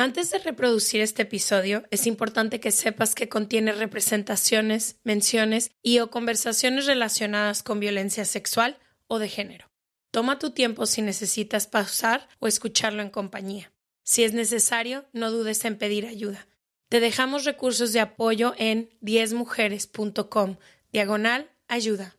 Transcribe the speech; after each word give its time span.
Antes 0.00 0.30
de 0.30 0.38
reproducir 0.38 1.00
este 1.00 1.22
episodio, 1.22 1.82
es 1.90 2.06
importante 2.06 2.60
que 2.60 2.70
sepas 2.70 3.16
que 3.16 3.28
contiene 3.28 3.72
representaciones, 3.72 5.00
menciones 5.02 5.72
y 5.82 5.98
o 5.98 6.08
conversaciones 6.08 6.86
relacionadas 6.86 7.64
con 7.64 7.80
violencia 7.80 8.24
sexual 8.24 8.78
o 9.08 9.18
de 9.18 9.28
género. 9.28 9.72
Toma 10.12 10.38
tu 10.38 10.50
tiempo 10.50 10.86
si 10.86 11.02
necesitas 11.02 11.66
pausar 11.66 12.28
o 12.38 12.46
escucharlo 12.46 13.02
en 13.02 13.10
compañía. 13.10 13.72
Si 14.04 14.22
es 14.22 14.34
necesario, 14.34 15.04
no 15.12 15.32
dudes 15.32 15.64
en 15.64 15.76
pedir 15.76 16.06
ayuda. 16.06 16.46
Te 16.88 17.00
dejamos 17.00 17.44
recursos 17.44 17.92
de 17.92 17.98
apoyo 17.98 18.54
en 18.56 18.90
10mujeres.com, 19.02 20.58
diagonal 20.92 21.50
ayuda. 21.66 22.17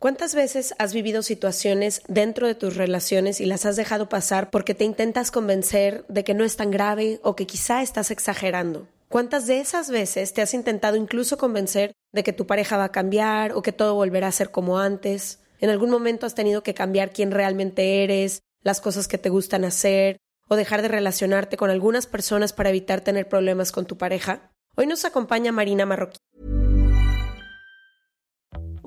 ¿Cuántas 0.00 0.36
veces 0.36 0.76
has 0.78 0.94
vivido 0.94 1.22
situaciones 1.22 2.02
dentro 2.06 2.46
de 2.46 2.54
tus 2.54 2.76
relaciones 2.76 3.40
y 3.40 3.46
las 3.46 3.66
has 3.66 3.74
dejado 3.74 4.08
pasar 4.08 4.48
porque 4.48 4.72
te 4.72 4.84
intentas 4.84 5.32
convencer 5.32 6.04
de 6.08 6.22
que 6.22 6.34
no 6.34 6.44
es 6.44 6.56
tan 6.56 6.70
grave 6.70 7.18
o 7.24 7.34
que 7.34 7.48
quizá 7.48 7.82
estás 7.82 8.12
exagerando? 8.12 8.86
¿Cuántas 9.08 9.48
de 9.48 9.58
esas 9.58 9.90
veces 9.90 10.32
te 10.32 10.40
has 10.40 10.54
intentado 10.54 10.96
incluso 10.96 11.36
convencer 11.36 11.94
de 12.12 12.22
que 12.22 12.32
tu 12.32 12.46
pareja 12.46 12.76
va 12.76 12.84
a 12.84 12.92
cambiar 12.92 13.54
o 13.54 13.62
que 13.62 13.72
todo 13.72 13.96
volverá 13.96 14.28
a 14.28 14.32
ser 14.32 14.52
como 14.52 14.78
antes? 14.78 15.40
¿En 15.58 15.68
algún 15.68 15.90
momento 15.90 16.26
has 16.26 16.36
tenido 16.36 16.62
que 16.62 16.74
cambiar 16.74 17.10
quién 17.10 17.32
realmente 17.32 18.04
eres, 18.04 18.42
las 18.62 18.80
cosas 18.80 19.08
que 19.08 19.18
te 19.18 19.30
gustan 19.30 19.64
hacer 19.64 20.18
o 20.46 20.54
dejar 20.54 20.80
de 20.80 20.88
relacionarte 20.88 21.56
con 21.56 21.70
algunas 21.70 22.06
personas 22.06 22.52
para 22.52 22.68
evitar 22.68 23.00
tener 23.00 23.28
problemas 23.28 23.72
con 23.72 23.84
tu 23.84 23.98
pareja? 23.98 24.52
Hoy 24.76 24.86
nos 24.86 25.04
acompaña 25.04 25.50
Marina 25.50 25.86
Marroquín. 25.86 26.18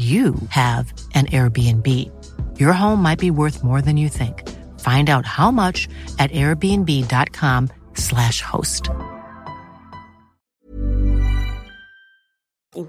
you 0.00 0.34
have 0.48 0.92
an 1.14 1.26
Airbnb. 1.26 1.86
Your 2.58 2.72
home 2.72 3.02
might 3.02 3.18
be 3.18 3.30
worth 3.30 3.62
more 3.62 3.82
than 3.82 3.98
you 3.98 4.08
think. 4.08 4.48
Find 4.80 5.10
out 5.10 5.26
how 5.26 5.50
much 5.50 5.90
at 6.18 6.32
airbnb.com/slash 6.32 8.42
host. 8.42 8.88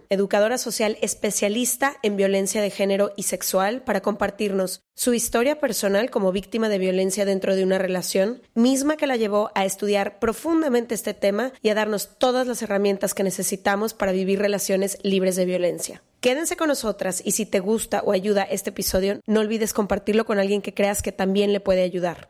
Educadora 0.09 0.57
social 0.57 0.97
especialista 1.01 1.93
en 2.03 2.15
violencia 2.15 2.61
de 2.61 2.69
género 2.69 3.11
y 3.17 3.23
sexual 3.23 3.81
para 3.81 4.01
compartirnos 4.01 4.83
su 4.95 5.13
historia 5.13 5.59
personal 5.59 6.11
como 6.11 6.31
víctima 6.31 6.69
de 6.69 6.77
violencia 6.77 7.25
dentro 7.25 7.55
de 7.55 7.63
una 7.63 7.79
relación, 7.79 8.41
misma 8.53 8.95
que 8.95 9.07
la 9.07 9.17
llevó 9.17 9.51
a 9.55 9.65
estudiar 9.65 10.19
profundamente 10.19 10.93
este 10.93 11.13
tema 11.13 11.51
y 11.61 11.69
a 11.69 11.75
darnos 11.75 12.17
todas 12.19 12.47
las 12.47 12.61
herramientas 12.61 13.13
que 13.13 13.23
necesitamos 13.23 13.93
para 13.93 14.11
vivir 14.11 14.39
relaciones 14.39 14.97
libres 15.03 15.35
de 15.35 15.45
violencia. 15.45 16.03
Quédense 16.21 16.55
con 16.55 16.67
nosotras 16.67 17.19
y 17.25 17.31
si 17.31 17.47
te 17.47 17.59
gusta 17.59 18.03
o 18.03 18.11
ayuda 18.11 18.43
este 18.43 18.69
episodio, 18.69 19.21
no 19.25 19.39
olvides 19.39 19.73
compartirlo 19.73 20.23
con 20.23 20.37
alguien 20.37 20.61
que 20.61 20.71
creas 20.71 21.01
que 21.01 21.11
también 21.11 21.51
le 21.51 21.59
puede 21.59 21.81
ayudar. 21.81 22.29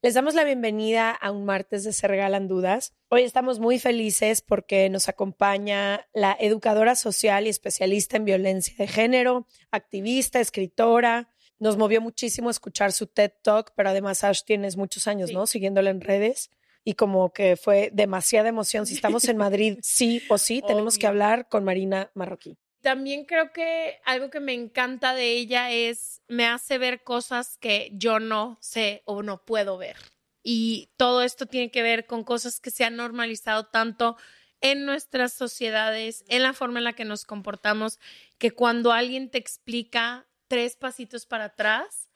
Les 0.00 0.14
damos 0.14 0.36
la 0.36 0.44
bienvenida 0.44 1.10
a 1.10 1.32
un 1.32 1.44
martes 1.44 1.82
de 1.82 1.92
Se 1.92 2.06
Regalan 2.06 2.46
Dudas. 2.46 2.94
Hoy 3.08 3.24
estamos 3.24 3.58
muy 3.58 3.80
felices 3.80 4.42
porque 4.42 4.88
nos 4.90 5.08
acompaña 5.08 6.06
la 6.14 6.36
educadora 6.38 6.94
social 6.94 7.46
y 7.46 7.48
especialista 7.48 8.16
en 8.16 8.24
violencia 8.24 8.76
de 8.78 8.86
género, 8.86 9.48
activista, 9.72 10.38
escritora. 10.38 11.30
Nos 11.58 11.76
movió 11.76 12.00
muchísimo 12.00 12.48
escuchar 12.48 12.92
su 12.92 13.08
TED 13.08 13.32
Talk, 13.42 13.72
pero 13.74 13.88
además 13.88 14.22
Ash 14.22 14.42
tienes 14.44 14.76
muchos 14.76 15.08
años, 15.08 15.32
¿no? 15.32 15.48
Siguiéndola 15.48 15.90
en 15.90 16.00
redes. 16.00 16.50
Y 16.84 16.94
como 16.94 17.32
que 17.32 17.56
fue 17.56 17.90
demasiada 17.92 18.48
emoción. 18.48 18.86
Si 18.86 18.94
estamos 18.94 19.24
en 19.24 19.36
Madrid, 19.36 19.80
sí 19.82 20.22
o 20.28 20.38
sí, 20.38 20.62
tenemos 20.64 20.96
que 20.96 21.08
hablar 21.08 21.48
con 21.48 21.64
Marina 21.64 22.12
Marroquí. 22.14 22.56
También 22.88 23.26
creo 23.26 23.52
que 23.52 24.00
algo 24.06 24.30
que 24.30 24.40
me 24.40 24.54
encanta 24.54 25.12
de 25.12 25.32
ella 25.32 25.70
es 25.70 26.22
me 26.26 26.46
hace 26.46 26.78
ver 26.78 27.02
cosas 27.02 27.58
que 27.58 27.90
yo 27.92 28.18
no 28.18 28.56
sé 28.62 29.02
o 29.04 29.22
no 29.22 29.44
puedo 29.44 29.76
ver. 29.76 29.96
Y 30.42 30.88
todo 30.96 31.20
esto 31.22 31.44
tiene 31.44 31.70
que 31.70 31.82
ver 31.82 32.06
con 32.06 32.24
cosas 32.24 32.60
que 32.60 32.70
se 32.70 32.84
han 32.84 32.96
normalizado 32.96 33.66
tanto 33.66 34.16
en 34.62 34.86
nuestras 34.86 35.34
sociedades, 35.34 36.24
en 36.28 36.42
la 36.42 36.54
forma 36.54 36.78
en 36.78 36.84
la 36.84 36.94
que 36.94 37.04
nos 37.04 37.26
comportamos, 37.26 37.98
que 38.38 38.52
cuando 38.52 38.90
alguien 38.90 39.30
te 39.30 39.36
explica 39.36 40.26
tres 40.46 40.74
pasitos 40.74 41.26
para 41.26 41.44
atrás, 41.44 42.08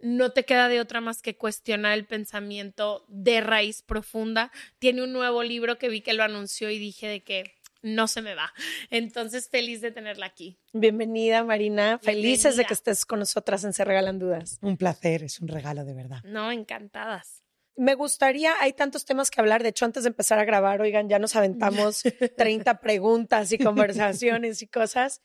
no 0.00 0.30
te 0.30 0.44
queda 0.44 0.68
de 0.68 0.78
otra 0.78 1.00
más 1.00 1.22
que 1.22 1.36
cuestionar 1.36 1.94
el 1.94 2.06
pensamiento 2.06 3.04
de 3.08 3.40
raíz 3.40 3.82
profunda. 3.82 4.52
Tiene 4.78 5.02
un 5.02 5.12
nuevo 5.12 5.42
libro 5.42 5.76
que 5.76 5.88
vi 5.88 6.02
que 6.02 6.12
lo 6.12 6.22
anunció 6.22 6.70
y 6.70 6.78
dije 6.78 7.08
de 7.08 7.24
que 7.24 7.59
no 7.82 8.08
se 8.08 8.22
me 8.22 8.34
va. 8.34 8.52
Entonces, 8.90 9.48
feliz 9.48 9.80
de 9.80 9.90
tenerla 9.90 10.26
aquí. 10.26 10.58
Bienvenida, 10.72 11.44
Marina. 11.44 11.98
Felices 12.02 12.56
de 12.56 12.64
que 12.64 12.74
estés 12.74 13.04
con 13.04 13.18
nosotras 13.18 13.64
en 13.64 13.72
Se 13.72 13.84
Regalan 13.84 14.18
Dudas. 14.18 14.58
Un 14.62 14.76
placer, 14.76 15.22
es 15.22 15.40
un 15.40 15.48
regalo 15.48 15.84
de 15.84 15.94
verdad. 15.94 16.22
No, 16.24 16.52
encantadas. 16.52 17.42
Me 17.76 17.94
gustaría, 17.94 18.52
hay 18.60 18.72
tantos 18.74 19.04
temas 19.04 19.30
que 19.30 19.40
hablar. 19.40 19.62
De 19.62 19.70
hecho, 19.70 19.84
antes 19.84 20.02
de 20.02 20.08
empezar 20.08 20.38
a 20.38 20.44
grabar, 20.44 20.80
oigan, 20.80 21.08
ya 21.08 21.18
nos 21.18 21.36
aventamos 21.36 22.02
30 22.36 22.80
preguntas 22.80 23.52
y 23.52 23.58
conversaciones 23.58 24.60
y 24.62 24.66
cosas. 24.66 25.22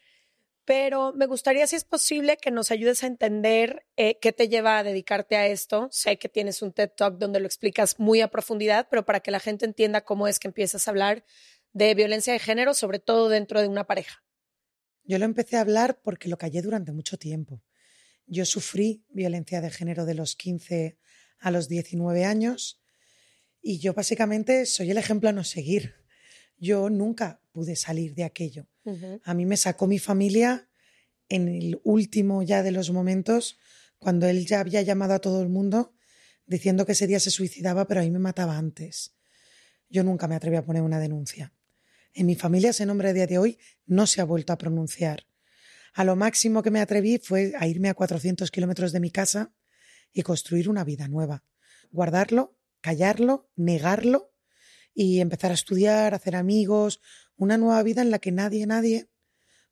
Pero 0.63 1.13
me 1.13 1.27
gustaría, 1.27 1.67
si 1.67 1.75
es 1.75 1.83
posible, 1.83 2.37
que 2.37 2.49
nos 2.49 2.71
ayudes 2.71 3.03
a 3.03 3.07
entender 3.07 3.85
eh, 3.97 4.17
qué 4.19 4.31
te 4.31 4.49
lleva 4.49 4.79
a 4.79 4.83
dedicarte 4.83 5.35
a 5.35 5.45
esto. 5.45 5.89
Sé 5.91 6.17
que 6.17 6.27
tienes 6.27 6.63
un 6.63 6.73
TED 6.73 6.89
Talk 6.89 7.17
donde 7.19 7.39
lo 7.39 7.45
explicas 7.45 7.99
muy 7.99 8.21
a 8.21 8.29
profundidad, 8.29 8.87
pero 8.89 9.05
para 9.05 9.19
que 9.19 9.29
la 9.29 9.39
gente 9.39 9.65
entienda 9.65 10.01
cómo 10.01 10.27
es 10.27 10.39
que 10.39 10.47
empiezas 10.47 10.87
a 10.87 10.91
hablar 10.91 11.23
de 11.75 11.93
violencia 11.93 12.31
de 12.31 12.39
género, 12.39 12.73
sobre 12.73 12.99
todo 12.99 13.27
dentro 13.27 13.61
de 13.61 13.67
una 13.67 13.83
pareja? 13.83 14.23
Yo 15.03 15.19
lo 15.19 15.25
empecé 15.25 15.57
a 15.57 15.61
hablar 15.61 15.99
porque 16.01 16.29
lo 16.29 16.37
callé 16.37 16.61
durante 16.61 16.93
mucho 16.93 17.17
tiempo. 17.17 17.61
Yo 18.25 18.45
sufrí 18.45 19.03
violencia 19.09 19.59
de 19.59 19.69
género 19.69 20.05
de 20.05 20.15
los 20.15 20.37
15 20.37 20.97
a 21.37 21.51
los 21.51 21.67
19 21.67 22.23
años 22.23 22.81
y 23.61 23.79
yo 23.79 23.93
básicamente 23.93 24.65
soy 24.65 24.89
el 24.89 24.97
ejemplo 24.97 25.27
a 25.27 25.33
no 25.33 25.43
seguir. 25.43 25.95
Yo 26.57 26.89
nunca 26.89 27.41
pude 27.51 27.75
salir 27.75 28.15
de 28.15 28.23
aquello. 28.23 28.67
A 29.23 29.33
mí 29.33 29.45
me 29.45 29.57
sacó 29.57 29.85
mi 29.85 29.99
familia 29.99 30.69
en 31.27 31.49
el 31.49 31.81
último 31.83 32.41
ya 32.41 32.63
de 32.63 32.71
los 32.71 32.89
momentos, 32.91 33.57
cuando 33.99 34.27
él 34.27 34.45
ya 34.45 34.61
había 34.61 34.81
llamado 34.81 35.13
a 35.13 35.19
todo 35.19 35.41
el 35.41 35.49
mundo 35.49 35.93
diciendo 36.45 36.85
que 36.85 36.93
ese 36.93 37.07
día 37.07 37.19
se 37.19 37.31
suicidaba, 37.31 37.85
pero 37.85 37.99
a 37.99 38.03
mí 38.03 38.11
me 38.11 38.19
mataba 38.19 38.57
antes. 38.57 39.15
Yo 39.89 40.03
nunca 40.03 40.27
me 40.27 40.35
atreví 40.35 40.55
a 40.55 40.65
poner 40.65 40.83
una 40.83 40.99
denuncia. 40.99 41.54
En 42.17 42.27
mi 42.27 42.35
familia 42.35 42.69
ese 42.69 42.85
nombre 42.85 43.09
a 43.09 43.13
día 43.13 43.27
de 43.27 43.37
hoy 43.37 43.59
no 43.85 44.07
se 44.07 44.21
ha 44.21 44.23
vuelto 44.23 44.53
a 44.53 44.57
pronunciar. 44.57 45.27
A 45.93 46.05
lo 46.05 46.15
máximo 46.15 46.63
que 46.63 46.71
me 46.71 46.79
atreví 46.79 47.17
fue 47.17 47.51
a 47.59 47.67
irme 47.67 47.89
a 47.89 47.93
400 47.93 48.51
kilómetros 48.51 48.93
de 48.93 49.01
mi 49.01 49.11
casa 49.11 49.53
y 50.13 50.21
construir 50.21 50.69
una 50.69 50.85
vida 50.85 51.09
nueva. 51.09 51.43
Guardarlo, 51.91 52.57
callarlo, 52.79 53.49
negarlo 53.57 54.33
y 54.93 55.19
empezar 55.19 55.51
a 55.51 55.55
estudiar, 55.55 56.13
hacer 56.13 56.37
amigos, 56.37 57.01
una 57.35 57.57
nueva 57.57 57.83
vida 57.83 58.01
en 58.01 58.11
la 58.11 58.19
que 58.19 58.31
nadie, 58.31 58.65
nadie 58.65 59.09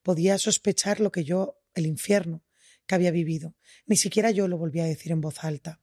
podía 0.02 0.38
sospechar 0.38 1.00
lo 1.00 1.14
que 1.14 1.24
yo, 1.24 1.62
el 1.74 1.86
infierno 1.86 2.44
que 2.86 2.96
había 2.96 3.12
vivido. 3.12 3.56
Ni 3.86 3.96
siquiera 3.96 4.32
yo 4.32 4.50
lo 4.50 4.58
volví 4.58 4.82
a 4.82 4.86
decir 4.86 5.14
en 5.14 5.22
voz 5.22 5.46
alta. 5.46 5.80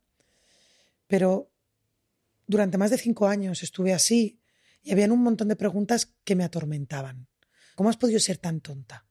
Pero 1.06 1.50
durante 2.46 2.76
más 2.76 2.90
de 2.90 2.98
cinco 2.98 3.28
años 3.28 3.62
estuve 3.62 3.94
así 3.94 4.39
y 4.82 4.92
habían 4.92 5.12
un 5.12 5.22
montón 5.22 5.48
de 5.48 5.56
preguntas 5.56 6.14
que 6.24 6.34
me 6.34 6.44
atormentaban. 6.44 7.28
¿Cómo 7.74 7.90
has 7.90 7.96
podido 7.96 8.20
ser 8.20 8.38
tan 8.38 8.60
tonta? 8.60 9.06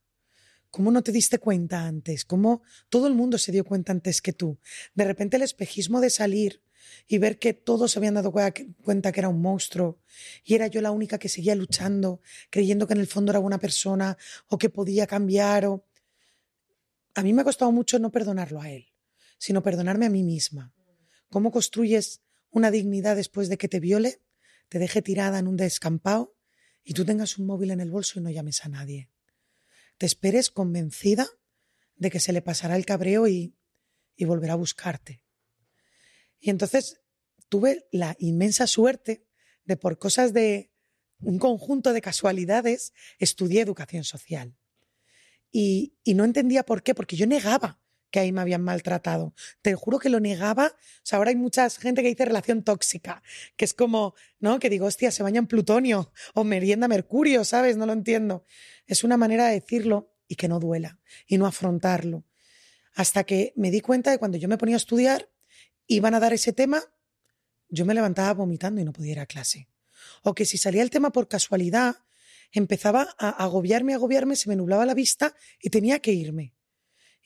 ¿Cómo 0.71 0.91
no 0.91 1.01
te 1.01 1.11
diste 1.11 1.39
cuenta 1.39 1.85
antes? 1.85 2.25
¿Cómo 2.25 2.61
todo 2.89 3.07
el 3.07 3.15
mundo 3.15 3.37
se 3.37 3.51
dio 3.51 3.65
cuenta 3.65 3.91
antes 3.91 4.21
que 4.21 4.33
tú? 4.33 4.59
De 4.93 5.03
repente 5.03 5.37
el 5.37 5.43
espejismo 5.43 5.99
de 5.99 6.09
salir 6.09 6.61
y 7.07 7.17
ver 7.17 7.39
que 7.39 7.53
todos 7.53 7.97
habían 7.97 8.13
dado 8.13 8.31
cuenta 8.31 9.11
que 9.11 9.19
era 9.19 9.29
un 9.29 9.41
monstruo 9.41 9.99
y 10.43 10.55
era 10.55 10.67
yo 10.67 10.81
la 10.81 10.91
única 10.91 11.17
que 11.17 11.29
seguía 11.29 11.55
luchando, 11.55 12.21
creyendo 12.49 12.87
que 12.87 12.93
en 12.93 12.99
el 12.99 13.07
fondo 13.07 13.31
era 13.31 13.39
buena 13.39 13.59
persona 13.59 14.17
o 14.47 14.57
que 14.57 14.69
podía 14.69 15.07
cambiar 15.07 15.65
o... 15.65 15.85
A 17.15 17.23
mí 17.23 17.33
me 17.33 17.41
ha 17.41 17.45
costado 17.45 17.71
mucho 17.71 17.99
no 17.99 18.11
perdonarlo 18.11 18.61
a 18.61 18.69
él, 18.69 18.93
sino 19.37 19.63
perdonarme 19.63 20.05
a 20.05 20.09
mí 20.09 20.23
misma. 20.23 20.73
¿Cómo 21.29 21.51
construyes 21.51 22.21
una 22.51 22.71
dignidad 22.71 23.15
después 23.15 23.49
de 23.49 23.57
que 23.57 23.67
te 23.67 23.79
viole, 23.79 24.21
te 24.69 24.79
deje 24.79 25.01
tirada 25.01 25.39
en 25.39 25.47
un 25.47 25.57
descampado 25.57 26.35
y 26.83 26.93
tú 26.93 27.05
tengas 27.05 27.37
un 27.37 27.45
móvil 27.45 27.71
en 27.71 27.81
el 27.81 27.91
bolso 27.91 28.19
y 28.19 28.23
no 28.23 28.29
llames 28.29 28.63
a 28.63 28.69
nadie? 28.69 29.09
te 29.99 30.05
esperes 30.05 30.49
convencida 30.49 31.27
de 31.97 32.09
que 32.09 32.21
se 32.21 32.31
le 32.31 32.41
pasará 32.41 32.77
el 32.77 32.85
cabreo 32.85 33.27
y, 33.27 33.53
y 34.15 34.25
volverá 34.25 34.53
a 34.53 34.55
buscarte. 34.55 35.21
Y 36.39 36.49
entonces 36.49 37.01
tuve 37.49 37.85
la 37.91 38.15
inmensa 38.17 38.65
suerte 38.65 39.27
de, 39.65 39.75
por 39.75 39.99
cosas 39.99 40.31
de 40.33 40.71
un 41.19 41.37
conjunto 41.37 41.91
de 41.91 42.01
casualidades, 42.01 42.93
estudié 43.19 43.61
educación 43.61 44.05
social. 44.05 44.57
Y, 45.51 45.97
y, 46.03 46.13
no 46.13 46.23
entendía 46.23 46.63
por 46.63 46.81
qué, 46.81 46.95
porque 46.95 47.17
yo 47.17 47.27
negaba 47.27 47.78
que 48.11 48.19
ahí 48.19 48.31
me 48.31 48.41
habían 48.41 48.61
maltratado. 48.61 49.33
Te 49.61 49.75
juro 49.75 49.99
que 49.99 50.09
lo 50.09 50.19
negaba. 50.19 50.67
O 50.67 51.01
sea, 51.03 51.17
ahora 51.17 51.29
hay 51.29 51.35
mucha 51.35 51.69
gente 51.69 52.01
que 52.01 52.09
dice 52.09 52.25
relación 52.25 52.63
tóxica, 52.63 53.21
que 53.55 53.65
es 53.65 53.73
como, 53.73 54.15
¿no? 54.39 54.59
Que 54.59 54.69
digo, 54.69 54.85
hostia, 54.85 55.11
se 55.11 55.23
baña 55.23 55.39
en 55.39 55.47
plutonio 55.47 56.11
o 56.33 56.43
merienda 56.43 56.87
mercurio, 56.87 57.43
¿sabes? 57.43 57.77
No 57.77 57.85
lo 57.85 57.93
entiendo. 57.93 58.45
Es 58.87 59.03
una 59.03 59.17
manera 59.17 59.47
de 59.47 59.53
decirlo 59.53 60.13
y 60.27 60.35
que 60.35 60.47
no 60.47 60.59
duela 60.59 60.99
y 61.27 61.37
no 61.37 61.45
afrontarlo. 61.45 62.25
Hasta 62.95 63.23
que 63.23 63.53
me 63.55 63.71
di 63.71 63.81
cuenta 63.81 64.11
de 64.11 64.17
cuando 64.17 64.37
yo 64.37 64.47
me 64.47 64.57
ponía 64.57 64.75
a 64.75 64.77
estudiar, 64.77 65.29
iban 65.87 66.13
a 66.15 66.19
dar 66.19 66.33
ese 66.33 66.53
tema, 66.53 66.81
yo 67.69 67.85
me 67.85 67.93
levantaba 67.93 68.33
vomitando 68.33 68.81
y 68.81 68.83
no 68.83 68.93
podía 68.93 69.13
ir 69.13 69.19
a 69.19 69.25
clase. 69.25 69.69
O 70.23 70.33
que 70.33 70.45
si 70.45 70.57
salía 70.57 70.81
el 70.81 70.89
tema 70.89 71.11
por 71.11 71.27
casualidad, 71.27 71.97
empezaba 72.51 73.15
a 73.17 73.29
agobiarme, 73.29 73.93
agobiarme, 73.93 74.35
se 74.35 74.49
me 74.49 74.55
nublaba 74.55 74.85
la 74.85 74.93
vista 74.93 75.35
y 75.61 75.69
tenía 75.69 75.99
que 75.99 76.11
irme. 76.11 76.53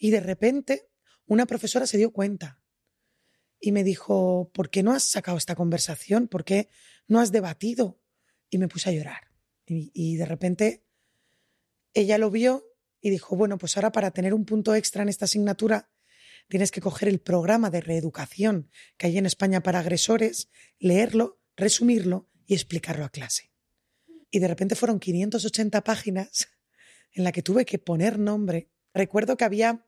Y 0.03 0.09
de 0.09 0.19
repente 0.19 0.89
una 1.27 1.45
profesora 1.45 1.87
se 1.87 1.97
dio 1.97 2.11
cuenta 2.11 2.59
y 3.57 3.71
me 3.71 3.85
dijo, 3.85 4.51
¿por 4.53 4.69
qué 4.69 4.83
no 4.83 4.91
has 4.91 5.05
sacado 5.05 5.37
esta 5.37 5.55
conversación? 5.55 6.27
¿Por 6.27 6.43
qué 6.43 6.67
no 7.07 7.21
has 7.21 7.31
debatido? 7.31 8.01
Y 8.49 8.57
me 8.57 8.67
puse 8.67 8.89
a 8.89 8.91
llorar. 8.91 9.31
Y, 9.65 10.17
de 10.17 10.25
repente 10.25 10.83
ella 11.93 12.17
lo 12.17 12.31
vio 12.31 12.65
y 12.99 13.11
dijo, 13.11 13.37
bueno, 13.37 13.57
pues 13.57 13.77
ahora 13.77 13.93
para 13.93 14.11
tener 14.11 14.33
un 14.33 14.43
punto 14.43 14.75
extra 14.75 15.03
en 15.03 15.07
esta 15.07 15.23
asignatura 15.23 15.89
tienes 16.49 16.71
que 16.71 16.81
coger 16.81 17.07
el 17.07 17.21
programa 17.21 17.69
de 17.69 17.79
reeducación 17.79 18.69
que 18.97 19.07
hay 19.07 19.17
en 19.17 19.25
España 19.25 19.63
para 19.63 19.79
agresores, 19.79 20.49
leerlo, 20.79 21.39
resumirlo 21.55 22.29
y 22.45 22.55
explicarlo 22.55 23.05
a 23.05 23.09
clase. 23.09 23.53
Y 24.29 24.39
de 24.39 24.49
repente 24.49 24.75
fueron 24.75 24.99
580 24.99 25.81
páginas 25.85 26.49
en 27.13 27.23
la 27.23 27.31
que 27.31 27.41
tuve 27.41 27.63
que 27.63 27.79
poner 27.79 28.19
nombre. 28.19 28.69
Recuerdo 28.93 29.37
que 29.37 29.45
había 29.45 29.87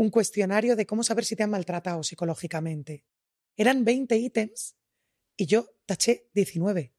un 0.00 0.08
cuestionario 0.08 0.76
de 0.76 0.86
cómo 0.86 1.02
saber 1.02 1.26
si 1.26 1.36
te 1.36 1.42
han 1.42 1.50
maltratado 1.50 2.02
psicológicamente. 2.02 3.04
Eran 3.54 3.84
20 3.84 4.16
ítems 4.16 4.74
y 5.36 5.44
yo 5.44 5.74
taché 5.84 6.30
19. 6.32 6.94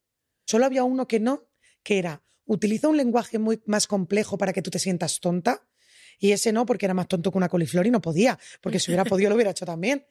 Solo 0.45 0.65
había 0.67 0.83
uno 0.83 1.07
que 1.07 1.19
no, 1.19 1.49
que 1.81 1.97
era 1.97 2.23
utiliza 2.45 2.89
un 2.89 2.97
lenguaje 2.97 3.39
muy 3.39 3.59
más 3.65 3.87
complejo 3.87 4.37
para 4.37 4.53
que 4.53 4.61
tú 4.61 4.69
te 4.69 4.77
sientas 4.77 5.19
tonta. 5.19 5.67
Y 6.19 6.31
ese 6.31 6.51
no, 6.51 6.67
porque 6.67 6.85
era 6.85 6.93
más 6.93 7.07
tonto 7.07 7.31
que 7.31 7.39
una 7.39 7.49
coliflor 7.49 7.87
y 7.87 7.89
no 7.89 8.01
podía, 8.01 8.37
porque 8.61 8.77
si 8.77 8.91
hubiera 8.91 9.03
podido 9.05 9.29
lo 9.31 9.35
hubiera 9.35 9.49
hecho 9.49 9.65
también. 9.65 10.05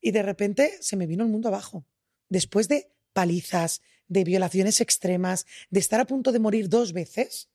Y 0.00 0.10
de 0.10 0.24
repente 0.24 0.76
se 0.80 0.96
me 0.96 1.06
vino 1.06 1.22
el 1.22 1.30
mundo 1.30 1.46
abajo. 1.46 1.86
Después 2.28 2.66
de 2.66 2.90
palizas, 3.12 3.80
de 4.08 4.24
violaciones 4.24 4.80
extremas, 4.80 5.46
de 5.70 5.78
estar 5.78 6.00
a 6.00 6.04
punto 6.04 6.32
de 6.32 6.40
morir 6.40 6.68
dos 6.68 6.92
veces, 6.92 7.48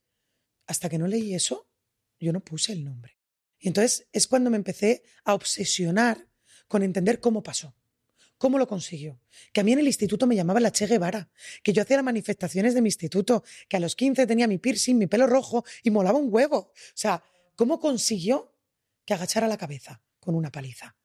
hasta 0.66 0.88
que 0.88 0.96
no 0.96 1.06
leí 1.06 1.34
eso, 1.34 1.68
yo 2.18 2.32
no 2.32 2.40
puse 2.40 2.72
el 2.72 2.82
nombre. 2.82 3.19
Y 3.60 3.68
entonces 3.68 4.08
es 4.12 4.26
cuando 4.26 4.50
me 4.50 4.56
empecé 4.56 5.04
a 5.24 5.34
obsesionar 5.34 6.26
con 6.66 6.82
entender 6.82 7.20
cómo 7.20 7.42
pasó. 7.42 7.76
¿Cómo 8.38 8.58
lo 8.58 8.66
consiguió? 8.66 9.20
Que 9.52 9.60
a 9.60 9.64
mí 9.64 9.72
en 9.72 9.80
el 9.80 9.86
instituto 9.86 10.26
me 10.26 10.34
llamaba 10.34 10.60
la 10.60 10.72
Che 10.72 10.86
Guevara, 10.86 11.28
que 11.62 11.74
yo 11.74 11.82
hacía 11.82 11.96
las 11.96 12.04
manifestaciones 12.04 12.72
de 12.72 12.80
mi 12.80 12.88
instituto, 12.88 13.44
que 13.68 13.76
a 13.76 13.80
los 13.80 13.94
15 13.94 14.26
tenía 14.26 14.48
mi 14.48 14.56
piercing, 14.56 14.96
mi 14.96 15.06
pelo 15.06 15.26
rojo 15.26 15.62
y 15.82 15.90
molaba 15.90 16.18
un 16.18 16.32
huevo. 16.32 16.56
O 16.56 16.72
sea, 16.94 17.22
¿cómo 17.54 17.78
consiguió 17.78 18.54
que 19.04 19.12
agachara 19.12 19.46
la 19.46 19.58
cabeza 19.58 20.00
con 20.20 20.34
una 20.34 20.50
paliza? 20.50 20.96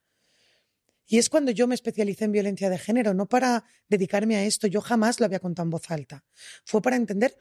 Y 1.08 1.18
es 1.18 1.30
cuando 1.30 1.52
yo 1.52 1.68
me 1.68 1.76
especialicé 1.76 2.24
en 2.24 2.32
violencia 2.32 2.70
de 2.70 2.78
género, 2.78 3.14
no 3.14 3.28
para 3.28 3.66
dedicarme 3.90 4.38
a 4.38 4.46
esto, 4.46 4.68
yo 4.68 4.80
jamás 4.80 5.20
lo 5.20 5.26
había 5.26 5.40
contado 5.40 5.66
en 5.66 5.72
voz 5.72 5.92
alta. 5.92 6.24
Fue 6.64 6.82
para 6.82 6.96
entender 6.96 7.38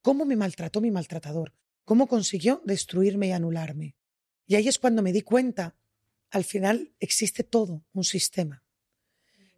cómo 0.00 0.24
me 0.24 0.36
maltrató 0.36 0.80
mi 0.80 0.90
maltratador, 0.90 1.52
cómo 1.84 2.06
consiguió 2.06 2.62
destruirme 2.64 3.28
y 3.28 3.32
anularme. 3.32 3.94
Y 4.46 4.56
ahí 4.56 4.68
es 4.68 4.78
cuando 4.78 5.02
me 5.02 5.12
di 5.12 5.22
cuenta, 5.22 5.76
al 6.30 6.44
final 6.44 6.94
existe 7.00 7.44
todo 7.44 7.84
un 7.92 8.04
sistema 8.04 8.64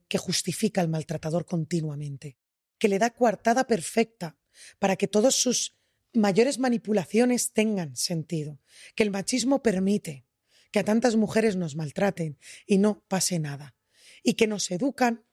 que 0.09 0.19
justifica 0.19 0.81
al 0.81 0.89
maltratador 0.89 1.47
continuamente, 1.47 2.37
que 2.79 2.89
le 2.89 2.99
da 2.99 3.11
coartada 3.11 3.67
perfecta 3.67 4.37
para 4.79 4.97
que 4.97 5.09
todas 5.09 5.35
sus 5.35 5.77
mayores 6.13 6.59
manipulaciones 6.59 7.53
tengan 7.53 7.97
sentido, 7.97 8.61
que 8.95 9.03
el 9.03 9.11
machismo 9.11 9.63
permite 9.63 10.25
que 10.71 10.79
a 10.79 10.85
tantas 10.85 11.17
mujeres 11.17 11.57
nos 11.57 11.77
maltraten 11.77 12.39
y 12.67 12.79
no 12.79 13.05
pase 13.09 13.39
nada, 13.39 13.75
y 14.23 14.35
que 14.35 14.47
nos 14.47 14.71
educan 14.71 15.25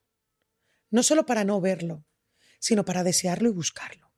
no 0.89 1.03
solo 1.03 1.25
para 1.25 1.43
no 1.43 1.59
verlo, 1.59 2.05
sino 2.59 2.85
para 2.85 3.03
desearlo 3.03 3.49
y 3.49 3.51
buscarlo. 3.51 4.13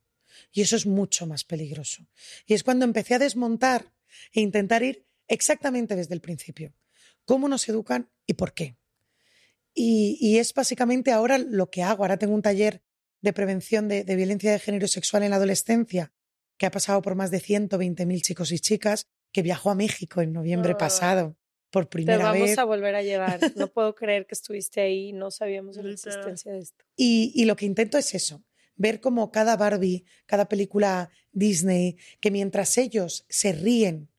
Y 0.52 0.62
eso 0.62 0.76
es 0.76 0.86
mucho 0.86 1.26
más 1.26 1.44
peligroso. 1.44 2.08
Y 2.46 2.54
es 2.54 2.64
cuando 2.64 2.86
empecé 2.86 3.16
a 3.16 3.20
desmontar 3.20 3.94
e 4.32 4.42
intentar 4.42 4.84
ir 4.84 5.06
exactamente 5.28 5.96
desde 5.96 6.14
el 6.14 6.22
principio. 6.22 6.74
¿Cómo 7.26 7.48
nos 7.48 7.68
educan 7.68 8.10
y 8.26 8.34
por 8.34 8.54
qué? 8.54 8.78
Y, 9.78 10.38
es 10.38 10.54
básicamente 10.54 11.12
ahora 11.12 11.38
lo 11.38 11.70
que 11.70 11.84
hago. 11.84 12.04
Ahora 12.04 12.18
tengo 12.18 12.34
un 12.34 12.42
taller 12.42 12.82
de 13.22 13.34
prevención 13.34 13.90
de, 13.90 14.04
violencia 14.04 14.52
de 14.52 14.60
género 14.60 14.88
sexual 14.88 15.24
en 15.24 15.32
la 15.32 15.36
adolescencia 15.36 16.14
que 16.58 16.66
ha 16.66 16.72
pasado 16.72 17.02
por 17.02 17.16
más 17.16 17.32
de 17.32 17.42
120.000 17.42 18.22
chicos 18.22 18.52
y 18.54 18.60
chicas, 18.60 19.08
que 19.34 19.42
viajó 19.42 19.72
a 19.72 19.76
México 19.76 20.22
en 20.22 20.32
noviembre 20.32 20.74
ah. 20.74 20.78
pasado 20.78 21.36
por 21.70 21.90
primera 21.90 22.32
vez. 22.32 22.32
Te 22.32 22.40
vamos 22.40 22.58
a 22.58 22.64
volver 22.64 22.96
a 22.96 23.02
llevar. 23.02 23.40
No 23.58 23.68
puedo 23.68 23.94
creer 23.94 24.26
que 24.26 24.36
estuviste 24.36 24.80
ahí 24.80 25.10
y 25.10 25.14
no 25.14 25.32
sabíamos 25.32 25.76
de 25.76 25.84
la 25.84 25.92
existencia 25.92 26.54
de 26.54 26.60
esto. 26.60 26.86
Y, 26.96 27.34
y 27.36 27.44
lo 27.44 27.58
que 27.58 27.66
intento 27.66 27.98
es 27.98 28.16
eso, 28.16 28.46
ver 28.78 29.02
como 29.02 29.30
cada 29.32 29.58
Barbie, 29.58 30.06
cada 30.26 30.48
película 30.48 31.10
Disney, 31.34 31.98
que 32.22 32.32
mientras 32.32 32.78
ellos 32.78 33.26
se 33.28 33.52
ríen 33.52 34.10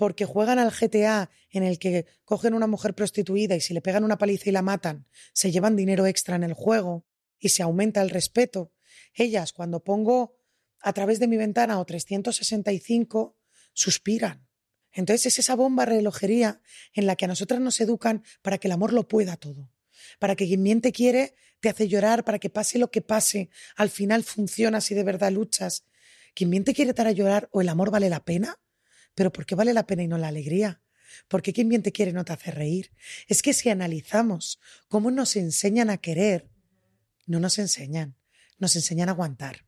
porque 0.00 0.24
juegan 0.24 0.58
al 0.58 0.70
GTA 0.70 1.28
en 1.50 1.62
el 1.62 1.78
que 1.78 2.06
cogen 2.24 2.54
una 2.54 2.66
mujer 2.66 2.94
prostituida 2.94 3.54
y 3.54 3.60
si 3.60 3.74
le 3.74 3.82
pegan 3.82 4.02
una 4.02 4.16
paliza 4.16 4.48
y 4.48 4.52
la 4.52 4.62
matan, 4.62 5.06
se 5.34 5.52
llevan 5.52 5.76
dinero 5.76 6.06
extra 6.06 6.36
en 6.36 6.42
el 6.42 6.54
juego 6.54 7.04
y 7.38 7.50
se 7.50 7.62
aumenta 7.62 8.00
el 8.00 8.08
respeto. 8.08 8.72
Ellas, 9.12 9.52
cuando 9.52 9.84
pongo 9.84 10.38
a 10.80 10.94
través 10.94 11.20
de 11.20 11.28
mi 11.28 11.36
ventana 11.36 11.78
o 11.78 11.84
365, 11.84 13.36
suspiran. 13.74 14.48
Entonces 14.90 15.26
es 15.26 15.40
esa 15.40 15.54
bomba 15.54 15.84
relojería 15.84 16.62
en 16.94 17.04
la 17.04 17.14
que 17.14 17.26
a 17.26 17.28
nosotras 17.28 17.60
nos 17.60 17.78
educan 17.78 18.24
para 18.40 18.56
que 18.56 18.68
el 18.68 18.72
amor 18.72 18.94
lo 18.94 19.06
pueda 19.06 19.36
todo. 19.36 19.70
Para 20.18 20.34
que 20.34 20.46
quien 20.46 20.62
miente 20.62 20.92
quiere 20.92 21.34
te 21.60 21.68
hace 21.68 21.88
llorar, 21.88 22.24
para 22.24 22.38
que 22.38 22.48
pase 22.48 22.78
lo 22.78 22.90
que 22.90 23.02
pase, 23.02 23.50
al 23.76 23.90
final 23.90 24.24
funciona 24.24 24.80
si 24.80 24.94
de 24.94 25.04
verdad 25.04 25.30
luchas. 25.30 25.84
Quien 26.34 26.48
miente 26.48 26.72
quiere 26.72 26.92
estar 26.92 27.06
a 27.06 27.12
llorar 27.12 27.50
o 27.52 27.60
el 27.60 27.68
amor 27.68 27.90
vale 27.90 28.08
la 28.08 28.24
pena. 28.24 28.58
Pero 29.20 29.34
¿por 29.34 29.44
qué 29.44 29.54
vale 29.54 29.74
la 29.74 29.86
pena 29.86 30.02
y 30.02 30.08
no 30.08 30.16
la 30.16 30.28
alegría? 30.28 30.80
¿Por 31.28 31.42
qué 31.42 31.52
quien 31.52 31.68
bien 31.68 31.82
te 31.82 31.92
quiere 31.92 32.14
no 32.14 32.24
te 32.24 32.32
hace 32.32 32.52
reír? 32.52 32.90
Es 33.28 33.42
que 33.42 33.52
si 33.52 33.68
analizamos 33.68 34.58
cómo 34.88 35.10
nos 35.10 35.36
enseñan 35.36 35.90
a 35.90 35.98
querer, 35.98 36.48
no 37.26 37.38
nos 37.38 37.58
enseñan, 37.58 38.16
nos 38.56 38.76
enseñan 38.76 39.10
a 39.10 39.12
aguantar, 39.12 39.66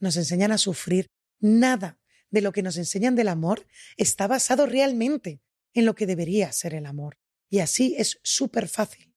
nos 0.00 0.16
enseñan 0.16 0.52
a 0.52 0.56
sufrir. 0.56 1.10
Nada 1.38 2.00
de 2.30 2.40
lo 2.40 2.52
que 2.52 2.62
nos 2.62 2.78
enseñan 2.78 3.14
del 3.14 3.28
amor 3.28 3.66
está 3.98 4.26
basado 4.26 4.64
realmente 4.64 5.42
en 5.74 5.84
lo 5.84 5.94
que 5.94 6.06
debería 6.06 6.50
ser 6.52 6.72
el 6.72 6.86
amor. 6.86 7.18
Y 7.50 7.58
así 7.58 7.96
es 7.98 8.20
súper 8.22 8.68
fácil 8.68 9.14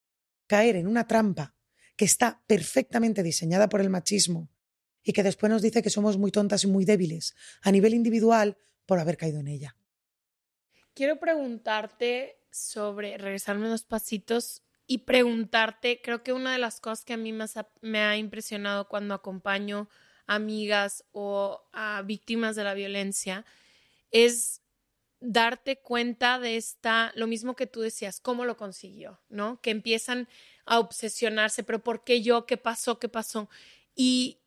caer 0.47 0.75
en 0.75 0.87
una 0.87 1.07
trampa 1.07 1.55
que 1.95 2.03
está 2.03 2.43
perfectamente 2.45 3.23
diseñada 3.23 3.69
por 3.69 3.79
el 3.79 3.89
machismo 3.89 4.49
y 5.01 5.13
que 5.13 5.23
después 5.23 5.49
nos 5.49 5.61
dice 5.61 5.81
que 5.81 5.89
somos 5.89 6.17
muy 6.17 6.31
tontas 6.31 6.65
y 6.65 6.67
muy 6.67 6.83
débiles 6.83 7.35
a 7.61 7.71
nivel 7.71 7.93
individual 7.93 8.57
por 8.87 8.99
haber 8.99 9.17
caído 9.17 9.39
en 9.39 9.49
ella. 9.49 9.75
Quiero 10.95 11.19
preguntarte 11.19 12.39
sobre, 12.49 13.19
regresarme 13.19 13.67
unos 13.67 13.83
pasitos 13.83 14.63
y 14.87 14.99
preguntarte, 14.99 16.01
creo 16.01 16.23
que 16.23 16.33
una 16.33 16.53
de 16.53 16.57
las 16.57 16.79
cosas 16.79 17.05
que 17.05 17.13
a 17.13 17.17
mí 17.17 17.33
más 17.33 17.53
me 17.81 17.99
ha 17.99 18.17
impresionado 18.17 18.87
cuando 18.87 19.13
acompaño 19.13 19.89
amigas 20.25 21.05
o 21.11 21.67
a 21.71 22.01
víctimas 22.03 22.55
de 22.55 22.63
la 22.63 22.73
violencia, 22.73 23.45
es 24.11 24.61
darte 25.19 25.77
cuenta 25.77 26.39
de 26.39 26.57
esta, 26.57 27.11
lo 27.15 27.27
mismo 27.27 27.55
que 27.55 27.67
tú 27.67 27.81
decías, 27.81 28.19
cómo 28.19 28.45
lo 28.45 28.57
consiguió, 28.57 29.19
¿no? 29.29 29.61
Que 29.61 29.71
empiezan 29.71 30.27
a 30.65 30.79
obsesionarse, 30.79 31.63
pero 31.63 31.83
¿por 31.83 32.03
qué 32.03 32.21
yo? 32.21 32.45
¿Qué 32.45 32.57
pasó? 32.57 32.99
¿Qué 32.99 33.09
pasó? 33.09 33.49
Y 33.95 34.39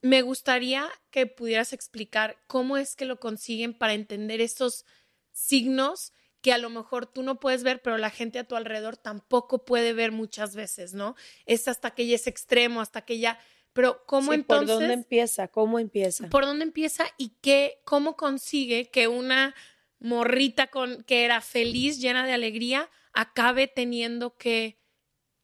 me 0.00 0.22
gustaría 0.22 0.88
que 1.10 1.26
pudieras 1.26 1.72
explicar 1.72 2.36
cómo 2.46 2.76
es 2.76 2.94
que 2.94 3.04
lo 3.04 3.18
consiguen 3.18 3.74
para 3.74 3.94
entender 3.94 4.40
esos 4.40 4.84
signos 5.32 6.12
que 6.40 6.52
a 6.52 6.58
lo 6.58 6.70
mejor 6.70 7.06
tú 7.06 7.22
no 7.22 7.40
puedes 7.40 7.64
ver, 7.64 7.82
pero 7.82 7.98
la 7.98 8.10
gente 8.10 8.38
a 8.38 8.44
tu 8.44 8.54
alrededor 8.54 8.96
tampoco 8.96 9.64
puede 9.64 9.92
ver 9.92 10.12
muchas 10.12 10.54
veces, 10.54 10.94
¿no? 10.94 11.16
Es 11.46 11.66
hasta 11.66 11.90
que 11.92 12.06
ya 12.06 12.14
es 12.14 12.26
extremo, 12.26 12.80
hasta 12.80 13.02
que 13.02 13.18
ya... 13.18 13.38
Pero 13.72 14.04
¿cómo 14.06 14.32
entonces... 14.32 14.68
¿Por 14.68 14.80
dónde 14.80 14.94
empieza? 14.94 15.48
¿Cómo 15.48 15.78
empieza? 15.78 16.28
¿Por 16.28 16.46
dónde 16.46 16.64
empieza 16.64 17.06
y 17.16 17.30
qué, 17.40 17.80
cómo 17.84 18.16
consigue 18.16 18.88
que 18.90 19.08
una 19.08 19.54
morrita 19.98 20.68
con, 20.68 21.02
que 21.04 21.24
era 21.24 21.40
feliz, 21.40 22.00
llena 22.00 22.24
de 22.24 22.32
alegría, 22.32 22.88
acabe 23.12 23.66
teniendo 23.66 24.36
que 24.36 24.78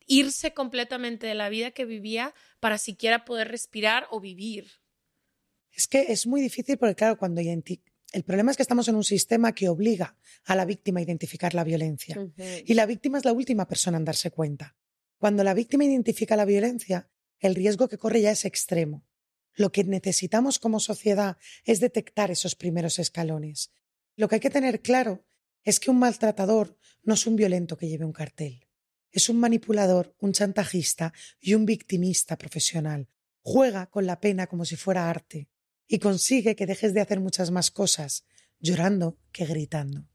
irse 0.07 0.53
completamente 0.53 1.27
de 1.27 1.35
la 1.35 1.49
vida 1.49 1.71
que 1.71 1.85
vivía 1.85 2.35
para 2.61 2.79
siquiera 2.79 3.25
poder 3.25 3.49
respirar 3.49 4.07
o 4.11 4.21
vivir. 4.21 4.71
Es 5.71 5.89
que 5.89 6.13
es 6.13 6.27
muy 6.27 6.41
difícil 6.41 6.79
porque, 6.79 6.95
claro, 6.95 7.19
cuando 7.19 7.41
el 7.41 8.25
problema 8.25 8.51
es 8.51 8.57
que 8.57 8.63
estamos 8.63 8.87
en 8.89 8.95
un 8.95 9.05
sistema 9.05 9.53
que 9.53 9.69
obliga 9.69 10.17
a 10.45 10.55
la 10.55 10.65
víctima 10.65 11.01
a 11.01 11.03
identificar 11.03 11.55
la 11.55 11.65
violencia. 11.65 12.17
Y 12.65 12.75
la 12.75 12.87
víctima 12.87 13.19
es 13.19 13.25
la 13.25 13.33
última 13.33 13.67
persona 13.67 13.99
en 13.99 14.05
darse 14.05 14.31
cuenta. 14.31 14.77
Cuando 15.19 15.43
la 15.43 15.55
víctima 15.55 15.85
identifica 15.85 16.37
la 16.37 16.45
violencia, 16.45 17.11
el 17.39 17.55
riesgo 17.55 17.89
que 17.89 17.99
corre 17.99 18.21
ya 18.21 18.31
es 18.31 18.45
extremo. 18.45 19.05
Lo 19.55 19.73
que 19.73 19.85
necesitamos 19.85 20.59
como 20.59 20.81
sociedad 20.81 21.39
es 21.65 21.81
detectar 21.81 22.31
esos 22.31 22.55
primeros 22.55 22.99
escalones. 22.99 23.73
Lo 24.17 24.29
que 24.29 24.37
hay 24.37 24.41
que 24.41 24.51
tener 24.51 24.81
claro 24.81 25.25
es 25.65 25.81
que 25.81 25.91
un 25.91 25.99
maltratador 25.99 26.79
no 27.03 27.15
es 27.15 27.27
un 27.27 27.37
violento 27.37 27.77
que 27.77 27.89
lleve 27.89 28.05
un 28.05 28.13
cartel. 28.13 28.67
Es 29.15 29.29
un 29.29 29.39
manipulador, 29.39 30.17
un 30.19 30.33
chantajista 30.33 31.13
y 31.39 31.55
un 31.55 31.67
victimista 31.67 32.37
profesional. 32.37 33.09
Juega 33.43 33.87
con 33.87 34.07
la 34.07 34.19
pena 34.19 34.49
como 34.49 34.65
si 34.65 34.75
fuera 34.75 35.09
arte 35.09 35.49
y 35.87 36.01
consigue 36.01 36.57
que 36.57 36.67
dejes 36.67 36.95
de 36.95 37.01
hacer 37.01 37.21
muchas 37.21 37.53
más 37.53 37.71
cosas 37.71 38.25
llorando 38.59 39.17
que 39.31 39.47
gritando. 39.47 40.09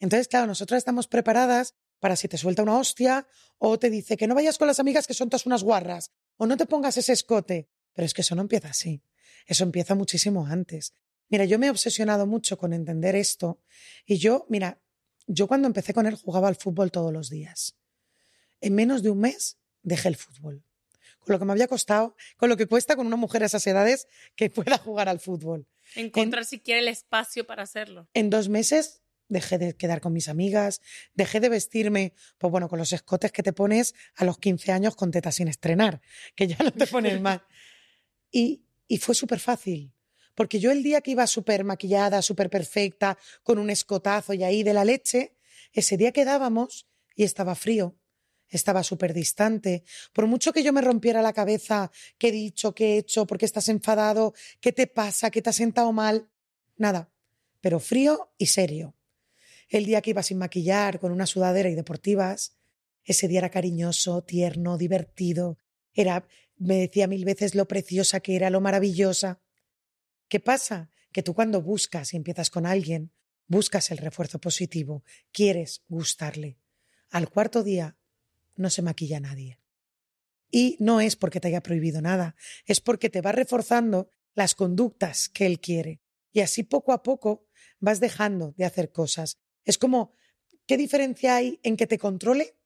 Entonces, 0.00 0.26
claro, 0.26 0.48
nosotros 0.48 0.78
estamos 0.78 1.06
preparadas 1.06 1.76
para 2.00 2.16
si 2.16 2.26
te 2.26 2.36
suelta 2.36 2.64
una 2.64 2.78
hostia 2.78 3.28
o 3.58 3.78
te 3.78 3.90
dice 3.90 4.16
que 4.16 4.26
no 4.26 4.34
vayas 4.34 4.58
con 4.58 4.66
las 4.66 4.80
amigas 4.80 5.06
que 5.06 5.14
son 5.14 5.30
todas 5.30 5.46
unas 5.46 5.62
guarras 5.62 6.10
o 6.36 6.44
no 6.44 6.56
te 6.56 6.66
pongas 6.66 6.96
ese 6.96 7.12
escote. 7.12 7.68
Pero 7.92 8.06
es 8.06 8.12
que 8.12 8.22
eso 8.22 8.34
no 8.34 8.42
empieza 8.42 8.70
así. 8.70 9.04
Eso 9.46 9.62
empieza 9.62 9.94
muchísimo 9.94 10.48
antes. 10.48 10.94
Mira, 11.28 11.44
yo 11.44 11.60
me 11.60 11.68
he 11.68 11.70
obsesionado 11.70 12.26
mucho 12.26 12.58
con 12.58 12.72
entender 12.72 13.14
esto 13.14 13.62
y 14.04 14.18
yo, 14.18 14.46
mira, 14.48 14.82
yo 15.28 15.46
cuando 15.46 15.68
empecé 15.68 15.94
con 15.94 16.08
él 16.08 16.16
jugaba 16.16 16.48
al 16.48 16.56
fútbol 16.56 16.90
todos 16.90 17.12
los 17.12 17.30
días. 17.30 17.76
En 18.62 18.74
menos 18.74 19.02
de 19.02 19.10
un 19.10 19.20
mes 19.20 19.58
dejé 19.82 20.08
el 20.08 20.16
fútbol. 20.16 20.64
Con 21.18 21.34
lo 21.34 21.38
que 21.38 21.44
me 21.44 21.52
había 21.52 21.68
costado, 21.68 22.16
con 22.36 22.48
lo 22.48 22.56
que 22.56 22.66
cuesta 22.66 22.96
con 22.96 23.06
una 23.06 23.16
mujer 23.16 23.42
a 23.42 23.46
esas 23.46 23.66
edades 23.66 24.08
que 24.34 24.48
pueda 24.50 24.78
jugar 24.78 25.08
al 25.08 25.20
fútbol. 25.20 25.66
Encontrar 25.94 26.44
siquiera 26.44 26.80
el 26.80 26.88
espacio 26.88 27.46
para 27.46 27.64
hacerlo. 27.64 28.08
En 28.14 28.30
dos 28.30 28.48
meses 28.48 29.02
dejé 29.28 29.58
de 29.58 29.74
quedar 29.76 30.00
con 30.00 30.12
mis 30.12 30.28
amigas, 30.28 30.80
dejé 31.14 31.40
de 31.40 31.48
vestirme, 31.48 32.14
pues 32.38 32.50
bueno, 32.50 32.68
con 32.68 32.78
los 32.78 32.92
escotes 32.92 33.32
que 33.32 33.42
te 33.42 33.52
pones 33.52 33.94
a 34.14 34.24
los 34.24 34.38
15 34.38 34.72
años 34.72 34.94
con 34.94 35.10
tetas 35.10 35.34
sin 35.34 35.48
estrenar, 35.48 36.00
que 36.34 36.46
ya 36.46 36.56
no 36.62 36.72
te 36.72 36.86
pones 36.86 37.20
más. 37.20 37.40
Y, 38.34 38.64
y 38.88 38.96
fue 38.96 39.14
súper 39.14 39.40
fácil. 39.40 39.92
Porque 40.34 40.58
yo 40.58 40.70
el 40.70 40.82
día 40.82 41.02
que 41.02 41.10
iba 41.10 41.26
súper 41.26 41.64
maquillada, 41.64 42.22
súper 42.22 42.48
perfecta, 42.48 43.18
con 43.42 43.58
un 43.58 43.68
escotazo 43.68 44.32
y 44.32 44.42
ahí 44.42 44.62
de 44.62 44.72
la 44.72 44.86
leche, 44.86 45.36
ese 45.74 45.98
día 45.98 46.12
quedábamos 46.12 46.88
y 47.14 47.24
estaba 47.24 47.54
frío, 47.54 47.94
estaba 48.52 48.84
súper 48.84 49.12
distante. 49.14 49.82
Por 50.12 50.26
mucho 50.26 50.52
que 50.52 50.62
yo 50.62 50.72
me 50.72 50.82
rompiera 50.82 51.22
la 51.22 51.32
cabeza, 51.32 51.90
qué 52.18 52.28
he 52.28 52.32
dicho, 52.32 52.74
qué 52.74 52.94
he 52.94 52.98
hecho, 52.98 53.26
por 53.26 53.38
qué 53.38 53.46
estás 53.46 53.68
enfadado, 53.68 54.34
qué 54.60 54.72
te 54.72 54.86
pasa, 54.86 55.30
qué 55.30 55.42
te 55.42 55.50
has 55.50 55.56
sentado 55.56 55.92
mal, 55.92 56.28
nada, 56.76 57.10
pero 57.60 57.80
frío 57.80 58.32
y 58.38 58.46
serio. 58.46 58.94
El 59.68 59.86
día 59.86 60.02
que 60.02 60.10
iba 60.10 60.22
sin 60.22 60.38
maquillar, 60.38 61.00
con 61.00 61.12
una 61.12 61.26
sudadera 61.26 61.70
y 61.70 61.74
deportivas, 61.74 62.58
ese 63.04 63.26
día 63.26 63.38
era 63.38 63.50
cariñoso, 63.50 64.22
tierno, 64.22 64.76
divertido, 64.76 65.58
era, 65.94 66.28
me 66.58 66.76
decía 66.76 67.06
mil 67.06 67.24
veces 67.24 67.54
lo 67.54 67.66
preciosa 67.66 68.20
que 68.20 68.36
era, 68.36 68.50
lo 68.50 68.60
maravillosa. 68.60 69.40
¿Qué 70.28 70.40
pasa? 70.40 70.90
Que 71.10 71.22
tú 71.22 71.34
cuando 71.34 71.62
buscas 71.62 72.12
y 72.12 72.16
empiezas 72.16 72.50
con 72.50 72.66
alguien, 72.66 73.12
buscas 73.46 73.90
el 73.90 73.98
refuerzo 73.98 74.38
positivo, 74.38 75.04
quieres 75.32 75.82
gustarle. 75.88 76.58
Al 77.10 77.28
cuarto 77.28 77.62
día 77.62 77.96
no 78.56 78.70
se 78.70 78.82
maquilla 78.82 79.20
nadie. 79.20 79.58
Y 80.50 80.76
no 80.80 81.00
es 81.00 81.16
porque 81.16 81.40
te 81.40 81.48
haya 81.48 81.62
prohibido 81.62 82.02
nada, 82.02 82.36
es 82.66 82.80
porque 82.80 83.08
te 83.08 83.22
va 83.22 83.32
reforzando 83.32 84.10
las 84.34 84.54
conductas 84.54 85.28
que 85.28 85.46
él 85.46 85.60
quiere. 85.60 86.00
Y 86.30 86.40
así 86.40 86.62
poco 86.62 86.92
a 86.92 87.02
poco 87.02 87.46
vas 87.80 88.00
dejando 88.00 88.54
de 88.56 88.64
hacer 88.64 88.92
cosas. 88.92 89.38
Es 89.64 89.78
como, 89.78 90.14
¿qué 90.66 90.76
diferencia 90.76 91.36
hay 91.36 91.58
en 91.62 91.76
que 91.76 91.86
te 91.86 91.98
controle 91.98 92.56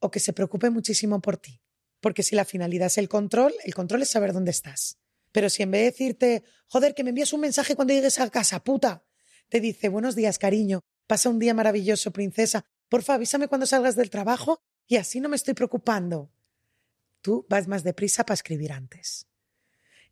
o 0.00 0.10
que 0.10 0.20
se 0.20 0.32
preocupe 0.32 0.70
muchísimo 0.70 1.20
por 1.20 1.36
ti? 1.36 1.60
Porque 2.00 2.22
si 2.22 2.36
la 2.36 2.44
finalidad 2.44 2.86
es 2.86 2.98
el 2.98 3.08
control, 3.08 3.54
el 3.64 3.74
control 3.74 4.02
es 4.02 4.10
saber 4.10 4.32
dónde 4.32 4.50
estás. 4.50 4.98
Pero 5.32 5.50
si 5.50 5.62
en 5.62 5.70
vez 5.70 5.80
de 5.80 5.90
decirte, 5.90 6.44
joder, 6.68 6.94
que 6.94 7.04
me 7.04 7.10
envías 7.10 7.32
un 7.32 7.40
mensaje 7.40 7.74
cuando 7.74 7.94
llegues 7.94 8.18
a 8.18 8.30
casa, 8.30 8.62
puta, 8.62 9.04
te 9.48 9.60
dice, 9.60 9.88
buenos 9.88 10.14
días, 10.14 10.38
cariño, 10.38 10.80
pasa 11.06 11.28
un 11.28 11.38
día 11.38 11.54
maravilloso, 11.54 12.12
princesa, 12.12 12.64
porfa, 12.88 13.14
avísame 13.14 13.48
cuando 13.48 13.66
salgas 13.66 13.96
del 13.96 14.10
trabajo 14.10 14.62
y 14.88 14.96
así 14.96 15.20
no 15.20 15.28
me 15.28 15.36
estoy 15.36 15.54
preocupando. 15.54 16.32
Tú 17.20 17.46
vas 17.48 17.68
más 17.68 17.84
deprisa 17.84 18.24
para 18.24 18.34
escribir 18.34 18.72
antes. 18.72 19.28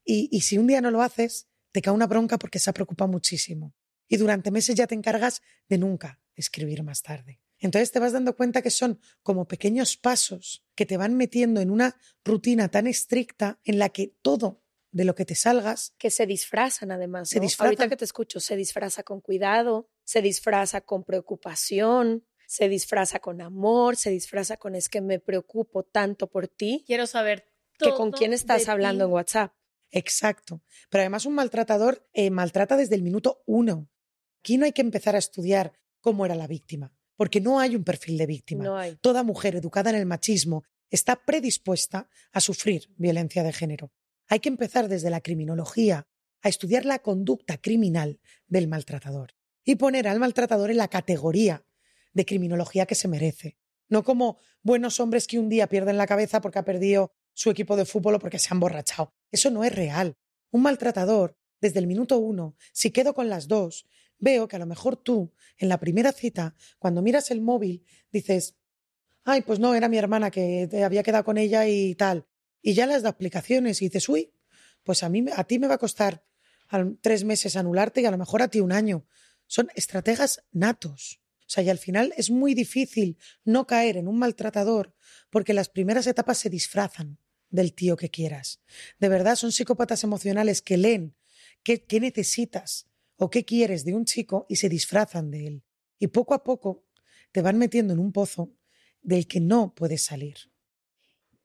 Y, 0.04 0.28
y 0.30 0.42
si 0.42 0.58
un 0.58 0.66
día 0.66 0.80
no 0.80 0.90
lo 0.90 1.02
haces, 1.02 1.48
te 1.72 1.82
cae 1.82 1.92
una 1.92 2.06
bronca 2.06 2.38
porque 2.38 2.58
se 2.58 2.70
ha 2.70 2.74
preocupado 2.74 3.10
muchísimo. 3.10 3.74
Y 4.06 4.18
durante 4.18 4.50
meses 4.50 4.76
ya 4.76 4.86
te 4.86 4.94
encargas 4.94 5.42
de 5.68 5.78
nunca 5.78 6.20
escribir 6.34 6.82
más 6.82 7.02
tarde. 7.02 7.40
Entonces 7.58 7.90
te 7.90 7.98
vas 7.98 8.12
dando 8.12 8.36
cuenta 8.36 8.62
que 8.62 8.70
son 8.70 9.00
como 9.22 9.48
pequeños 9.48 9.96
pasos 9.96 10.64
que 10.74 10.86
te 10.86 10.96
van 10.96 11.16
metiendo 11.16 11.60
en 11.60 11.70
una 11.70 11.96
rutina 12.24 12.68
tan 12.68 12.86
estricta 12.86 13.58
en 13.64 13.78
la 13.78 13.88
que 13.88 14.14
todo 14.22 14.62
de 14.92 15.04
lo 15.04 15.14
que 15.14 15.24
te 15.24 15.34
salgas. 15.34 15.94
Que 15.98 16.10
se 16.10 16.26
disfrazan 16.26 16.90
además. 16.90 17.28
Se 17.30 17.40
Ahorita 17.58 17.88
que 17.88 17.96
te 17.96 18.04
escucho, 18.04 18.40
se 18.40 18.56
disfraza 18.56 19.02
con 19.02 19.20
cuidado, 19.20 19.88
se 20.04 20.22
disfraza 20.22 20.82
con 20.82 21.04
preocupación, 21.04 22.24
se 22.46 22.68
disfraza 22.68 23.18
con 23.18 23.40
amor, 23.40 23.96
se 23.96 24.10
disfraza 24.10 24.56
con 24.56 24.74
es 24.74 24.88
que 24.88 25.00
me 25.00 25.18
preocupo 25.18 25.82
tanto 25.82 26.28
por 26.28 26.48
ti. 26.48 26.84
Quiero 26.86 27.06
saber 27.06 27.48
todo 27.78 27.90
que 27.90 27.96
con 27.96 28.12
quién 28.12 28.32
estás 28.32 28.68
hablando 28.68 29.04
en 29.04 29.10
WhatsApp. 29.10 29.52
Exacto. 29.90 30.62
Pero 30.88 31.02
además 31.02 31.26
un 31.26 31.34
maltratador 31.34 32.08
eh, 32.12 32.30
maltrata 32.30 32.76
desde 32.76 32.94
el 32.94 33.02
minuto 33.02 33.42
uno. 33.46 33.88
Aquí 34.40 34.58
no 34.58 34.64
hay 34.64 34.72
que 34.72 34.82
empezar 34.82 35.14
a 35.16 35.18
estudiar 35.18 35.72
cómo 36.00 36.24
era 36.24 36.34
la 36.34 36.46
víctima, 36.46 36.92
porque 37.16 37.40
no 37.40 37.58
hay 37.58 37.74
un 37.74 37.84
perfil 37.84 38.16
de 38.18 38.26
víctima. 38.26 38.64
No 38.64 38.76
hay. 38.76 38.96
Toda 38.96 39.22
mujer 39.22 39.56
educada 39.56 39.90
en 39.90 39.96
el 39.96 40.06
machismo 40.06 40.64
está 40.90 41.16
predispuesta 41.24 42.08
a 42.32 42.40
sufrir 42.40 42.88
violencia 42.96 43.42
de 43.42 43.52
género. 43.52 43.92
Hay 44.28 44.40
que 44.40 44.48
empezar 44.48 44.88
desde 44.88 45.10
la 45.10 45.20
criminología 45.20 46.06
a 46.42 46.48
estudiar 46.48 46.84
la 46.84 47.00
conducta 47.00 47.58
criminal 47.58 48.20
del 48.46 48.68
maltratador 48.68 49.34
y 49.64 49.74
poner 49.74 50.06
al 50.06 50.20
maltratador 50.20 50.70
en 50.70 50.76
la 50.76 50.88
categoría 50.88 51.65
de 52.16 52.24
criminología 52.24 52.86
que 52.86 52.94
se 52.94 53.08
merece. 53.08 53.56
No 53.88 54.02
como 54.02 54.38
buenos 54.62 54.98
hombres 54.98 55.26
que 55.26 55.38
un 55.38 55.48
día 55.48 55.68
pierden 55.68 55.96
la 55.96 56.06
cabeza 56.06 56.40
porque 56.40 56.58
ha 56.58 56.64
perdido 56.64 57.12
su 57.34 57.50
equipo 57.50 57.76
de 57.76 57.84
fútbol 57.84 58.14
o 58.14 58.18
porque 58.18 58.38
se 58.38 58.48
han 58.50 58.58
borrachado. 58.58 59.14
Eso 59.30 59.50
no 59.50 59.62
es 59.62 59.74
real. 59.74 60.16
Un 60.50 60.62
maltratador, 60.62 61.36
desde 61.60 61.78
el 61.78 61.86
minuto 61.86 62.18
uno, 62.18 62.56
si 62.72 62.90
quedo 62.90 63.14
con 63.14 63.28
las 63.28 63.46
dos, 63.46 63.86
veo 64.18 64.48
que 64.48 64.56
a 64.56 64.58
lo 64.58 64.66
mejor 64.66 64.96
tú, 64.96 65.32
en 65.58 65.68
la 65.68 65.78
primera 65.78 66.12
cita, 66.12 66.54
cuando 66.78 67.02
miras 67.02 67.30
el 67.30 67.40
móvil, 67.40 67.84
dices, 68.10 68.56
ay, 69.24 69.42
pues 69.42 69.58
no, 69.58 69.74
era 69.74 69.88
mi 69.88 69.98
hermana 69.98 70.30
que 70.30 70.68
había 70.84 71.02
quedado 71.02 71.24
con 71.24 71.38
ella 71.38 71.68
y 71.68 71.94
tal 71.94 72.26
y 72.66 72.74
ya 72.74 72.86
las 72.86 73.04
da 73.04 73.10
aplicaciones 73.10 73.80
y 73.80 73.84
dices, 73.84 74.08
uy, 74.08 74.32
pues 74.82 75.04
a, 75.04 75.08
mí, 75.08 75.24
a 75.36 75.44
ti 75.44 75.60
me 75.60 75.68
va 75.68 75.74
a 75.74 75.78
costar 75.78 76.24
tres 77.00 77.22
meses 77.22 77.54
anularte 77.54 78.00
y 78.00 78.06
a 78.06 78.10
lo 78.10 78.18
mejor 78.18 78.42
a 78.42 78.48
ti 78.48 78.58
un 78.58 78.72
año. 78.72 79.06
Son 79.46 79.68
estrategas 79.76 80.42
natos. 80.50 81.20
O 81.46 81.48
sea, 81.48 81.62
y 81.62 81.70
al 81.70 81.78
final 81.78 82.12
es 82.16 82.30
muy 82.30 82.54
difícil 82.54 83.18
no 83.44 83.66
caer 83.66 83.96
en 83.96 84.08
un 84.08 84.18
maltratador 84.18 84.94
porque 85.30 85.54
las 85.54 85.68
primeras 85.68 86.06
etapas 86.08 86.38
se 86.38 86.50
disfrazan 86.50 87.18
del 87.50 87.72
tío 87.72 87.96
que 87.96 88.10
quieras. 88.10 88.60
De 88.98 89.08
verdad, 89.08 89.36
son 89.36 89.52
psicópatas 89.52 90.02
emocionales 90.02 90.60
que 90.60 90.76
leen 90.76 91.16
qué, 91.62 91.84
qué 91.84 92.00
necesitas 92.00 92.88
o 93.16 93.30
qué 93.30 93.44
quieres 93.44 93.84
de 93.84 93.94
un 93.94 94.04
chico 94.04 94.46
y 94.48 94.56
se 94.56 94.68
disfrazan 94.68 95.30
de 95.30 95.46
él. 95.46 95.64
Y 95.98 96.08
poco 96.08 96.34
a 96.34 96.42
poco 96.42 96.84
te 97.30 97.42
van 97.42 97.58
metiendo 97.58 97.92
en 97.92 98.00
un 98.00 98.12
pozo 98.12 98.52
del 99.02 99.28
que 99.28 99.40
no 99.40 99.74
puedes 99.74 100.02
salir. 100.02 100.36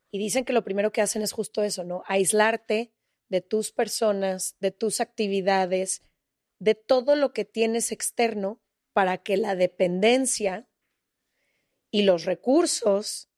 Y 0.10 0.18
dicen 0.18 0.46
que 0.46 0.54
lo 0.54 0.64
primero 0.64 0.92
que 0.92 1.02
hacen 1.02 1.22
es 1.22 1.32
justo 1.32 1.64
eso, 1.64 1.84
¿no? 1.84 2.04
Aislarte 2.08 2.92
de 3.30 3.42
tus 3.42 3.72
personas, 3.72 4.56
de 4.60 4.72
tus 4.72 5.00
actividades, 5.00 6.02
de 6.60 6.76
todo 6.76 7.16
lo 7.16 7.34
que 7.34 7.46
tienes 7.46 7.92
externo 7.92 8.61
para 8.94 9.18
que 9.18 9.38
la 9.38 9.56
dependencia 9.56 10.68
y 11.90 12.04
los 12.04 12.26
recursos 12.26 13.30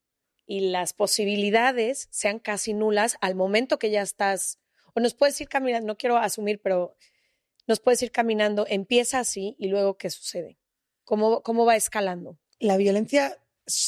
y 0.46 0.72
las 0.72 0.94
posibilidades 0.94 2.08
sean 2.12 2.40
casi 2.40 2.74
nulas 2.74 3.18
al 3.22 3.36
momento 3.36 3.80
que 3.80 3.90
ya 3.90 4.02
estás, 4.02 4.60
o 4.94 5.00
nos 5.00 5.14
puedes 5.14 5.40
ir 5.42 5.48
caminando, 5.48 5.88
no 5.88 5.98
quiero 5.98 6.18
asumir, 6.18 6.62
pero 6.62 6.96
nos 7.66 7.80
puedes 7.80 8.02
ir 8.04 8.12
caminando, 8.12 8.66
empieza 8.68 9.20
así 9.20 9.56
y 9.58 9.68
luego 9.68 9.98
qué 9.98 10.10
sucede, 10.10 10.60
cómo, 11.04 11.42
cómo 11.42 11.66
va 11.66 11.76
escalando. 11.76 12.38
La 12.60 12.78
violencia, 12.78 13.38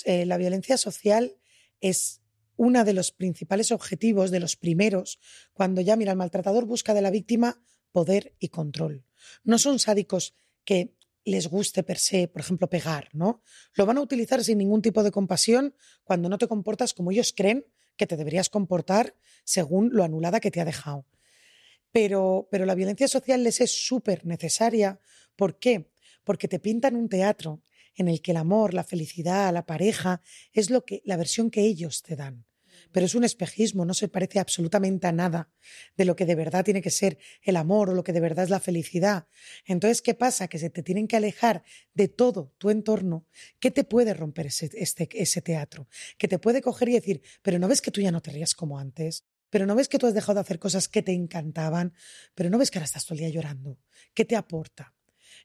eh, 0.06 0.26
la 0.26 0.38
violencia 0.38 0.78
social 0.78 1.38
es 1.82 2.22
uno 2.58 2.86
de 2.86 2.94
los 2.94 3.12
principales 3.12 3.72
objetivos, 3.72 4.32
de 4.32 4.40
los 4.40 4.56
primeros, 4.56 5.20
cuando 5.54 5.82
ya, 5.82 5.96
mira, 5.98 6.12
el 6.12 6.18
maltratador 6.18 6.66
busca 6.66 6.94
de 6.94 7.02
la 7.02 7.12
víctima 7.12 7.62
poder 7.92 8.34
y 8.40 8.50
control. 8.50 9.06
No 9.44 9.58
son 9.58 9.80
sádicos 9.80 10.36
que 10.64 10.95
les 11.26 11.48
guste 11.48 11.84
per 11.84 11.98
se, 11.98 12.28
por 12.28 12.42
ejemplo, 12.42 12.70
pegar, 12.70 13.10
¿no? 13.14 13.42
Lo 13.74 13.86
van 13.86 13.98
a 13.98 14.02
utilizar 14.02 14.44
sin 14.44 14.60
ningún 14.60 14.82
tipo 14.82 15.04
de 15.04 15.12
compasión 15.12 15.76
cuando 16.04 16.30
no 16.30 16.38
te 16.38 16.48
comportas 16.48 16.94
como 16.94 17.12
ellos 17.12 17.34
creen 17.36 17.66
que 17.98 18.08
te 18.08 18.16
deberías 18.16 18.50
comportar 18.50 19.16
según 19.44 19.90
lo 19.92 20.04
anulada 20.04 20.40
que 20.40 20.52
te 20.52 20.62
ha 20.62 20.66
dejado. 20.66 21.06
Pero, 21.92 22.48
pero 22.52 22.66
la 22.66 22.76
violencia 22.76 23.08
social 23.08 23.44
les 23.44 23.60
es 23.62 23.72
súper 23.72 24.26
necesaria. 24.26 25.00
¿Por 25.36 25.58
qué? 25.58 25.90
Porque 26.24 26.48
te 26.48 26.60
pintan 26.60 26.96
un 26.96 27.10
teatro 27.10 27.62
en 27.96 28.08
el 28.08 28.22
que 28.22 28.32
el 28.32 28.38
amor, 28.38 28.74
la 28.74 28.84
felicidad, 28.84 29.54
la 29.54 29.66
pareja 29.66 30.22
es 30.52 30.70
lo 30.70 30.86
que 30.86 31.02
la 31.06 31.18
versión 31.18 31.50
que 31.50 31.62
ellos 31.62 32.04
te 32.04 32.16
dan. 32.16 32.45
Pero 32.92 33.06
es 33.06 33.16
un 33.16 33.24
espejismo, 33.24 33.86
no 33.86 33.94
se 33.94 34.08
parece 34.08 34.40
absolutamente 34.40 35.08
a 35.08 35.12
nada 35.12 35.50
de 35.98 36.06
lo 36.06 36.16
que 36.16 36.26
de 36.26 36.36
verdad 36.36 36.64
tiene 36.64 36.82
que 36.82 36.90
ser 36.90 37.18
el 37.42 37.56
amor 37.56 37.90
o 37.90 37.94
lo 37.94 38.04
que 38.04 38.14
de 38.14 38.20
verdad 38.20 38.46
es 38.46 38.50
la 38.50 38.60
felicidad. 38.60 39.28
Entonces, 39.66 40.02
¿qué 40.02 40.14
pasa? 40.14 40.48
Que 40.48 40.60
se 40.60 40.70
te 40.70 40.84
tienen 40.84 41.08
que 41.08 41.18
alejar 41.18 41.64
de 41.94 42.08
todo 42.08 42.54
tu 42.58 42.70
entorno. 42.70 43.26
¿Qué 43.60 43.72
te 43.72 43.84
puede 43.84 44.14
romper 44.14 44.48
ese, 44.48 44.70
este, 44.74 45.10
ese 45.12 45.42
teatro? 45.42 45.88
Que 46.18 46.28
te 46.28 46.40
puede 46.40 46.62
coger 46.62 46.90
y 46.90 46.94
decir, 46.94 47.22
pero 47.42 47.60
no 47.60 47.68
ves 47.68 47.82
que 47.82 47.92
tú 47.92 48.02
ya 48.02 48.12
no 48.12 48.22
te 48.22 48.32
rías 48.32 48.56
como 48.56 48.80
antes, 48.80 49.26
pero 49.50 49.66
no 49.66 49.76
ves 49.76 49.88
que 49.88 49.98
tú 49.98 50.08
has 50.08 50.14
dejado 50.14 50.36
de 50.36 50.42
hacer 50.42 50.60
cosas 50.60 50.88
que 50.88 51.02
te 51.02 51.14
encantaban, 51.14 51.94
pero 52.34 52.50
no 52.50 52.58
ves 52.58 52.72
que 52.72 52.78
ahora 52.78 52.86
estás 52.86 53.06
todo 53.06 53.16
el 53.16 53.20
día 53.20 53.30
llorando. 53.30 53.80
¿Qué 54.14 54.26
te 54.26 54.36
aporta? 54.36 54.94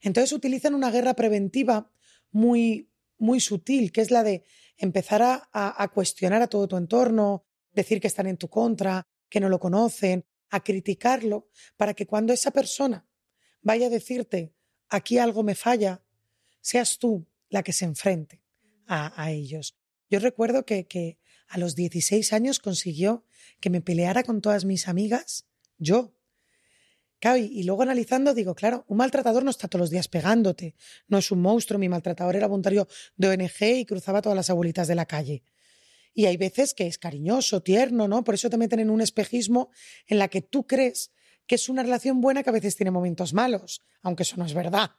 Entonces 0.00 0.32
utilizan 0.32 0.74
una 0.74 0.90
guerra 0.90 1.14
preventiva 1.14 1.90
muy, 2.30 2.90
muy 3.18 3.40
sutil, 3.40 3.92
que 3.92 4.00
es 4.00 4.10
la 4.10 4.22
de 4.22 4.44
empezar 4.80 5.22
a, 5.22 5.48
a, 5.52 5.88
cuestionar 5.88 6.42
a 6.42 6.48
todo 6.48 6.66
tu 6.66 6.76
entorno, 6.76 7.44
decir 7.72 8.00
que 8.00 8.08
están 8.08 8.26
en 8.26 8.38
tu 8.38 8.48
contra, 8.48 9.06
que 9.28 9.40
no 9.40 9.48
lo 9.48 9.60
conocen, 9.60 10.26
a 10.48 10.64
criticarlo, 10.64 11.48
para 11.76 11.94
que 11.94 12.06
cuando 12.06 12.32
esa 12.32 12.50
persona 12.50 13.06
vaya 13.62 13.86
a 13.86 13.90
decirte, 13.90 14.54
aquí 14.88 15.18
algo 15.18 15.42
me 15.42 15.54
falla, 15.54 16.02
seas 16.60 16.98
tú 16.98 17.28
la 17.48 17.62
que 17.62 17.72
se 17.72 17.84
enfrente 17.84 18.42
a, 18.86 19.22
a 19.22 19.30
ellos. 19.30 19.76
Yo 20.08 20.18
recuerdo 20.18 20.64
que, 20.64 20.86
que 20.86 21.18
a 21.46 21.58
los 21.58 21.76
16 21.76 22.32
años 22.32 22.58
consiguió 22.58 23.24
que 23.60 23.70
me 23.70 23.80
peleara 23.80 24.24
con 24.24 24.40
todas 24.40 24.64
mis 24.64 24.88
amigas, 24.88 25.46
yo, 25.78 26.14
y, 27.22 27.62
luego 27.64 27.82
analizando 27.82 28.32
digo, 28.32 28.54
claro, 28.54 28.84
un 28.88 28.96
maltratador 28.96 29.44
no 29.44 29.50
está 29.50 29.68
todos 29.68 29.80
los 29.80 29.90
días 29.90 30.08
pegándote, 30.08 30.74
no 31.08 31.18
es 31.18 31.30
un 31.30 31.42
monstruo, 31.42 31.78
mi 31.78 31.88
maltratador 31.88 32.36
era 32.36 32.46
voluntario 32.46 32.88
de 33.16 33.28
ONG 33.28 33.78
y 33.80 33.84
cruzaba 33.84 34.22
todas 34.22 34.36
las 34.36 34.48
abuelitas 34.48 34.88
de 34.88 34.94
la 34.94 35.04
calle. 35.04 35.42
Y 36.14 36.26
hay 36.26 36.36
veces 36.36 36.72
que 36.74 36.86
es 36.86 36.98
cariñoso, 36.98 37.62
tierno, 37.62 38.08
¿no? 38.08 38.24
Por 38.24 38.34
eso 38.34 38.48
te 38.48 38.56
meten 38.56 38.80
en 38.80 38.90
un 38.90 39.00
espejismo 39.00 39.70
en 40.06 40.18
la 40.18 40.28
que 40.28 40.40
tú 40.40 40.66
crees 40.66 41.12
que 41.46 41.56
es 41.56 41.68
una 41.68 41.82
relación 41.82 42.20
buena 42.20 42.42
que 42.42 42.50
a 42.50 42.54
veces 42.54 42.76
tiene 42.76 42.90
momentos 42.90 43.34
malos, 43.34 43.82
aunque 44.02 44.22
eso 44.22 44.36
no 44.36 44.46
es 44.46 44.54
verdad. 44.54 44.92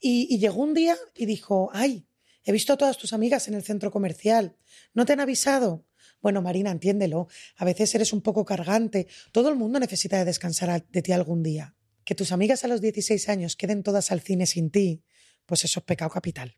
Y, 0.00 0.26
y 0.34 0.38
llegó 0.38 0.62
un 0.62 0.74
día 0.74 0.96
y 1.14 1.26
dijo, 1.26 1.70
ay, 1.72 2.06
he 2.44 2.50
visto 2.50 2.72
a 2.72 2.76
todas 2.76 2.98
tus 2.98 3.12
amigas 3.12 3.46
en 3.46 3.54
el 3.54 3.62
centro 3.62 3.90
comercial, 3.90 4.56
¿no 4.94 5.04
te 5.04 5.12
han 5.12 5.20
avisado? 5.20 5.86
Bueno, 6.22 6.40
Marina, 6.40 6.70
entiéndelo. 6.70 7.26
A 7.56 7.64
veces 7.64 7.92
eres 7.96 8.12
un 8.12 8.22
poco 8.22 8.44
cargante. 8.44 9.08
Todo 9.32 9.48
el 9.48 9.56
mundo 9.56 9.80
necesita 9.80 10.24
descansar 10.24 10.86
de 10.86 11.02
ti 11.02 11.12
algún 11.12 11.42
día. 11.42 11.74
Que 12.04 12.14
tus 12.14 12.30
amigas 12.30 12.64
a 12.64 12.68
los 12.68 12.80
16 12.80 13.28
años 13.28 13.56
queden 13.56 13.82
todas 13.82 14.12
al 14.12 14.20
cine 14.20 14.46
sin 14.46 14.70
ti, 14.70 15.02
pues 15.46 15.64
eso 15.64 15.80
es 15.80 15.84
pecado 15.84 16.10
capital. 16.10 16.56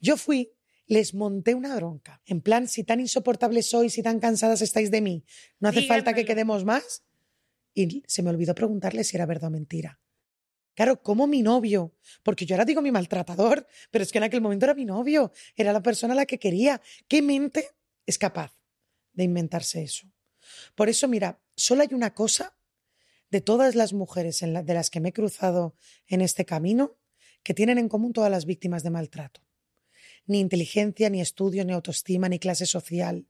Yo 0.00 0.16
fui, 0.16 0.52
les 0.86 1.14
monté 1.14 1.54
una 1.54 1.74
bronca. 1.76 2.20
En 2.26 2.40
plan, 2.40 2.66
si 2.66 2.82
tan 2.82 2.98
insoportables 2.98 3.70
sois 3.70 3.96
y 3.96 4.02
tan 4.02 4.18
cansadas 4.18 4.60
estáis 4.60 4.90
de 4.90 5.00
mí, 5.00 5.24
¿no 5.60 5.68
hace 5.68 5.86
falta 5.86 6.12
que 6.12 6.24
quedemos 6.24 6.64
más? 6.64 7.04
Y 7.74 8.02
se 8.08 8.22
me 8.22 8.30
olvidó 8.30 8.54
preguntarle 8.54 9.04
si 9.04 9.16
era 9.16 9.26
verdad 9.26 9.48
o 9.48 9.50
mentira. 9.50 10.00
Claro, 10.74 11.02
como 11.02 11.26
mi 11.26 11.42
novio, 11.42 11.94
porque 12.22 12.46
yo 12.46 12.54
ahora 12.54 12.64
digo 12.64 12.82
mi 12.82 12.90
maltratador, 12.90 13.66
pero 13.90 14.02
es 14.02 14.10
que 14.10 14.18
en 14.18 14.24
aquel 14.24 14.40
momento 14.40 14.66
era 14.66 14.74
mi 14.74 14.84
novio, 14.84 15.32
era 15.54 15.72
la 15.72 15.82
persona 15.82 16.14
a 16.14 16.16
la 16.16 16.26
que 16.26 16.38
quería. 16.38 16.80
¿Qué 17.06 17.22
mente 17.22 17.68
es 18.06 18.18
capaz 18.18 18.59
de 19.12 19.24
inventarse 19.24 19.82
eso. 19.82 20.10
Por 20.74 20.88
eso, 20.88 21.08
mira, 21.08 21.40
solo 21.56 21.82
hay 21.82 21.92
una 21.92 22.14
cosa 22.14 22.56
de 23.30 23.40
todas 23.40 23.74
las 23.74 23.92
mujeres 23.92 24.42
en 24.42 24.64
de 24.64 24.74
las 24.74 24.90
que 24.90 25.00
me 25.00 25.10
he 25.10 25.12
cruzado 25.12 25.76
en 26.06 26.20
este 26.20 26.44
camino 26.44 26.98
que 27.42 27.54
tienen 27.54 27.78
en 27.78 27.88
común 27.88 28.12
todas 28.12 28.30
las 28.30 28.44
víctimas 28.44 28.82
de 28.82 28.90
maltrato. 28.90 29.40
Ni 30.26 30.40
inteligencia, 30.40 31.08
ni 31.10 31.20
estudio, 31.20 31.64
ni 31.64 31.72
autoestima, 31.72 32.28
ni 32.28 32.38
clase 32.38 32.66
social. 32.66 33.26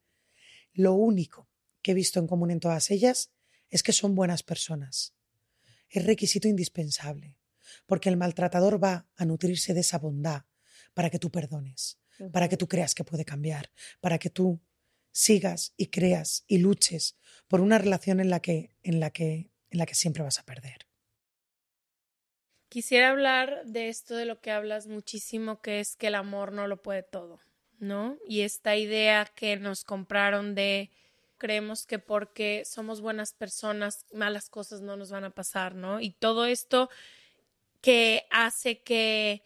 Lo 0.73 0.95
único 0.95 1.49
que 1.83 1.93
he 1.93 1.95
visto 1.95 2.19
en 2.19 2.27
común 2.27 2.51
en 2.51 2.61
todas 2.61 2.91
ellas 2.91 3.31
es 3.69 3.83
que 3.83 3.93
son 3.93 4.15
buenas 4.15 4.43
personas. 4.43 5.15
Es 5.89 6.05
requisito 6.05 6.49
indispensable, 6.49 7.37
porque 7.87 8.09
el 8.09 8.17
maltratador 8.17 8.83
va 8.83 9.09
a 9.17 9.25
nutrirse 9.25 9.75
de 9.75 9.81
esa 9.81 9.99
bondad 9.99 10.45
para 10.95 11.11
que 11.11 11.19
tú 11.19 11.31
perdones, 11.31 11.99
para 12.33 12.49
que 12.49 12.57
tú 12.57 12.69
creas 12.69 12.95
que 12.95 13.05
puede 13.05 13.25
cambiar, 13.25 13.71
para 14.01 14.19
que 14.19 14.31
tú 14.31 14.61
sigas 15.13 15.73
y 15.77 15.87
creas 15.87 16.45
y 16.47 16.59
luches 16.59 17.17
por 17.49 17.61
una 17.61 17.79
relación 17.79 18.21
en 18.21 18.31
la 18.31 18.41
que, 18.41 18.71
en 18.83 19.01
la 19.01 19.11
que, 19.11 19.51
en 19.71 19.79
la 19.79 19.87
que 19.87 19.95
siempre 19.95 20.23
vas 20.23 20.39
a 20.39 20.45
perder. 20.45 20.87
Quisiera 22.69 23.11
hablar 23.11 23.65
de 23.67 23.89
esto 23.89 24.15
de 24.15 24.25
lo 24.25 24.41
que 24.41 24.53
hablas 24.53 24.87
muchísimo, 24.87 25.61
que 25.61 25.81
es 25.81 25.97
que 25.97 26.07
el 26.07 26.15
amor 26.15 26.53
no 26.53 26.69
lo 26.69 26.83
puede 26.83 27.03
todo, 27.03 27.41
¿no? 27.81 28.17
Y 28.29 28.43
esta 28.43 28.77
idea 28.77 29.25
que 29.35 29.57
nos 29.57 29.83
compraron 29.83 30.55
de 30.55 30.91
creemos 31.37 31.87
que 31.87 31.99
porque 31.99 32.63
somos 32.65 33.01
buenas 33.01 33.33
personas, 33.33 34.07
malas 34.13 34.49
cosas 34.49 34.83
no 34.83 34.97
nos 34.97 35.11
van 35.11 35.25
a 35.25 35.31
pasar, 35.31 35.75
¿no? 35.75 36.01
Y 36.01 36.11
todo 36.11 36.47
esto 36.47 36.91
que 37.81 38.27
hace 38.31 38.83
que 38.83 39.43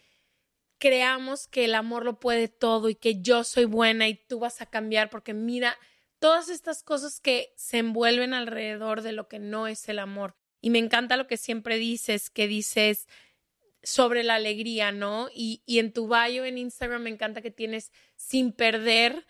creamos 0.79 1.47
que 1.47 1.65
el 1.65 1.75
amor 1.75 2.05
lo 2.05 2.21
puede 2.21 2.49
todo 2.49 2.89
y 2.89 2.95
que 2.95 3.21
yo 3.21 3.45
soy 3.45 3.65
buena 3.65 4.09
y 4.09 4.15
tú 4.15 4.39
vas 4.39 4.61
a 4.61 4.67
cambiar 4.67 5.11
porque 5.11 5.35
mira 5.35 5.77
todas 6.19 6.49
estas 6.49 6.83
cosas 6.83 7.21
que 7.21 7.53
se 7.57 7.79
envuelven 7.79 8.35
alrededor 8.35 9.03
de 9.03 9.13
lo 9.13 9.29
que 9.29 9.39
no 9.39 9.67
es 9.67 9.89
el 9.89 9.99
amor. 9.99 10.37
Y 10.61 10.71
me 10.71 10.79
encanta 10.79 11.17
lo 11.17 11.27
que 11.27 11.37
siempre 11.37 11.77
dices, 11.77 12.31
que 12.31 12.49
dices 12.49 13.07
sobre 13.83 14.23
la 14.23 14.37
alegría, 14.37 14.93
¿no? 14.93 15.29
Y, 15.35 15.63
y 15.67 15.79
en 15.79 15.93
tu 15.93 16.09
bio 16.09 16.45
en 16.45 16.57
Instagram 16.57 17.03
me 17.03 17.11
encanta 17.11 17.43
que 17.43 17.51
tienes 17.51 17.93
sin 18.17 18.53
perder 18.53 19.27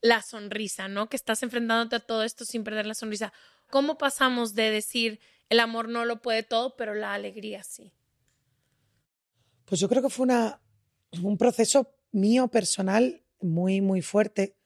la 0.00 0.22
sonrisa, 0.22 0.88
¿no? 0.88 1.08
Que 1.08 1.16
estás 1.16 1.42
enfrentándote 1.42 1.96
a 1.96 2.00
todo 2.00 2.22
esto 2.22 2.44
sin 2.44 2.64
perder 2.64 2.86
la 2.86 2.94
sonrisa. 2.94 3.32
¿Cómo 3.70 3.98
pasamos 3.98 4.54
de 4.54 4.70
decir 4.70 5.20
el 5.48 5.60
amor 5.60 5.88
no 5.88 6.04
lo 6.04 6.20
puede 6.20 6.42
todo, 6.42 6.76
pero 6.76 6.94
la 6.94 7.14
alegría 7.14 7.62
sí? 7.62 7.92
Pues 9.64 9.80
yo 9.80 9.88
creo 9.88 10.02
que 10.02 10.10
fue 10.10 10.24
una, 10.24 10.60
un 11.22 11.36
proceso 11.38 11.94
mío 12.12 12.48
personal 12.48 13.22
muy, 13.40 13.80
muy 13.80 14.02
fuerte, 14.02 14.56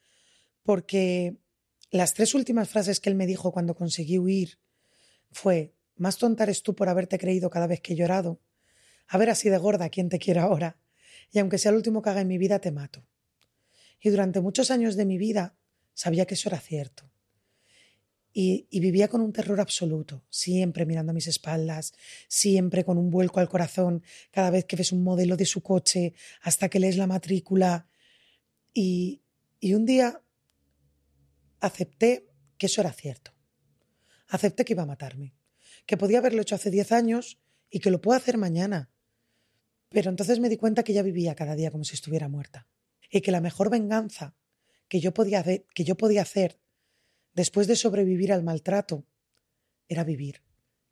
porque 0.63 1.37
las 1.91 2.15
tres 2.15 2.35
últimas 2.35 2.69
frases 2.69 3.01
que 3.01 3.11
él 3.11 3.17
me 3.17 3.27
dijo 3.27 3.53
cuando 3.53 3.75
conseguí 3.75 4.19
huir 4.19 4.59
fue, 5.31 5.75
más 5.97 6.19
tonta 6.19 6.45
eres 6.45 6.63
tú 6.63 6.75
por 6.75 6.89
haberte 6.89 7.19
creído 7.19 7.51
cada 7.51 7.67
vez 7.67 7.81
que 7.81 7.93
he 7.93 7.97
llorado. 7.97 8.41
A 9.09 9.19
ver 9.19 9.31
así 9.31 9.49
de 9.51 9.59
gorda, 9.59 9.89
¿quién 9.91 10.09
te 10.09 10.19
quiere 10.19 10.41
ahora? 10.41 10.79
Y 11.31 11.39
aunque 11.39 11.59
sea 11.59 11.71
el 11.71 11.77
último 11.77 12.03
que 12.03 12.11
haga 12.11 12.21
en 12.21 12.29
mi 12.29 12.39
vida, 12.39 12.61
te 12.61 12.73
mato. 12.73 13.07
Y 14.01 14.11
durante 14.11 14.41
muchos 14.41 14.71
años 14.71 14.97
de 14.97 15.05
mi 15.05 15.19
vida 15.19 15.57
sabía 15.95 16.27
que 16.27 16.35
eso 16.35 16.49
era 16.49 16.61
cierto. 16.61 17.12
Y, 18.35 18.67
vivía 18.81 19.09
con 19.09 19.21
un 19.21 19.33
terror 19.33 19.61
absoluto, 19.61 20.25
siempre 20.31 20.87
mirando 20.87 21.11
a 21.11 21.15
mis 21.15 21.27
espaldas, 21.27 21.93
siempre 22.29 22.83
con 22.83 22.97
un 22.97 23.11
vuelco 23.11 23.41
al 23.41 23.49
corazón 23.49 24.03
cada 24.31 24.51
vez 24.51 24.65
que 24.65 24.77
ves 24.77 24.91
un 24.93 25.03
modelo 25.03 25.37
de 25.37 25.45
su 25.45 25.63
coche, 25.63 26.15
hasta 26.41 26.71
que 26.71 26.81
lees 26.81 26.97
la 26.97 27.07
matrícula. 27.07 27.89
Y, 28.73 29.23
un 29.63 29.85
día 29.85 30.23
acepté 31.61 32.27
que 32.57 32.67
eso 32.67 32.81
era 32.81 32.93
cierto. 32.93 33.33
Acepté 34.29 34.65
que 34.65 34.73
iba 34.73 34.83
a 34.83 34.87
matarme, 34.87 35.35
que 35.85 35.99
podía 35.99 36.19
haberlo 36.19 36.41
hecho 36.41 36.55
hace 36.55 36.71
diez 36.71 36.91
años 36.91 37.39
y 37.71 37.81
que 37.81 37.91
lo 37.91 38.01
puedo 38.01 38.17
hacer 38.17 38.39
mañana. 38.39 38.91
Pero 39.91 40.09
entonces 40.09 40.41
me 40.41 40.49
di 40.49 40.57
cuenta 40.57 40.85
que 40.85 40.95
ya 40.95 41.03
vivía 41.03 41.35
cada 41.35 41.55
día 41.55 41.71
como 41.71 41.85
si 41.85 41.95
estuviera 41.95 42.29
muerta 42.29 42.67
y 43.11 43.21
que 43.21 43.31
la 43.31 43.43
mejor 43.43 43.69
venganza 43.69 44.35
que 44.89 45.01
yo 45.01 45.13
podía, 45.13 45.45
que 45.45 45.85
yo 45.85 45.97
podía 45.97 46.23
hacer 46.23 46.59
después 47.35 47.67
de 47.67 47.77
sobrevivir 47.77 48.33
al 48.33 48.43
maltrato, 48.43 49.05
era 49.89 50.05
vivir 50.05 50.43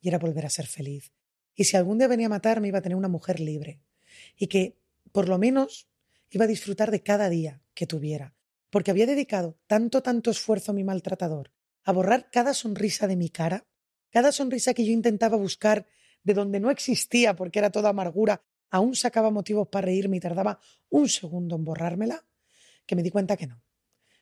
y 0.00 0.08
era 0.08 0.18
volver 0.18 0.46
a 0.46 0.50
ser 0.50 0.66
feliz. 0.66 1.12
Y 1.54 1.64
si 1.64 1.76
algún 1.76 1.98
día 1.98 2.08
venía 2.08 2.26
a 2.26 2.30
matarme, 2.30 2.68
iba 2.68 2.78
a 2.78 2.82
tener 2.82 2.96
una 2.96 3.08
mujer 3.08 3.40
libre 3.40 3.80
y 4.36 4.46
que, 4.46 4.78
por 5.12 5.28
lo 5.28 5.38
menos, 5.38 5.88
iba 6.30 6.44
a 6.44 6.48
disfrutar 6.48 6.90
de 6.90 7.02
cada 7.02 7.28
día 7.28 7.62
que 7.74 7.86
tuviera, 7.86 8.34
porque 8.70 8.90
había 8.90 9.06
dedicado 9.06 9.58
tanto, 9.66 10.02
tanto 10.02 10.30
esfuerzo 10.30 10.72
a 10.72 10.74
mi 10.74 10.84
maltratador 10.84 11.52
a 11.84 11.92
borrar 11.92 12.30
cada 12.30 12.54
sonrisa 12.54 13.06
de 13.06 13.16
mi 13.16 13.30
cara, 13.30 13.66
cada 14.10 14.32
sonrisa 14.32 14.74
que 14.74 14.84
yo 14.84 14.92
intentaba 14.92 15.36
buscar 15.36 15.86
de 16.22 16.34
donde 16.34 16.60
no 16.60 16.70
existía 16.70 17.34
porque 17.34 17.58
era 17.58 17.70
toda 17.70 17.90
amargura, 17.90 18.42
aún 18.70 18.94
sacaba 18.94 19.30
motivos 19.30 19.68
para 19.68 19.86
reírme 19.86 20.18
y 20.18 20.20
tardaba 20.20 20.60
un 20.88 21.08
segundo 21.08 21.56
en 21.56 21.64
borrármela, 21.64 22.24
que 22.86 22.96
me 22.96 23.02
di 23.02 23.10
cuenta 23.10 23.36
que 23.36 23.46
no. 23.46 23.62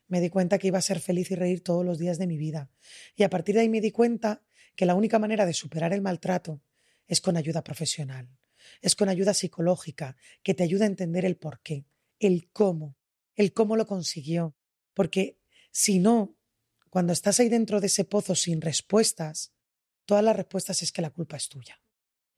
Me 0.09 0.21
di 0.21 0.31
cuenta 0.31 0.59
que 0.59 0.69
iba 0.69 0.79
a 0.79 0.83
ser 0.83 1.01
feliz 1.01 1.31
y 1.31 1.35
reír 1.35 1.63
todos 1.63 1.85
los 1.85 1.99
días 1.99 2.19
de 2.19 2.27
mi 2.27 2.37
vida. 2.37 2.71
Y 3.15 3.23
a 3.23 3.31
partir 3.31 3.55
de 3.55 3.63
ahí 3.63 3.69
me 3.69 3.81
di 3.81 3.91
cuenta 3.91 4.43
que 4.75 4.87
la 4.87 4.95
única 4.95 5.19
manera 5.19 5.47
de 5.47 5.53
superar 5.53 5.93
el 5.93 6.03
maltrato 6.03 6.63
es 7.07 7.21
con 7.21 7.37
ayuda 7.37 7.63
profesional, 7.63 8.29
es 8.81 8.97
con 8.97 9.09
ayuda 9.09 9.35
psicológica, 9.35 10.17
que 10.43 10.55
te 10.55 10.63
ayuda 10.63 10.85
a 10.85 10.89
entender 10.89 11.25
el 11.25 11.37
por 11.37 11.61
qué, 11.61 11.87
el 12.19 12.51
cómo, 12.53 12.97
el 13.35 13.53
cómo 13.53 13.77
lo 13.77 13.87
consiguió. 13.87 14.57
Porque 14.95 15.39
si 15.71 15.99
no, 15.99 16.37
cuando 16.91 17.13
estás 17.13 17.41
ahí 17.41 17.49
dentro 17.49 17.81
de 17.81 17.89
ese 17.89 18.05
pozo 18.05 18.35
sin 18.35 18.61
respuestas, 18.61 19.53
todas 20.05 20.25
las 20.25 20.37
respuestas 20.37 20.83
es 20.83 20.93
que 20.93 21.03
la 21.03 21.11
culpa 21.11 21.37
es 21.37 21.49
tuya. 21.49 21.83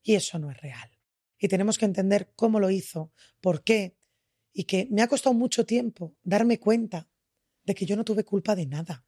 Y 0.02 0.14
eso 0.14 0.38
no 0.38 0.50
es 0.50 0.56
real. 0.60 0.90
Y 1.38 1.48
tenemos 1.48 1.78
que 1.78 1.84
entender 1.84 2.32
cómo 2.34 2.58
lo 2.58 2.70
hizo, 2.70 3.12
por 3.40 3.62
qué, 3.62 3.96
y 4.52 4.64
que 4.64 4.88
me 4.90 5.02
ha 5.02 5.08
costado 5.08 5.34
mucho 5.34 5.64
tiempo 5.64 6.16
darme 6.22 6.58
cuenta 6.58 7.09
de 7.64 7.74
que 7.74 7.86
yo 7.86 7.96
no 7.96 8.04
tuve 8.04 8.24
culpa 8.24 8.54
de 8.54 8.66
nada, 8.66 9.04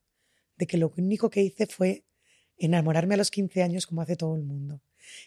de 0.56 0.66
que 0.66 0.76
lo 0.76 0.92
único 0.96 1.30
que 1.30 1.42
hice 1.42 1.66
fue 1.66 2.04
enamorarme 2.56 3.14
a 3.14 3.18
los 3.18 3.30
15 3.30 3.62
años 3.62 3.86
como 3.86 4.02
hace 4.02 4.16
todo 4.16 4.36
el 4.36 4.42
mundo, 4.42 4.82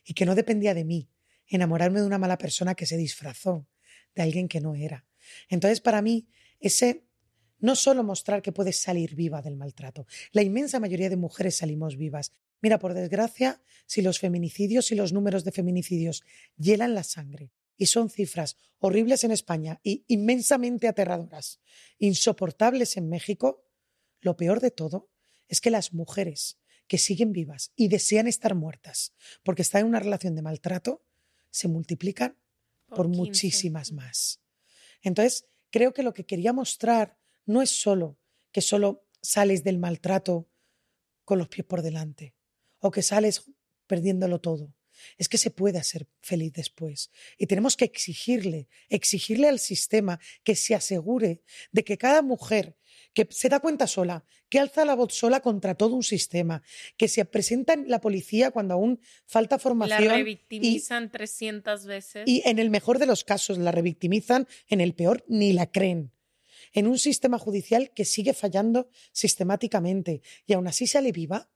y 0.06 0.14
que 0.14 0.26
no 0.26 0.36
dependía 0.36 0.74
de 0.74 0.86
mí 0.86 1.10
enamorarme 1.48 2.00
de 2.00 2.08
una 2.08 2.18
mala 2.18 2.38
persona 2.38 2.76
que 2.76 2.86
se 2.86 2.98
disfrazó 2.98 3.68
de 4.16 4.24
alguien 4.24 4.48
que 4.48 4.62
no 4.62 4.76
era. 4.76 5.06
Entonces, 5.50 5.82
para 5.82 6.02
mí, 6.02 6.28
ese 6.60 7.06
no 7.60 7.76
solo 7.76 8.04
mostrar 8.04 8.42
que 8.42 8.52
puedes 8.52 8.78
salir 8.78 9.16
viva 9.16 9.42
del 9.42 9.56
maltrato, 9.56 10.08
la 10.32 10.42
inmensa 10.42 10.80
mayoría 10.80 11.10
de 11.10 11.18
mujeres 11.18 11.58
salimos 11.58 11.98
vivas. 11.98 12.34
Mira, 12.62 12.80
por 12.80 12.94
desgracia, 12.94 13.62
si 13.86 14.02
los 14.02 14.20
feminicidios 14.20 14.92
y 14.92 14.96
los 14.96 15.14
números 15.14 15.44
de 15.44 15.52
feminicidios 15.52 16.24
hielan 16.58 16.96
la 16.96 17.04
sangre, 17.04 17.52
y 17.78 17.88
son 17.88 18.10
cifras 18.10 18.58
horribles 18.80 19.24
en 19.24 19.32
España 19.32 19.80
y 19.84 20.04
inmensamente 20.08 20.88
aterradoras, 20.88 21.60
insoportables 21.98 22.98
en 22.98 23.10
México, 23.10 23.66
lo 24.22 24.38
peor 24.38 24.60
de 24.60 24.72
todo 24.72 25.10
es 25.48 25.62
que 25.62 25.72
las 25.72 25.94
mujeres 25.94 26.60
que 26.88 26.98
siguen 26.98 27.32
vivas 27.32 27.72
y 27.76 27.88
desean 27.88 28.28
estar 28.28 28.56
muertas 28.56 29.14
porque 29.44 29.62
están 29.62 29.82
en 29.82 29.88
una 29.88 30.00
relación 30.00 30.36
de 30.36 30.42
maltrato 30.42 31.04
se 31.50 31.68
multiplican 31.68 32.38
por, 32.88 33.08
muchísimas 33.08 33.92
más. 33.92 34.42
Entonces, 35.02 35.48
creo 35.72 35.94
que 35.94 36.04
lo 36.04 36.14
que 36.14 36.26
quería 36.26 36.54
mostrar 36.54 37.18
no 37.46 37.62
es 37.62 37.70
solo 37.70 38.20
que 38.52 38.62
solo 38.62 39.08
sales 39.22 39.64
del 39.64 39.80
maltrato 39.80 40.48
con 41.24 41.40
los 41.40 41.48
pies 41.48 41.66
por 41.66 41.82
delante 41.82 42.36
o 42.80 42.92
que 42.92 43.02
sales 43.02 43.52
perdiéndolo 43.88 44.40
todo. 44.40 44.75
Es 45.18 45.30
que 45.30 45.38
se 45.38 45.52
puede 45.52 45.78
hacer 45.78 46.08
feliz 46.22 46.54
después. 46.54 47.12
Y 47.38 47.48
tenemos 47.48 47.78
que 47.78 47.86
exigirle, 47.86 48.68
exigirle 48.90 49.48
al 49.48 49.60
sistema 49.60 50.20
que 50.44 50.56
se 50.56 50.76
asegure 50.76 51.42
de 51.72 51.84
que 51.84 51.98
cada 51.98 52.22
mujer 52.22 52.76
que 53.14 53.28
se 53.30 53.50
da 53.50 53.60
cuenta 53.60 53.88
sola, 53.88 54.26
que 54.50 54.60
alza 54.60 54.86
la 54.86 54.96
voz 54.96 55.14
sola 55.14 55.40
contra 55.40 55.76
todo 55.76 55.96
un 55.96 56.04
sistema, 56.04 56.62
que 56.98 57.08
se 57.08 57.24
presenta 57.26 57.74
en 57.74 57.90
la 57.90 58.02
policía 58.02 58.52
cuando 58.52 58.74
aún 58.74 59.00
falta 59.26 59.58
formación. 59.58 60.06
La 60.06 60.14
revictimizan 60.16 61.12
300 61.12 61.86
veces. 61.86 62.24
Y 62.26 62.42
en 62.46 62.60
el 62.60 62.70
mejor 62.70 63.00
de 63.00 63.06
los 63.06 63.24
casos 63.24 63.58
la 63.58 63.72
revictimizan, 63.72 64.48
en 64.68 64.82
el 64.82 64.94
peor 64.94 65.24
ni 65.28 65.54
la 65.54 65.72
creen 65.72 66.12
en 66.76 66.88
un 66.88 67.00
sistema 67.00 67.40
judicial 67.40 67.92
que 67.96 68.06
sigue 68.06 68.34
fallando 68.34 68.90
sistemáticamente 69.14 70.22
y 70.46 70.54
aún 70.54 70.68
así 70.68 70.88
sale 70.88 71.14
viva, 71.14 71.50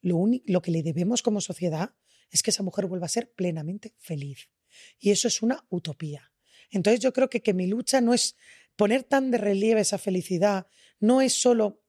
lo, 0.00 0.26
lo 0.46 0.62
que 0.62 0.70
le 0.70 0.82
debemos 0.82 1.22
como 1.22 1.40
sociedad 1.40 1.94
es 2.30 2.42
que 2.42 2.50
esa 2.50 2.62
mujer 2.62 2.86
vuelva 2.86 3.06
a 3.06 3.10
ser 3.10 3.32
plenamente 3.32 3.94
feliz. 3.98 4.50
Y 4.98 5.10
eso 5.10 5.28
es 5.28 5.42
una 5.42 5.64
utopía. 5.70 6.32
Entonces 6.70 7.00
yo 7.00 7.12
creo 7.12 7.30
que, 7.30 7.42
que 7.42 7.54
mi 7.54 7.66
lucha 7.66 8.00
no 8.00 8.14
es 8.14 8.36
poner 8.76 9.04
tan 9.04 9.30
de 9.30 9.38
relieve 9.38 9.80
esa 9.80 9.98
felicidad, 9.98 10.66
no 11.00 11.20
es 11.20 11.32
solo 11.34 11.82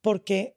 porque 0.00 0.56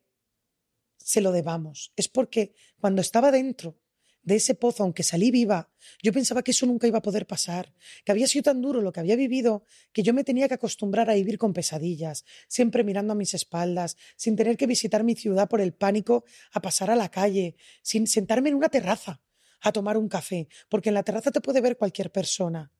se 0.98 1.22
lo 1.22 1.32
debamos, 1.32 1.92
es 1.96 2.08
porque 2.08 2.54
cuando 2.80 3.02
estaba 3.02 3.32
dentro 3.32 3.78
de 4.26 4.36
ese 4.36 4.56
pozo, 4.56 4.84
aunque 4.84 5.04
salí 5.04 5.30
viva, 5.30 5.70
yo 6.02 6.12
pensaba 6.12 6.42
que 6.42 6.52
eso 6.52 6.66
nunca 6.66 6.88
iba 6.88 6.98
a 6.98 7.02
poder 7.04 7.28
pasar, 7.28 7.74
que 8.04 8.12
había 8.12 8.28
sido 8.28 8.44
tan 8.44 8.60
duro 8.60 8.82
lo 8.82 8.92
que 8.92 9.00
había 9.00 9.16
vivido, 9.16 9.64
que 9.94 10.02
yo 10.02 10.14
me 10.14 10.24
tenía 10.24 10.48
que 10.48 10.56
acostumbrar 10.56 11.10
a 11.10 11.14
vivir 11.14 11.38
con 11.38 11.54
pesadillas, 11.54 12.26
siempre 12.48 12.84
mirando 12.84 13.14
a 13.14 13.16
mis 13.16 13.36
espaldas, 13.36 13.98
sin 14.18 14.36
tener 14.36 14.58
que 14.58 14.66
visitar 14.66 15.04
mi 15.04 15.16
ciudad 15.16 15.48
por 15.48 15.62
el 15.62 15.74
pánico, 15.74 16.26
a 16.52 16.62
pasar 16.62 16.90
a 16.90 16.96
la 16.96 17.10
calle, 17.10 17.56
sin 17.84 18.08
sentarme 18.08 18.50
en 18.50 18.56
una 18.56 18.70
terraza 18.70 19.22
a 19.62 19.72
tomar 19.72 19.96
un 19.96 20.10
café, 20.10 20.48
porque 20.70 20.90
en 20.90 20.96
la 20.96 21.04
terraza 21.04 21.32
te 21.32 21.42
puede 21.42 21.62
ver 21.62 21.78
cualquier 21.78 22.12
persona. 22.12 22.72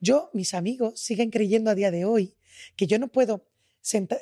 Yo, 0.00 0.30
mis 0.32 0.54
amigos, 0.54 0.98
siguen 0.98 1.30
creyendo 1.30 1.70
a 1.70 1.74
día 1.74 1.90
de 1.90 2.06
hoy 2.06 2.36
que 2.74 2.86
yo 2.86 2.98
no 2.98 3.08
puedo 3.08 3.46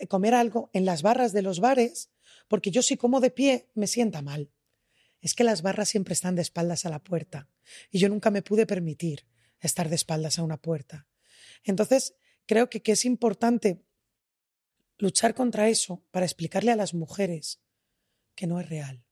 comer 0.09 0.35
algo 0.35 0.71
en 0.73 0.85
las 0.85 1.03
barras 1.03 1.33
de 1.33 1.43
los 1.43 1.61
bares, 1.61 2.11
porque 2.49 2.73
yo 2.73 2.83
si 2.83 2.97
como 2.97 3.21
de 3.21 3.31
pie 3.31 3.69
me 3.75 3.87
sienta 3.87 4.23
mal 4.23 4.51
es 5.23 5.35
que 5.35 5.45
las 5.45 5.63
barras 5.63 5.89
siempre 5.89 6.13
están 6.13 6.35
de 6.35 6.43
espaldas 6.43 6.85
a 6.85 6.91
la 6.91 6.99
puerta 6.99 7.49
y 7.91 8.01
yo 8.01 8.09
nunca 8.09 8.31
me 8.31 8.43
pude 8.43 8.67
permitir 8.67 9.25
estar 9.61 9.89
de 9.89 9.95
espaldas 9.95 10.39
a 10.39 10.43
una 10.43 10.61
puerta. 10.61 11.07
Entonces, 11.63 12.15
creo 12.45 12.69
que, 12.69 12.83
que 12.83 12.93
es 12.93 13.05
importante 13.05 13.81
luchar 14.99 15.35
contra 15.35 15.69
eso 15.69 16.05
para 16.11 16.27
explicarle 16.27 16.73
a 16.73 16.77
las 16.77 16.93
mujeres 16.93 17.61
que 18.35 18.49
no 18.49 18.59
es 18.59 18.69
real, 18.69 19.05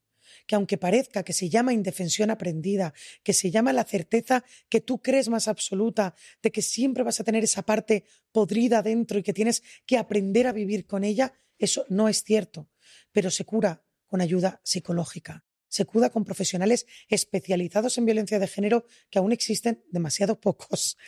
que 0.48 0.56
aunque 0.56 0.78
parezca 0.78 1.22
que 1.22 1.32
se 1.32 1.48
llama 1.48 1.72
indefensión 1.72 2.30
aprendida, 2.30 2.92
que 3.22 3.32
se 3.32 3.52
llama 3.52 3.72
la 3.72 3.84
certeza 3.84 4.44
que 4.68 4.80
tú 4.80 5.00
crees 5.00 5.28
más 5.28 5.46
absoluta, 5.46 6.16
de 6.42 6.50
que 6.50 6.62
siempre 6.62 7.04
vas 7.04 7.20
a 7.20 7.24
tener 7.24 7.44
esa 7.44 7.62
parte 7.62 8.04
podrida 8.32 8.82
dentro 8.82 9.18
y 9.18 9.22
que 9.22 9.32
tienes 9.32 9.62
que 9.86 9.96
aprender 9.96 10.48
a 10.48 10.52
vivir 10.52 10.86
con 10.86 11.04
ella, 11.04 11.32
eso 11.56 11.84
no 11.88 12.08
es 12.08 12.24
cierto, 12.24 12.68
pero 13.12 13.30
se 13.30 13.44
cura 13.44 13.84
con 14.06 14.20
ayuda 14.20 14.60
psicológica 14.64 15.44
se 15.70 15.86
cuida 15.86 16.10
con 16.10 16.24
profesionales 16.24 16.86
especializados 17.08 17.96
en 17.96 18.04
violencia 18.04 18.38
de 18.38 18.46
género, 18.46 18.84
que 19.08 19.18
aún 19.18 19.32
existen 19.32 19.82
demasiado 19.90 20.38
pocos, 20.38 20.98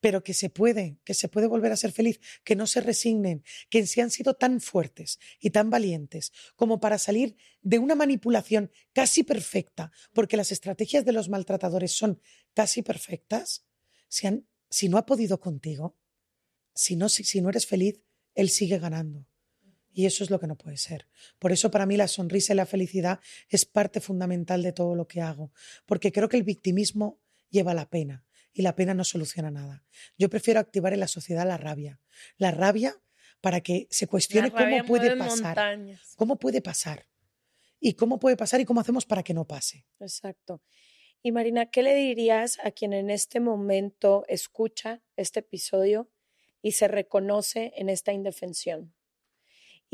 pero 0.00 0.22
que 0.22 0.34
se 0.34 0.50
puede, 0.50 0.98
que 1.04 1.14
se 1.14 1.28
puede 1.28 1.46
volver 1.46 1.72
a 1.72 1.76
ser 1.76 1.90
feliz, 1.90 2.20
que 2.44 2.56
no 2.56 2.66
se 2.66 2.80
resignen, 2.80 3.42
que 3.70 3.86
si 3.86 4.00
han 4.00 4.10
sido 4.10 4.34
tan 4.34 4.60
fuertes 4.60 5.18
y 5.40 5.50
tan 5.50 5.70
valientes 5.70 6.32
como 6.56 6.78
para 6.78 6.98
salir 6.98 7.36
de 7.62 7.78
una 7.78 7.94
manipulación 7.94 8.70
casi 8.92 9.22
perfecta, 9.22 9.92
porque 10.12 10.36
las 10.36 10.52
estrategias 10.52 11.04
de 11.04 11.12
los 11.12 11.28
maltratadores 11.28 11.92
son 11.92 12.20
casi 12.54 12.82
perfectas, 12.82 13.64
si, 14.08 14.88
no 14.88 14.98
ha 14.98 15.06
podido 15.06 15.40
contigo, 15.40 15.96
si 16.74 16.96
no, 16.96 17.08
si 17.08 17.40
no 17.40 17.48
eres 17.48 17.66
feliz, 17.66 18.00
él 18.34 18.50
sigue 18.50 18.78
ganando. 18.78 19.26
Y 19.96 20.06
eso 20.06 20.24
es 20.24 20.30
lo 20.30 20.40
que 20.40 20.48
no 20.48 20.56
puede 20.56 20.76
ser. 20.76 21.06
Por 21.38 21.52
eso 21.52 21.70
para 21.70 21.86
mí 21.86 21.96
la 21.96 22.08
sonrisa 22.08 22.52
y 22.52 22.56
la 22.56 22.66
felicidad 22.66 23.20
es 23.48 23.64
parte 23.64 24.00
fundamental 24.00 24.62
de 24.62 24.72
todo 24.72 24.96
lo 24.96 25.06
que 25.06 25.20
hago, 25.20 25.52
porque 25.86 26.10
creo 26.10 26.28
que 26.28 26.36
el 26.36 26.42
victimismo 26.42 27.20
lleva 27.48 27.74
la 27.74 27.88
pena 27.88 28.26
y 28.52 28.62
la 28.62 28.74
pena 28.74 28.92
no 28.92 29.04
soluciona 29.04 29.52
nada. 29.52 29.84
Yo 30.18 30.28
prefiero 30.28 30.58
activar 30.58 30.92
en 30.92 31.00
la 31.00 31.06
sociedad 31.06 31.46
la 31.46 31.56
rabia. 31.56 32.00
La 32.36 32.50
rabia 32.50 33.00
para 33.40 33.60
que 33.60 33.86
se 33.90 34.08
cuestione 34.08 34.50
cómo 34.50 34.84
puede 34.84 35.16
pasar. 35.16 35.78
¿Cómo 36.16 36.38
puede 36.40 36.60
pasar? 36.60 37.06
Y 37.78 37.94
cómo 37.94 38.18
puede 38.18 38.36
pasar 38.36 38.60
y 38.60 38.64
cómo 38.64 38.80
hacemos 38.80 39.06
para 39.06 39.22
que 39.22 39.32
no 39.32 39.46
pase. 39.46 39.86
Exacto. 40.00 40.60
Y 41.22 41.30
Marina, 41.30 41.70
¿qué 41.70 41.82
le 41.82 41.94
dirías 41.94 42.58
a 42.64 42.72
quien 42.72 42.92
en 42.92 43.10
este 43.10 43.38
momento 43.38 44.24
escucha 44.28 45.02
este 45.16 45.40
episodio 45.40 46.10
y 46.62 46.72
se 46.72 46.88
reconoce 46.88 47.72
en 47.76 47.88
esta 47.88 48.12
indefensión? 48.12 48.94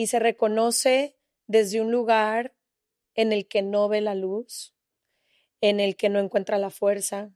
Y 0.01 0.07
se 0.07 0.19
reconoce 0.19 1.19
desde 1.47 1.83
un 1.83 1.93
lugar 1.93 2.57
en 3.15 3.35
el 3.35 3.47
que 3.47 3.61
no 3.61 3.87
ve 3.87 4.01
la 4.01 4.15
luz, 4.15 4.75
en 5.61 5.79
el 5.79 5.95
que 5.95 6.09
no 6.09 6.21
encuentra 6.21 6.57
la 6.57 6.71
fuerza, 6.71 7.35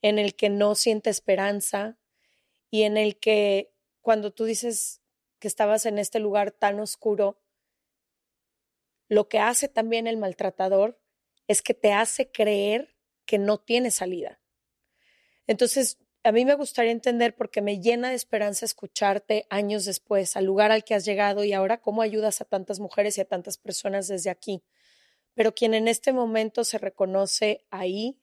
en 0.00 0.20
el 0.20 0.36
que 0.36 0.50
no 0.50 0.76
siente 0.76 1.10
esperanza 1.10 1.98
y 2.70 2.84
en 2.84 2.96
el 2.96 3.18
que 3.18 3.74
cuando 4.02 4.32
tú 4.32 4.44
dices 4.44 5.02
que 5.40 5.48
estabas 5.48 5.84
en 5.84 5.98
este 5.98 6.20
lugar 6.20 6.52
tan 6.52 6.78
oscuro, 6.78 7.42
lo 9.08 9.28
que 9.28 9.40
hace 9.40 9.66
también 9.66 10.06
el 10.06 10.16
maltratador 10.16 11.02
es 11.48 11.60
que 11.60 11.74
te 11.74 11.92
hace 11.92 12.30
creer 12.30 12.96
que 13.24 13.38
no 13.38 13.58
tiene 13.58 13.90
salida. 13.90 14.40
Entonces, 15.48 15.98
a 16.22 16.32
mí 16.32 16.44
me 16.44 16.54
gustaría 16.54 16.92
entender 16.92 17.34
porque 17.34 17.62
me 17.62 17.80
llena 17.80 18.10
de 18.10 18.14
esperanza 18.14 18.66
escucharte 18.66 19.46
años 19.48 19.84
después, 19.86 20.36
al 20.36 20.44
lugar 20.44 20.70
al 20.70 20.84
que 20.84 20.94
has 20.94 21.04
llegado 21.04 21.44
y 21.44 21.52
ahora 21.52 21.80
cómo 21.80 22.02
ayudas 22.02 22.40
a 22.40 22.44
tantas 22.44 22.78
mujeres 22.78 23.16
y 23.16 23.22
a 23.22 23.24
tantas 23.24 23.56
personas 23.56 24.08
desde 24.08 24.30
aquí. 24.30 24.62
pero 25.32 25.54
quien 25.54 25.72
en 25.74 25.88
este 25.88 26.12
momento 26.12 26.64
se 26.64 26.76
reconoce 26.76 27.64
ahí, 27.70 28.20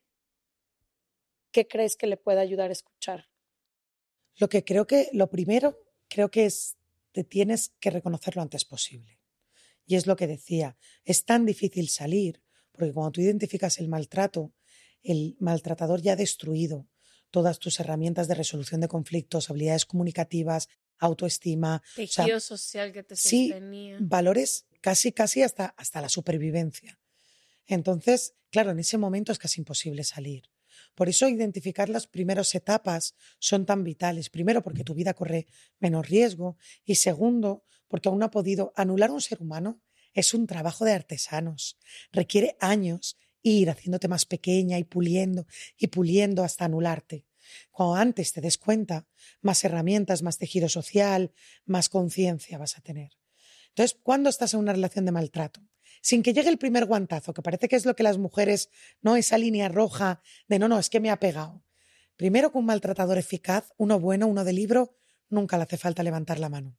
¿qué 1.52 1.68
crees 1.68 1.96
que 1.96 2.06
le 2.06 2.18
pueda 2.18 2.42
ayudar 2.42 2.70
a 2.70 2.74
escuchar? 2.74 3.28
Lo 4.36 4.50
que 4.50 4.64
creo 4.64 4.86
que, 4.86 5.10
lo 5.14 5.30
primero, 5.30 5.80
creo 6.10 6.30
que 6.30 6.46
es, 6.46 6.78
te 7.14 7.24
tienes 7.24 7.70
que 7.80 7.90
reconocer 7.90 8.36
lo 8.36 8.44
antes 8.44 8.66
posible. 8.66 9.20
Y 9.86 9.96
es 9.96 10.06
lo 10.06 10.16
que 10.16 10.28
decía, 10.28 10.78
es 11.06 11.26
tan 11.26 11.46
difícil 11.46 11.90
salir, 11.90 12.44
porque 12.72 12.94
cuando 12.94 13.14
tú 13.14 13.22
identificas 13.22 13.80
el 13.80 13.88
maltrato, 13.88 14.54
el 15.02 15.38
maltratador 15.40 16.02
ya 16.02 16.12
ha 16.12 16.18
destruido 16.18 16.88
todas 17.32 17.60
tus 17.60 17.80
herramientas 17.80 18.28
de 18.28 18.36
resolución 18.36 18.82
de 18.82 18.88
conflictos, 18.88 19.50
habilidades 19.50 19.86
comunicativas, 19.86 20.70
autoestima. 20.98 21.82
Tejido 21.96 22.40
social 22.40 22.92
que 22.92 23.04
te 23.04 23.16
sostenía. 23.16 23.98
Sí, 23.98 24.04
valores 24.04 24.66
casi, 24.82 25.12
casi 25.12 25.44
hasta, 25.44 25.68
hasta 25.78 26.02
la 26.02 26.10
supervivencia. 26.10 27.00
Entonces, 27.66 28.36
claro, 28.50 28.72
en 28.72 28.80
ese 28.80 28.98
momento 28.98 29.32
es 29.32 29.40
casi 29.40 29.62
imposible 29.62 30.04
salir. 30.04 30.44
Por 30.96 31.10
eso 31.10 31.28
identificar 31.28 31.90
las 31.90 32.08
primeras 32.08 32.54
etapas 32.56 33.16
son 33.40 33.66
tan 33.66 33.84
vitales. 33.84 34.30
Primero, 34.30 34.64
porque 34.64 34.84
tu 34.84 34.94
vida 34.94 35.14
corre 35.14 35.48
menos 35.80 36.08
riesgo. 36.08 36.58
Y 36.86 36.96
segundo, 36.96 37.64
porque 37.88 38.10
aún 38.10 38.20
no 38.20 38.26
ha 38.26 38.32
podido 38.32 38.74
anular 38.76 39.12
un 39.12 39.22
ser 39.22 39.42
humano. 39.42 39.82
Es 40.14 40.34
un 40.34 40.48
trabajo 40.48 40.86
de 40.86 40.94
artesanos. 40.94 41.78
Requiere 42.12 42.58
años 42.60 43.18
ir 43.48 43.70
haciéndote 43.70 44.08
más 44.08 44.26
pequeña 44.26 44.78
y 44.78 44.84
puliendo 44.84 45.48
y 45.78 45.88
puliendo 45.88 46.44
hasta 46.44 46.66
anularte. 46.66 47.26
Cuando 47.72 47.96
antes 47.96 48.34
te 48.34 48.42
des 48.42 48.58
cuenta, 48.58 49.08
más 49.42 49.64
herramientas, 49.64 50.22
más 50.22 50.38
tejido 50.38 50.68
social, 50.70 51.32
más 51.66 51.90
conciencia 51.90 52.58
vas 52.58 52.78
a 52.78 52.82
tener. 52.82 53.12
Entonces, 53.70 53.98
¿cuándo 54.02 54.30
estás 54.30 54.54
en 54.54 54.60
una 54.60 54.74
relación 54.74 55.06
de 55.06 55.12
maltrato? 55.12 55.62
Sin 56.02 56.24
que 56.24 56.34
llegue 56.34 56.50
el 56.50 56.58
primer 56.58 56.86
guantazo, 56.86 57.34
que 57.34 57.42
parece 57.42 57.68
que 57.68 57.76
es 57.76 57.86
lo 57.86 57.96
que 57.96 58.04
las 58.04 58.18
mujeres, 58.18 58.70
no 59.02 59.16
esa 59.16 59.38
línea 59.38 59.70
roja 59.70 60.22
de 60.48 60.60
no, 60.60 60.68
no, 60.68 60.80
es 60.80 60.90
que 60.90 61.00
me 61.00 61.10
ha 61.10 61.20
pegado. 61.20 61.64
Primero, 62.16 62.52
con 62.52 62.62
un 62.62 62.66
maltratador 62.66 63.18
eficaz, 63.18 63.72
uno 63.78 64.00
bueno, 64.00 64.28
uno 64.28 64.44
de 64.44 64.54
libro, 64.54 64.98
nunca 65.30 65.58
le 65.58 65.64
hace 65.64 65.78
falta 65.78 66.04
levantar 66.04 66.40
la 66.40 66.50
mano. 66.50 66.78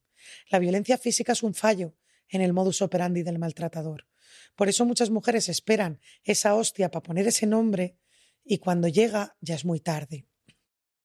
La 0.50 0.58
violencia 0.58 0.98
física 0.98 1.32
es 1.32 1.42
un 1.42 1.54
fallo 1.54 1.94
en 2.28 2.40
el 2.42 2.52
modus 2.52 2.82
operandi 2.82 3.22
del 3.22 3.38
maltratador. 3.38 4.06
Por 4.56 4.68
eso 4.68 4.84
muchas 4.84 5.10
mujeres 5.10 5.48
esperan 5.48 6.00
esa 6.24 6.54
hostia 6.54 6.90
para 6.90 7.02
poner 7.02 7.26
ese 7.26 7.46
nombre 7.46 7.96
y 8.44 8.58
cuando 8.58 8.88
llega 8.88 9.36
ya 9.40 9.54
es 9.54 9.64
muy 9.64 9.80
tarde. 9.80 10.26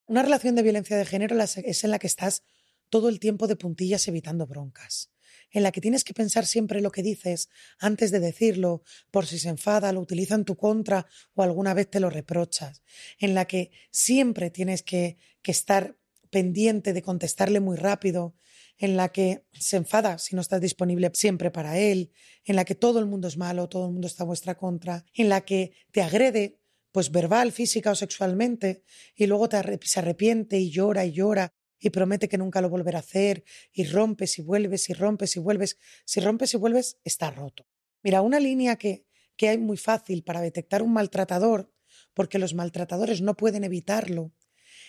Una 0.05 0.21
relación 0.21 0.55
de 0.55 0.63
violencia 0.63 0.97
de 0.97 1.05
género 1.05 1.37
es 1.41 1.83
en 1.83 1.91
la 1.91 1.99
que 1.99 2.07
estás 2.07 2.43
todo 2.89 3.09
el 3.09 3.19
tiempo 3.19 3.47
de 3.47 3.55
puntillas 3.55 4.07
evitando 4.07 4.45
broncas, 4.45 5.11
en 5.49 5.63
la 5.63 5.71
que 5.71 5.81
tienes 5.81 6.03
que 6.03 6.13
pensar 6.13 6.45
siempre 6.45 6.81
lo 6.81 6.91
que 6.91 7.03
dices 7.03 7.49
antes 7.79 8.11
de 8.11 8.19
decirlo, 8.19 8.83
por 9.11 9.25
si 9.25 9.39
se 9.39 9.49
enfada, 9.49 9.91
lo 9.91 10.01
utiliza 10.01 10.35
en 10.35 10.45
tu 10.45 10.55
contra 10.55 11.07
o 11.33 11.41
alguna 11.41 11.73
vez 11.73 11.89
te 11.89 11.99
lo 11.99 12.09
reprochas, 12.09 12.83
en 13.17 13.33
la 13.33 13.45
que 13.45 13.71
siempre 13.91 14.51
tienes 14.51 14.83
que, 14.83 15.17
que 15.41 15.51
estar 15.51 15.97
pendiente 16.29 16.93
de 16.93 17.01
contestarle 17.01 17.59
muy 17.59 17.77
rápido, 17.77 18.35
en 18.77 18.97
la 18.97 19.09
que 19.09 19.45
se 19.53 19.77
enfada 19.77 20.17
si 20.17 20.35
no 20.35 20.41
estás 20.41 20.61
disponible 20.61 21.09
siempre 21.13 21.51
para 21.51 21.77
él, 21.77 22.11
en 22.43 22.55
la 22.55 22.65
que 22.65 22.75
todo 22.75 22.99
el 22.99 23.05
mundo 23.05 23.27
es 23.27 23.37
malo, 23.37 23.69
todo 23.69 23.85
el 23.85 23.91
mundo 23.93 24.07
está 24.07 24.23
a 24.23 24.27
vuestra 24.27 24.55
contra, 24.55 25.05
en 25.13 25.29
la 25.29 25.41
que 25.41 25.73
te 25.91 26.01
agrede 26.01 26.59
pues 26.91 27.11
verbal, 27.11 27.51
física 27.51 27.91
o 27.91 27.95
sexualmente, 27.95 28.83
y 29.15 29.25
luego 29.25 29.49
te 29.49 29.79
se 29.81 29.99
arrepiente 29.99 30.59
y 30.59 30.69
llora 30.69 31.05
y 31.05 31.11
llora 31.11 31.51
y 31.79 31.89
promete 31.89 32.29
que 32.29 32.37
nunca 32.37 32.61
lo 32.61 32.69
volverá 32.69 32.99
a 32.99 33.01
hacer, 33.01 33.43
y 33.73 33.83
rompes 33.85 34.37
y 34.37 34.41
vuelves 34.41 34.89
y 34.89 34.93
rompes 34.93 35.35
y 35.35 35.39
vuelves. 35.39 35.77
Si 36.05 36.21
rompes 36.21 36.53
y 36.53 36.57
vuelves, 36.57 36.97
está 37.03 37.29
roto. 37.29 37.67
Mira, 38.03 38.21
una 38.21 38.39
línea 38.39 38.77
que, 38.77 39.05
que 39.35 39.49
hay 39.49 39.57
muy 39.57 39.75
fácil 39.75 40.23
para 40.23 40.39
detectar 40.39 40.81
un 40.81 40.93
maltratador, 40.93 41.73
porque 42.13 42.39
los 42.39 42.53
maltratadores 42.53 43.21
no 43.21 43.35
pueden 43.35 43.63
evitarlo, 43.63 44.31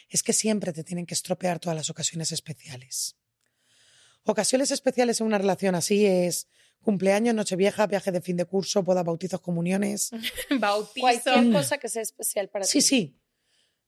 es 0.08 0.22
que 0.22 0.32
siempre 0.32 0.72
te 0.72 0.84
tienen 0.84 1.06
que 1.06 1.14
estropear 1.14 1.58
todas 1.58 1.76
las 1.76 1.90
ocasiones 1.90 2.30
especiales. 2.30 3.16
Ocasiones 4.24 4.70
especiales 4.70 5.20
en 5.20 5.26
una 5.26 5.38
relación 5.38 5.74
así 5.74 6.06
es 6.06 6.48
Cumpleaños, 6.82 7.34
Nochevieja, 7.34 7.86
viaje 7.86 8.12
de 8.12 8.20
fin 8.20 8.36
de 8.36 8.44
curso, 8.44 8.82
boda, 8.82 9.02
bautizos, 9.02 9.40
comuniones. 9.40 10.10
Bautizo. 10.60 11.00
Cualquier 11.00 11.52
cosa 11.52 11.78
que 11.78 11.88
sea 11.88 12.02
especial 12.02 12.48
para 12.48 12.64
sí, 12.64 12.78
ti. 12.78 12.82
Sí, 12.82 12.88
sí. 12.88 13.20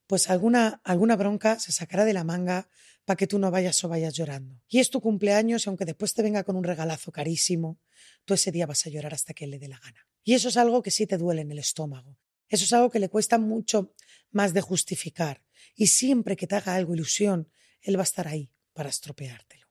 Pues 0.07 0.31
alguna, 0.31 0.81
alguna 0.85 1.17
bronca 1.17 1.59
se 1.59 1.73
sacará 1.73 2.05
de 2.05 2.13
la 2.13 2.25
manga 2.25 2.69
para 3.05 3.17
que 3.17 3.27
tú 3.27 3.39
no 3.39 3.51
vayas 3.51 3.83
o 3.85 3.89
vayas 3.89 4.15
llorando. 4.15 4.63
Y 4.69 4.79
es 4.79 4.91
tu 4.91 5.01
cumpleaños 5.01 5.67
y 5.67 5.69
aunque 5.69 5.85
después 5.85 6.15
te 6.15 6.23
venga 6.23 6.45
con 6.45 6.57
un 6.57 6.65
regalazo 6.65 7.13
carísimo, 7.13 7.79
tú 8.25 8.35
ese 8.35 8.51
día 8.51 8.67
vas 8.67 8.87
a 8.87 8.91
llorar 8.91 9.15
hasta 9.15 9.35
que 9.35 9.47
le 9.47 9.59
dé 9.59 9.69
la 9.69 9.79
gana. 9.79 10.07
Y 10.25 10.35
eso 10.35 10.49
es 10.49 10.57
algo 10.57 10.83
que 10.83 10.91
sí 10.91 11.07
te 11.07 11.19
duele 11.19 11.43
en 11.43 11.53
el 11.53 11.59
estómago. 11.59 12.19
Eso 12.49 12.65
es 12.65 12.73
algo 12.73 12.91
que 12.91 12.99
le 12.99 13.09
cuesta 13.09 13.39
mucho 13.39 13.93
más 14.31 14.55
de 14.55 14.61
justificar. 14.61 15.43
Y 15.75 15.89
siempre 15.89 16.37
que 16.37 16.47
te 16.47 16.55
haga 16.55 16.75
algo 16.75 16.95
ilusión, 16.95 17.51
él 17.81 17.97
va 17.97 18.03
a 18.03 18.05
estar 18.05 18.27
ahí 18.27 18.51
para 18.73 18.89
estropeártelo. 18.89 19.66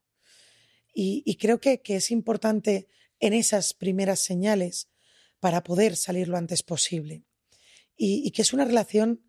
Y, 0.98 1.36
creo 1.36 1.60
que, 1.60 1.82
es 1.86 2.10
importante 2.10 2.88
en 3.20 3.34
esas 3.34 3.74
primeras 3.74 4.22
señales 4.22 4.88
para 5.42 5.62
poder 5.62 5.98
salir 5.98 6.30
lo 6.30 6.38
antes 6.38 6.64
posible. 6.64 7.26
Y, 7.98 8.24
y, 8.26 8.32
que 8.32 8.42
es 8.42 8.54
una 8.54 8.64
relación 8.64 9.22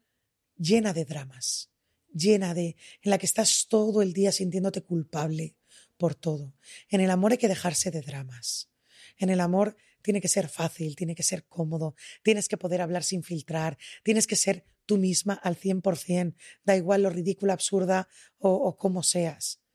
llena 0.56 0.92
de 0.92 1.04
dramas, 1.04 1.72
llena 2.14 2.54
de, 2.54 2.76
en 3.02 3.10
la 3.10 3.18
que 3.18 3.26
estás 3.26 3.66
todo 3.68 4.00
el 4.00 4.12
día 4.12 4.30
sintiéndote 4.30 4.82
culpable 4.82 5.56
por 5.96 6.14
todo. 6.14 6.54
En 6.88 7.00
el 7.00 7.10
amor 7.10 7.32
hay 7.32 7.38
que 7.38 7.48
dejarse 7.48 7.90
de 7.90 8.00
dramas. 8.00 8.70
En 9.18 9.28
el 9.28 9.40
amor 9.40 9.76
tiene 10.02 10.20
que 10.20 10.28
ser 10.28 10.48
fácil, 10.48 10.94
tiene 10.94 11.16
que 11.16 11.24
ser 11.24 11.46
cómodo, 11.46 11.96
tienes 12.22 12.46
que 12.46 12.56
poder 12.56 12.80
hablar 12.80 13.02
sin 13.02 13.24
filtrar, 13.24 13.76
tienes 14.04 14.28
que 14.28 14.36
ser 14.36 14.64
tú 14.84 14.98
misma 14.98 15.34
al 15.34 15.58
100%, 15.58 16.36
da 16.62 16.76
igual 16.76 17.02
lo 17.02 17.10
ridícula, 17.10 17.54
absurda 17.54 18.08
o, 18.38 18.50
o 18.50 18.76
como 18.76 19.02
seas. 19.02 19.65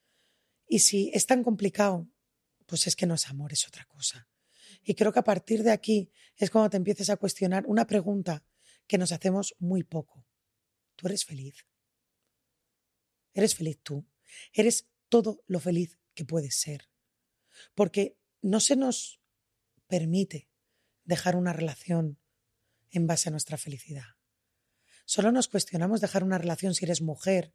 Y 0.71 0.79
si 0.79 1.11
es 1.13 1.25
tan 1.25 1.43
complicado, 1.43 2.07
pues 2.65 2.87
es 2.87 2.95
que 2.95 3.05
no 3.05 3.15
es 3.15 3.27
amor, 3.27 3.51
es 3.51 3.67
otra 3.67 3.83
cosa. 3.89 4.29
Y 4.81 4.95
creo 4.95 5.11
que 5.11 5.19
a 5.19 5.23
partir 5.25 5.63
de 5.63 5.71
aquí 5.71 6.13
es 6.37 6.49
cuando 6.49 6.69
te 6.69 6.77
empieces 6.77 7.09
a 7.09 7.17
cuestionar 7.17 7.65
una 7.67 7.85
pregunta 7.85 8.45
que 8.87 8.97
nos 8.97 9.11
hacemos 9.11 9.53
muy 9.59 9.83
poco. 9.83 10.25
¿Tú 10.95 11.07
eres 11.07 11.25
feliz? 11.25 11.67
¿Eres 13.33 13.53
feliz 13.53 13.81
tú? 13.83 14.07
¿Eres 14.53 14.87
todo 15.09 15.43
lo 15.45 15.59
feliz 15.59 15.99
que 16.13 16.23
puedes 16.23 16.55
ser? 16.55 16.87
Porque 17.75 18.17
no 18.41 18.61
se 18.61 18.77
nos 18.77 19.19
permite 19.87 20.47
dejar 21.03 21.35
una 21.35 21.51
relación 21.51 22.17
en 22.91 23.07
base 23.07 23.27
a 23.27 23.31
nuestra 23.31 23.57
felicidad. 23.57 24.15
Solo 25.03 25.33
nos 25.33 25.49
cuestionamos 25.49 25.99
dejar 25.99 26.23
una 26.23 26.37
relación 26.37 26.73
si 26.75 26.85
eres 26.85 27.01
mujer 27.01 27.53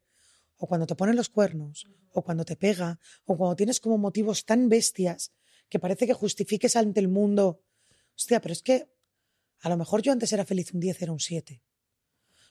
o 0.59 0.67
cuando 0.67 0.87
te 0.87 0.95
ponen 0.95 1.17
los 1.17 1.29
cuernos, 1.29 1.87
o 2.13 2.23
cuando 2.23 2.45
te 2.45 2.57
pega, 2.57 2.99
o 3.25 3.37
cuando 3.37 3.57
tienes 3.57 3.81
como 3.81 3.99
motivos 3.99 4.45
tan 4.45 4.69
bestias 4.69 5.33
que 5.69 5.79
parece 5.79 6.07
que 6.07 6.15
justifiques 6.15 6.77
ante 6.77 7.01
el 7.01 7.09
mundo. 7.09 7.63
Hostia, 8.17 8.41
pero 8.41 8.53
es 8.53 8.63
que 8.63 8.89
a 9.61 9.69
lo 9.69 9.77
mejor 9.77 10.03
yo 10.03 10.13
antes 10.13 10.33
era 10.33 10.45
feliz 10.45 10.73
un 10.73 10.81
10, 10.81 11.03
era 11.03 11.13
un 11.13 11.21
7. 11.21 11.63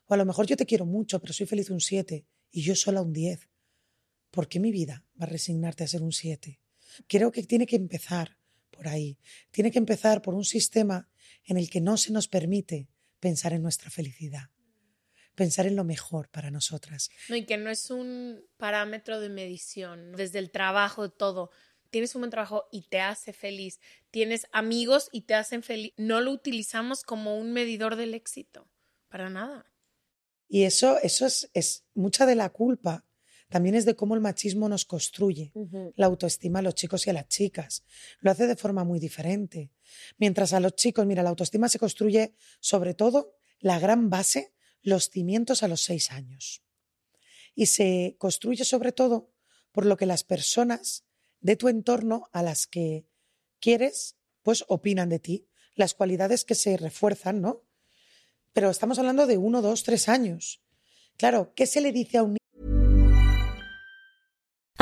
O 0.07 0.13
a 0.13 0.17
lo 0.17 0.25
mejor 0.25 0.45
yo 0.45 0.55
te 0.55 0.65
quiero 0.65 0.85
mucho, 0.85 1.19
pero 1.19 1.33
soy 1.33 1.47
feliz 1.47 1.69
un 1.69 1.81
7 1.81 2.25
y 2.51 2.61
yo 2.61 2.75
sola 2.75 3.01
un 3.01 3.13
10. 3.13 3.49
¿Por 4.29 4.47
qué 4.47 4.59
mi 4.59 4.71
vida 4.71 5.05
va 5.19 5.25
a 5.25 5.29
resignarte 5.29 5.83
a 5.83 5.87
ser 5.87 6.03
un 6.03 6.11
7? 6.11 6.59
Creo 7.07 7.31
que 7.31 7.43
tiene 7.43 7.65
que 7.65 7.75
empezar 7.75 8.37
por 8.69 8.87
ahí. 8.87 9.17
Tiene 9.49 9.71
que 9.71 9.79
empezar 9.79 10.21
por 10.21 10.35
un 10.35 10.45
sistema 10.45 11.09
en 11.45 11.57
el 11.57 11.69
que 11.69 11.81
no 11.81 11.97
se 11.97 12.11
nos 12.11 12.27
permite 12.27 12.87
pensar 13.19 13.53
en 13.53 13.63
nuestra 13.63 13.89
felicidad 13.89 14.49
pensar 15.35 15.67
en 15.67 15.75
lo 15.75 15.83
mejor 15.83 16.29
para 16.29 16.49
nosotras. 16.49 17.09
No, 17.29 17.35
y 17.35 17.45
que 17.45 17.57
no 17.57 17.69
es 17.69 17.91
un 17.91 18.43
parámetro 18.57 19.19
de 19.19 19.29
medición, 19.29 20.13
desde 20.13 20.39
el 20.39 20.49
trabajo, 20.51 21.09
todo. 21.09 21.51
Tienes 21.91 22.15
un 22.15 22.21
buen 22.21 22.31
trabajo 22.31 22.65
y 22.71 22.83
te 22.83 22.99
hace 22.99 23.31
feliz. 23.31 23.79
Tienes 24.11 24.47
amigos 24.51 25.09
y 25.11 25.21
te 25.21 25.35
hacen 25.35 25.61
feliz. 25.61 25.93
No 25.97 26.21
lo 26.21 26.31
utilizamos 26.31 27.03
como 27.03 27.37
un 27.37 27.53
medidor 27.53 27.95
del 27.95 28.13
éxito, 28.13 28.67
para 29.07 29.29
nada. 29.29 29.71
Y 30.47 30.63
eso, 30.63 30.99
eso 31.01 31.25
es, 31.25 31.49
es 31.53 31.85
mucha 31.93 32.25
de 32.25 32.35
la 32.35 32.49
culpa. 32.49 33.05
También 33.49 33.75
es 33.75 33.85
de 33.85 33.95
cómo 33.95 34.15
el 34.15 34.21
machismo 34.21 34.67
nos 34.67 34.85
construye 34.85 35.51
uh 35.53 35.67
-huh. 35.67 35.93
la 35.95 36.07
autoestima 36.07 36.59
a 36.59 36.61
los 36.61 36.75
chicos 36.75 37.05
y 37.05 37.11
a 37.11 37.13
las 37.13 37.27
chicas. 37.27 37.85
Lo 38.19 38.31
hace 38.31 38.47
de 38.47 38.55
forma 38.55 38.83
muy 38.83 38.99
diferente. 38.99 39.71
Mientras 40.17 40.53
a 40.53 40.59
los 40.59 40.75
chicos, 40.75 41.05
mira, 41.05 41.23
la 41.23 41.29
autoestima 41.29 41.69
se 41.69 41.79
construye 41.79 42.35
sobre 42.59 42.93
todo 42.95 43.35
la 43.59 43.79
gran 43.79 44.09
base 44.09 44.54
los 44.85 45.09
cimientos 45.09 45.63
a 45.63 45.67
los 45.67 45.81
seis 45.81 46.11
años. 46.11 46.63
Y 47.55 47.65
se 47.65 48.15
construye 48.19 48.63
sobre 48.63 48.91
todo 48.91 49.33
por 49.71 49.85
lo 49.85 49.97
que 49.97 50.05
las 50.05 50.23
personas 50.23 51.05
de 51.41 51.55
tu 51.55 51.67
entorno 51.67 52.29
a 52.31 52.43
las 52.43 52.67
que 52.67 53.07
quieres, 53.59 54.15
pues 54.43 54.63
opinan 54.67 55.09
de 55.09 55.19
ti, 55.19 55.47
las 55.73 55.95
cualidades 55.95 56.45
que 56.45 56.55
se 56.55 56.77
refuerzan, 56.77 57.41
¿no? 57.41 57.63
Pero 58.53 58.69
estamos 58.69 58.99
hablando 58.99 59.25
de 59.25 59.37
uno, 59.37 59.61
dos, 59.61 59.83
tres 59.83 60.07
años. 60.07 60.61
Claro, 61.17 61.53
¿qué 61.55 61.65
se 61.65 61.81
le 61.81 61.91
dice 61.91 62.19
a 62.19 62.23
un 62.23 62.37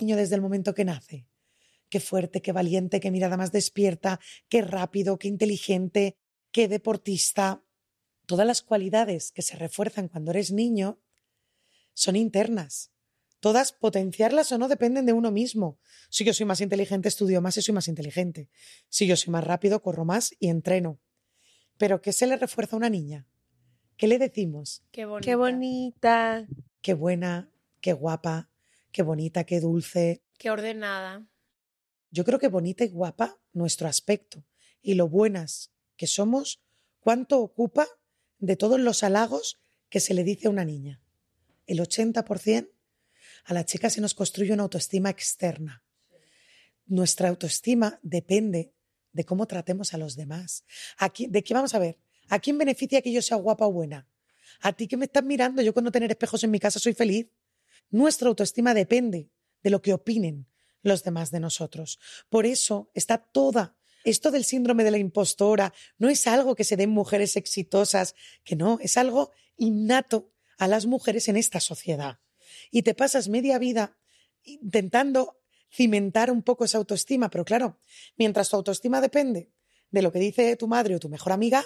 Niño 0.00 0.16
desde 0.16 0.34
el 0.34 0.42
momento 0.42 0.74
que 0.74 0.84
nace. 0.84 1.26
Qué 1.88 2.00
fuerte, 2.00 2.42
qué 2.42 2.52
valiente, 2.52 3.00
qué 3.00 3.10
mirada 3.10 3.36
más 3.36 3.52
despierta, 3.52 4.20
qué 4.48 4.62
rápido, 4.62 5.18
qué 5.18 5.28
inteligente, 5.28 6.16
qué 6.50 6.68
deportista. 6.68 7.62
Todas 8.26 8.46
las 8.46 8.62
cualidades 8.62 9.30
que 9.30 9.42
se 9.42 9.56
refuerzan 9.56 10.08
cuando 10.08 10.32
eres 10.32 10.50
niño 10.50 10.98
son 11.94 12.16
internas. 12.16 12.90
Todas 13.40 13.72
potenciarlas 13.72 14.50
o 14.50 14.58
no 14.58 14.66
dependen 14.66 15.06
de 15.06 15.12
uno 15.12 15.30
mismo. 15.30 15.78
Si 16.08 16.24
yo 16.24 16.32
soy 16.34 16.46
más 16.46 16.60
inteligente, 16.60 17.08
estudio 17.08 17.40
más 17.40 17.56
y 17.56 17.62
soy 17.62 17.74
más 17.74 17.86
inteligente. 17.86 18.48
Si 18.88 19.06
yo 19.06 19.16
soy 19.16 19.30
más 19.30 19.44
rápido, 19.44 19.82
corro 19.82 20.04
más 20.04 20.34
y 20.40 20.48
entreno. 20.48 20.98
Pero 21.78 22.00
¿qué 22.00 22.12
se 22.12 22.26
le 22.26 22.36
refuerza 22.36 22.74
a 22.74 22.78
una 22.78 22.90
niña? 22.90 23.26
¿Qué 23.96 24.08
le 24.08 24.18
decimos? 24.18 24.82
Qué 24.90 25.04
bonita. 25.04 25.26
Qué 25.26 25.36
bonita. 25.36 26.46
Qué 26.82 26.94
buena, 26.94 27.50
qué 27.80 27.92
guapa, 27.92 28.50
qué 28.96 29.02
bonita, 29.02 29.44
qué 29.44 29.60
dulce. 29.60 30.22
Qué 30.38 30.48
ordenada. 30.48 31.28
Yo 32.10 32.24
creo 32.24 32.38
que 32.38 32.48
bonita 32.48 32.82
y 32.82 32.88
guapa 32.88 33.38
nuestro 33.52 33.88
aspecto 33.88 34.46
y 34.80 34.94
lo 34.94 35.06
buenas 35.06 35.70
que 35.98 36.06
somos, 36.06 36.62
cuánto 37.00 37.40
ocupa 37.40 37.86
de 38.38 38.56
todos 38.56 38.80
los 38.80 39.02
halagos 39.02 39.60
que 39.90 40.00
se 40.00 40.14
le 40.14 40.24
dice 40.24 40.46
a 40.46 40.50
una 40.50 40.64
niña. 40.64 41.02
El 41.66 41.80
80% 41.80 42.70
a 43.44 43.52
la 43.52 43.66
chica 43.66 43.90
se 43.90 44.00
nos 44.00 44.14
construye 44.14 44.54
una 44.54 44.62
autoestima 44.62 45.10
externa. 45.10 45.84
Nuestra 46.86 47.28
autoestima 47.28 48.00
depende 48.02 48.72
de 49.12 49.24
cómo 49.26 49.46
tratemos 49.46 49.92
a 49.92 49.98
los 49.98 50.16
demás. 50.16 50.64
Aquí, 50.96 51.26
¿De 51.26 51.44
qué 51.44 51.52
vamos 51.52 51.74
a 51.74 51.78
ver? 51.80 51.98
¿A 52.30 52.38
quién 52.38 52.56
beneficia 52.56 53.02
que 53.02 53.12
yo 53.12 53.20
sea 53.20 53.36
guapa 53.36 53.66
o 53.66 53.72
buena? 53.72 54.08
A 54.60 54.72
ti 54.72 54.88
que 54.88 54.96
me 54.96 55.04
estás 55.04 55.22
mirando, 55.22 55.60
yo 55.60 55.74
con 55.74 55.84
no 55.84 55.92
tener 55.92 56.10
espejos 56.10 56.42
en 56.44 56.50
mi 56.50 56.58
casa 56.58 56.78
soy 56.78 56.94
feliz. 56.94 57.26
Nuestra 57.90 58.28
autoestima 58.28 58.74
depende 58.74 59.30
de 59.62 59.70
lo 59.70 59.82
que 59.82 59.92
opinen 59.94 60.46
los 60.82 61.02
demás 61.02 61.30
de 61.30 61.40
nosotros. 61.40 61.98
Por 62.28 62.46
eso 62.46 62.90
está 62.94 63.18
toda. 63.18 63.76
Esto 64.04 64.30
del 64.30 64.44
síndrome 64.44 64.84
de 64.84 64.92
la 64.92 64.98
impostora 64.98 65.72
no 65.98 66.08
es 66.08 66.26
algo 66.28 66.54
que 66.54 66.62
se 66.64 66.76
den 66.76 66.90
mujeres 66.90 67.36
exitosas, 67.36 68.14
que 68.44 68.54
no, 68.54 68.78
es 68.80 68.96
algo 68.96 69.32
innato 69.56 70.32
a 70.58 70.68
las 70.68 70.86
mujeres 70.86 71.28
en 71.28 71.36
esta 71.36 71.58
sociedad. 71.60 72.20
Y 72.70 72.82
te 72.82 72.94
pasas 72.94 73.28
media 73.28 73.58
vida 73.58 73.96
intentando 74.44 75.40
cimentar 75.72 76.30
un 76.30 76.42
poco 76.42 76.64
esa 76.64 76.78
autoestima, 76.78 77.30
pero 77.30 77.44
claro, 77.44 77.78
mientras 78.16 78.48
tu 78.48 78.56
autoestima 78.56 79.00
depende 79.00 79.50
de 79.90 80.02
lo 80.02 80.12
que 80.12 80.18
dice 80.20 80.56
tu 80.56 80.68
madre 80.68 80.94
o 80.94 81.00
tu 81.00 81.08
mejor 81.08 81.32
amiga, 81.32 81.64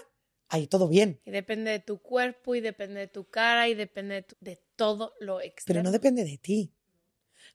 ahí 0.48 0.66
todo 0.66 0.88
bien. 0.88 1.20
Y 1.24 1.30
depende 1.30 1.70
de 1.70 1.80
tu 1.80 2.00
cuerpo, 2.00 2.54
y 2.54 2.60
depende 2.60 3.00
de 3.00 3.08
tu 3.08 3.28
cara, 3.28 3.68
y 3.68 3.74
depende 3.74 4.14
de, 4.16 4.22
tu- 4.22 4.36
de 4.40 4.62
todo 4.80 5.12
lo 5.20 5.42
externo. 5.42 5.66
Pero 5.66 5.82
no 5.82 5.92
depende 5.92 6.24
de 6.24 6.38
ti. 6.38 6.72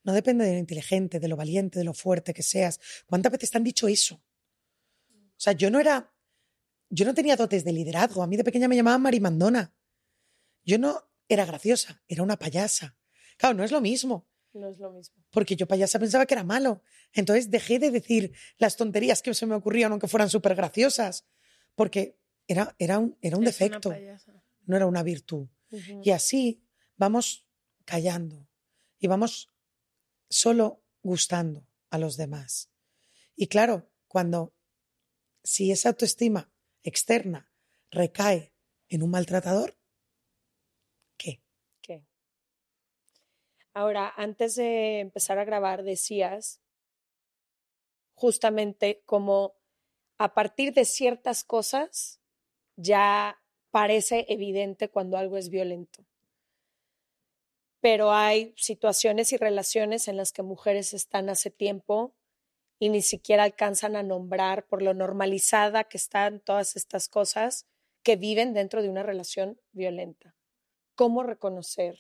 No 0.04 0.14
depende 0.14 0.46
de 0.46 0.54
lo 0.54 0.60
inteligente, 0.60 1.20
de 1.20 1.28
lo 1.28 1.36
valiente, 1.36 1.80
de 1.80 1.86
lo 1.86 1.96
fuerte 1.96 2.36
que 2.36 2.44
seas. 2.44 2.80
¿Cuántas 3.08 3.32
veces 3.32 3.50
te 3.50 3.58
han 3.58 3.64
dicho 3.64 3.88
eso? 3.88 4.22
O 5.10 5.40
sea, 5.40 5.54
yo 5.54 5.72
no 5.72 5.80
era. 5.80 6.14
Yo 6.90 7.04
no 7.04 7.16
tenía 7.16 7.36
dotes 7.36 7.64
de 7.64 7.74
liderazgo. 7.74 8.22
A 8.22 8.28
mí 8.28 8.38
de 8.38 8.44
pequeña 8.44 8.68
me 8.68 8.76
llamaban 8.76 9.02
Marimandona. 9.02 9.74
Yo 10.64 10.78
no 10.78 11.02
era 11.28 11.46
graciosa, 11.46 12.04
era 12.08 12.22
una 12.22 12.38
payasa. 12.38 12.96
Claro, 13.38 13.56
no 13.56 13.64
es 13.64 13.72
lo 13.72 13.82
mismo, 13.82 14.28
No 14.54 14.70
es 14.70 14.78
lo 14.78 14.92
mismo. 14.92 15.16
porque 15.32 15.56
yo 15.56 15.68
payasa 15.68 15.98
pensaba 15.98 16.28
que 16.28 16.36
era 16.36 16.44
malo. 16.44 16.84
Entonces 17.12 17.50
dejé 17.50 17.80
de 17.80 17.90
decir 17.90 18.34
las 18.58 18.78
tonterías 18.78 19.24
que 19.24 19.34
se 19.34 19.48
me 19.48 19.56
ocurrían, 19.56 19.92
aunque 19.92 20.08
fueran 20.08 20.30
súper 20.30 20.54
graciosas, 20.54 21.26
porque 21.74 22.20
era, 22.48 22.76
era 22.78 23.00
un, 23.00 23.18
era 23.22 23.38
defecto, 23.40 23.92
no 24.68 24.76
era 24.76 24.86
una 24.86 25.02
virtud. 25.02 25.48
Y 26.04 26.12
así 26.12 26.65
vamos 26.98 27.48
callando, 27.86 28.48
y 29.00 29.08
vamos 29.08 29.52
solo 30.30 30.84
gustando 31.02 31.68
a 31.90 31.98
los 31.98 32.18
demás. 32.18 32.72
Y 33.36 33.48
claro, 33.48 33.90
cuando 34.08 34.54
si 35.44 35.72
esa 35.72 35.90
autoestima 35.90 36.52
externa 36.84 37.52
recae 37.92 38.54
en 38.90 39.04
un 39.04 39.12
maltratador, 39.12 39.78
¿qué? 41.18 41.44
¿Qué? 41.82 42.06
Ahora, 43.74 44.14
antes 44.16 44.56
de 44.56 45.00
empezar 45.00 45.38
a 45.38 45.46
grabar, 45.46 45.84
decías 45.84 46.62
justamente 48.16 49.04
como 49.06 49.56
a 50.18 50.34
partir 50.34 50.74
de 50.74 50.86
ciertas 50.86 51.44
cosas 51.44 52.22
ya 52.78 53.42
parece 53.70 54.26
evidente 54.30 54.90
cuando 54.90 55.18
algo 55.18 55.38
es 55.38 55.50
violento. 55.50 56.06
Pero 57.86 58.12
hay 58.12 58.52
situaciones 58.58 59.32
y 59.32 59.38
relaciones 59.38 60.08
en 60.08 60.18
las 60.18 60.32
que 60.32 60.42
mujeres 60.42 60.92
están 60.96 61.30
hace 61.30 61.52
tiempo 61.52 62.16
y 62.80 62.90
ni 62.90 63.04
siquiera 63.04 63.44
alcanzan 63.44 63.96
a 63.96 64.02
nombrar 64.02 64.66
por 64.66 64.82
lo 64.82 64.96
normalizada 64.96 65.84
que 65.84 65.98
están 65.98 66.40
todas 66.40 66.76
estas 66.78 67.08
cosas 67.08 67.68
que 68.02 68.16
viven 68.16 68.56
dentro 68.56 68.82
de 68.82 68.90
una 68.90 69.04
relación 69.04 69.62
violenta. 69.72 70.36
¿Cómo 70.96 71.22
reconocer 71.22 72.00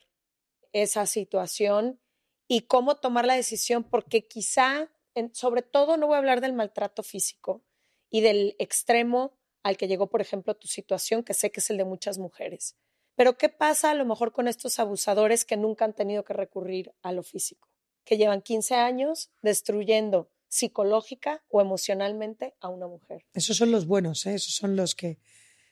esa 0.73 1.05
situación 1.05 2.01
y 2.47 2.61
cómo 2.61 2.95
tomar 2.95 3.27
la 3.27 3.36
decisión? 3.36 3.83
Porque 3.83 4.27
quizá, 4.27 4.91
sobre 5.33 5.61
todo, 5.61 5.97
no 5.97 6.07
voy 6.07 6.15
a 6.15 6.17
hablar 6.17 6.41
del 6.41 6.53
maltrato 6.53 7.03
físico 7.03 7.63
y 8.09 8.21
del 8.21 8.55
extremo 8.57 9.38
al 9.61 9.77
que 9.77 9.88
llegó, 9.88 10.09
por 10.09 10.21
ejemplo, 10.21 10.55
tu 10.55 10.67
situación, 10.67 11.23
que 11.23 11.36
sé 11.36 11.51
que 11.51 11.59
es 11.59 11.69
el 11.69 11.77
de 11.77 11.86
muchas 11.86 12.17
mujeres. 12.17 12.75
Pero 13.16 13.38
¿qué 13.38 13.49
pasa 13.49 13.91
a 13.91 13.93
lo 13.93 14.05
mejor 14.05 14.32
con 14.32 14.47
estos 14.47 14.80
abusadores 14.80 15.45
que 15.45 15.57
nunca 15.57 15.86
han 15.86 15.93
tenido 15.93 16.24
que 16.24 16.34
recurrir 16.34 16.93
a 17.01 17.11
lo 17.11 17.24
físico? 17.24 17.70
Que 18.03 18.18
llevan 18.18 18.41
15 18.41 18.76
años 18.76 19.32
destruyendo 19.41 20.30
psicológica 20.47 21.43
o 21.49 21.61
emocionalmente 21.61 22.55
a 22.59 22.70
una 22.70 22.88
mujer. 22.88 23.26
Esos 23.34 23.57
son 23.57 23.72
los 23.72 23.88
buenos, 23.88 24.26
¿eh? 24.26 24.36
esos 24.36 24.53
son 24.53 24.76
los 24.76 24.95
que... 24.95 25.20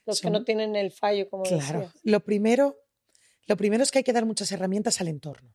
Los 0.06 0.20
que 0.20 0.30
no 0.30 0.44
tienen 0.44 0.76
el 0.76 0.90
fallo, 0.90 1.30
como 1.30 1.44
Claro. 1.44 1.90
Lo 2.02 2.20
primero, 2.20 2.76
lo 3.46 3.56
primero 3.56 3.82
es 3.82 3.90
que 3.90 3.98
hay 3.98 4.04
que 4.04 4.12
dar 4.12 4.26
muchas 4.26 4.52
herramientas 4.52 5.00
al 5.00 5.08
entorno. 5.08 5.54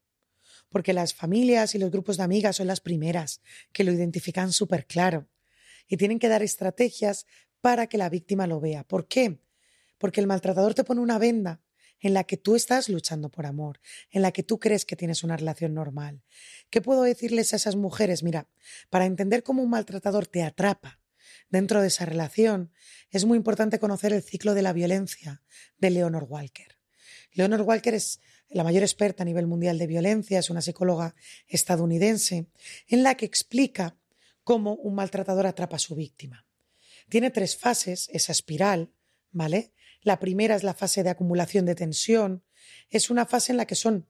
Porque 0.69 0.93
las 0.93 1.13
familias 1.13 1.75
y 1.75 1.79
los 1.79 1.91
grupos 1.91 2.17
de 2.17 2.23
amigas 2.23 2.55
son 2.55 2.67
las 2.67 2.81
primeras 2.81 3.41
que 3.71 3.83
lo 3.83 3.91
identifican 3.91 4.51
súper 4.51 4.85
claro. 4.87 5.27
Y 5.87 5.97
tienen 5.97 6.17
que 6.17 6.29
dar 6.29 6.41
estrategias 6.41 7.27
para 7.61 7.87
que 7.87 7.97
la 7.97 8.09
víctima 8.09 8.47
lo 8.47 8.59
vea. 8.59 8.83
¿Por 8.83 9.07
qué? 9.07 9.39
Porque 9.99 10.21
el 10.21 10.27
maltratador 10.27 10.73
te 10.73 10.83
pone 10.83 11.01
una 11.01 11.19
venda 11.19 11.61
en 11.99 12.13
la 12.13 12.23
que 12.23 12.37
tú 12.37 12.55
estás 12.55 12.89
luchando 12.89 13.29
por 13.29 13.45
amor, 13.45 13.79
en 14.11 14.21
la 14.21 14.31
que 14.31 14.43
tú 14.43 14.59
crees 14.59 14.85
que 14.85 14.95
tienes 14.95 15.23
una 15.23 15.37
relación 15.37 15.73
normal. 15.73 16.23
¿Qué 16.69 16.81
puedo 16.81 17.03
decirles 17.03 17.53
a 17.53 17.57
esas 17.57 17.75
mujeres? 17.75 18.23
Mira, 18.23 18.47
para 18.89 19.05
entender 19.05 19.43
cómo 19.43 19.63
un 19.63 19.69
maltratador 19.69 20.27
te 20.27 20.43
atrapa 20.43 20.99
dentro 21.49 21.81
de 21.81 21.87
esa 21.87 22.05
relación, 22.05 22.71
es 23.09 23.25
muy 23.25 23.37
importante 23.37 23.79
conocer 23.79 24.13
el 24.13 24.23
ciclo 24.23 24.53
de 24.53 24.61
la 24.61 24.73
violencia 24.73 25.41
de 25.77 25.89
Leonor 25.89 26.25
Walker. 26.29 26.77
Leonor 27.33 27.61
Walker 27.61 27.93
es 27.93 28.19
la 28.49 28.63
mayor 28.63 28.83
experta 28.83 29.23
a 29.23 29.25
nivel 29.25 29.47
mundial 29.47 29.77
de 29.77 29.87
violencia, 29.87 30.39
es 30.39 30.49
una 30.49 30.61
psicóloga 30.61 31.15
estadounidense, 31.47 32.47
en 32.87 33.03
la 33.03 33.15
que 33.15 33.25
explica 33.25 33.95
cómo 34.43 34.73
un 34.75 34.95
maltratador 34.95 35.45
atrapa 35.45 35.75
a 35.75 35.79
su 35.79 35.95
víctima. 35.95 36.45
Tiene 37.09 37.29
tres 37.29 37.55
fases, 37.55 38.09
esa 38.11 38.31
espiral, 38.31 38.91
¿vale? 39.31 39.71
La 40.01 40.19
primera 40.19 40.55
es 40.55 40.63
la 40.63 40.73
fase 40.73 41.03
de 41.03 41.09
acumulación 41.09 41.65
de 41.65 41.75
tensión. 41.75 42.43
Es 42.89 43.09
una 43.09 43.25
fase 43.25 43.51
en 43.51 43.57
la 43.57 43.65
que 43.65 43.75
son 43.75 44.07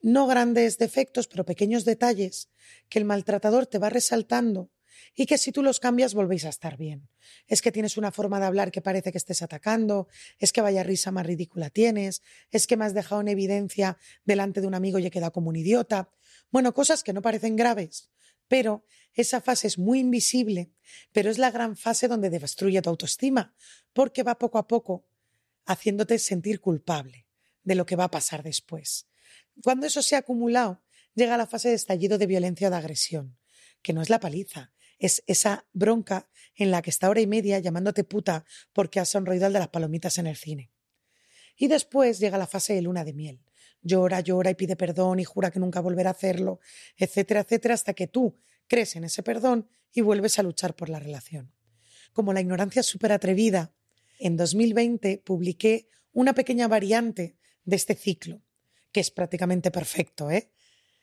no 0.00 0.26
grandes 0.26 0.78
defectos, 0.78 1.28
pero 1.28 1.44
pequeños 1.44 1.84
detalles 1.84 2.50
que 2.88 2.98
el 2.98 3.04
maltratador 3.04 3.66
te 3.66 3.78
va 3.78 3.88
resaltando 3.88 4.70
y 5.14 5.26
que 5.26 5.38
si 5.38 5.52
tú 5.52 5.62
los 5.62 5.80
cambias 5.80 6.14
volvéis 6.14 6.44
a 6.44 6.48
estar 6.48 6.76
bien. 6.76 7.08
Es 7.46 7.62
que 7.62 7.72
tienes 7.72 7.96
una 7.96 8.12
forma 8.12 8.40
de 8.40 8.46
hablar 8.46 8.70
que 8.70 8.82
parece 8.82 9.12
que 9.12 9.18
estés 9.18 9.42
atacando, 9.42 10.08
es 10.38 10.52
que 10.52 10.60
vaya 10.60 10.82
risa 10.82 11.10
más 11.10 11.26
ridícula 11.26 11.70
tienes, 11.70 12.22
es 12.50 12.66
que 12.66 12.76
me 12.76 12.84
has 12.84 12.94
dejado 12.94 13.20
en 13.20 13.28
evidencia 13.28 13.98
delante 14.24 14.60
de 14.60 14.66
un 14.66 14.74
amigo 14.74 14.98
y 14.98 15.06
he 15.06 15.10
quedado 15.10 15.32
como 15.32 15.48
un 15.48 15.56
idiota. 15.56 16.10
Bueno, 16.50 16.74
cosas 16.74 17.02
que 17.02 17.12
no 17.12 17.22
parecen 17.22 17.56
graves, 17.56 18.10
pero 18.48 18.84
esa 19.14 19.40
fase 19.40 19.66
es 19.66 19.78
muy 19.78 20.00
invisible, 20.00 20.72
pero 21.12 21.30
es 21.30 21.38
la 21.38 21.50
gran 21.50 21.76
fase 21.76 22.08
donde 22.08 22.30
destruye 22.30 22.82
tu 22.82 22.90
autoestima, 22.90 23.54
porque 23.92 24.22
va 24.22 24.38
poco 24.38 24.58
a 24.58 24.66
poco 24.66 25.06
haciéndote 25.66 26.18
sentir 26.18 26.60
culpable 26.60 27.26
de 27.62 27.74
lo 27.74 27.86
que 27.86 27.96
va 27.96 28.04
a 28.04 28.10
pasar 28.10 28.42
después. 28.42 29.06
Cuando 29.62 29.86
eso 29.86 30.02
se 30.02 30.16
ha 30.16 30.20
acumulado, 30.20 30.82
llega 31.14 31.36
la 31.36 31.46
fase 31.46 31.68
de 31.68 31.74
estallido 31.74 32.18
de 32.18 32.26
violencia 32.26 32.68
o 32.68 32.70
de 32.70 32.76
agresión, 32.76 33.38
que 33.82 33.92
no 33.92 34.02
es 34.02 34.10
la 34.10 34.20
paliza, 34.20 34.72
es 34.98 35.22
esa 35.26 35.66
bronca 35.72 36.28
en 36.54 36.70
la 36.70 36.82
que 36.82 36.90
está 36.90 37.10
hora 37.10 37.20
y 37.20 37.26
media 37.26 37.58
llamándote 37.58 38.04
puta 38.04 38.44
porque 38.72 39.00
has 39.00 39.08
sonreído 39.08 39.46
al 39.46 39.52
de 39.52 39.58
las 39.58 39.68
palomitas 39.68 40.18
en 40.18 40.26
el 40.26 40.36
cine. 40.36 40.70
Y 41.56 41.68
después 41.68 42.18
llega 42.18 42.38
la 42.38 42.46
fase 42.46 42.74
de 42.74 42.82
luna 42.82 43.04
de 43.04 43.12
miel. 43.12 43.42
Llora, 43.82 44.20
llora 44.20 44.50
y 44.50 44.54
pide 44.54 44.76
perdón 44.76 45.18
y 45.18 45.24
jura 45.24 45.50
que 45.50 45.58
nunca 45.58 45.80
volverá 45.80 46.10
a 46.10 46.12
hacerlo, 46.12 46.60
etcétera, 46.96 47.40
etcétera, 47.40 47.74
hasta 47.74 47.94
que 47.94 48.06
tú 48.06 48.38
crees 48.68 48.94
en 48.96 49.04
ese 49.04 49.22
perdón 49.22 49.68
y 49.92 50.00
vuelves 50.02 50.38
a 50.38 50.42
luchar 50.42 50.76
por 50.76 50.88
la 50.88 51.00
relación. 51.00 51.52
Como 52.12 52.32
la 52.32 52.40
ignorancia 52.40 52.80
es 52.80 52.86
súper 52.86 53.12
atrevida, 53.12 53.72
en 54.22 54.36
2020 54.36 55.18
publiqué 55.18 55.88
una 56.12 56.32
pequeña 56.32 56.68
variante 56.68 57.36
de 57.64 57.76
este 57.76 57.94
ciclo, 57.94 58.42
que 58.92 59.00
es 59.00 59.10
prácticamente 59.10 59.70
perfecto, 59.70 60.30
¿eh? 60.30 60.50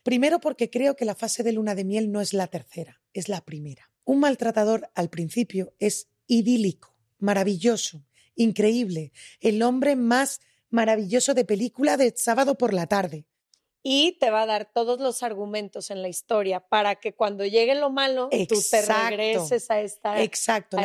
Primero 0.03 0.39
porque 0.39 0.69
creo 0.69 0.95
que 0.95 1.05
la 1.05 1.15
fase 1.15 1.43
de 1.43 1.51
luna 1.51 1.75
de 1.75 1.83
miel 1.83 2.11
no 2.11 2.21
es 2.21 2.33
la 2.33 2.47
tercera, 2.47 3.01
es 3.13 3.27
la 3.27 3.43
primera. 3.43 3.91
Un 4.05 4.21
maltratador 4.21 4.89
al 4.95 5.09
principio 5.09 5.73
es 5.79 6.09
idílico, 6.27 6.95
maravilloso, 7.19 8.05
increíble, 8.35 9.11
el 9.41 9.61
hombre 9.61 9.95
más 9.95 10.39
maravilloso 10.69 11.33
de 11.33 11.45
película 11.45 11.97
de 11.97 12.13
sábado 12.15 12.57
por 12.57 12.73
la 12.73 12.87
tarde 12.87 13.28
y 13.81 14.17
te 14.19 14.29
va 14.29 14.43
a 14.43 14.45
dar 14.45 14.71
todos 14.73 14.99
los 14.99 15.23
argumentos 15.23 15.89
en 15.89 16.01
la 16.01 16.09
historia 16.09 16.59
para 16.59 16.95
que 16.95 17.13
cuando 17.13 17.45
llegue 17.45 17.75
lo 17.75 17.89
malo 17.89 18.29
tú 18.47 18.61
te 18.69 18.81
regreses 18.81 19.71
a 19.71 19.81
esta 19.81 20.21
Exacto. 20.21 20.77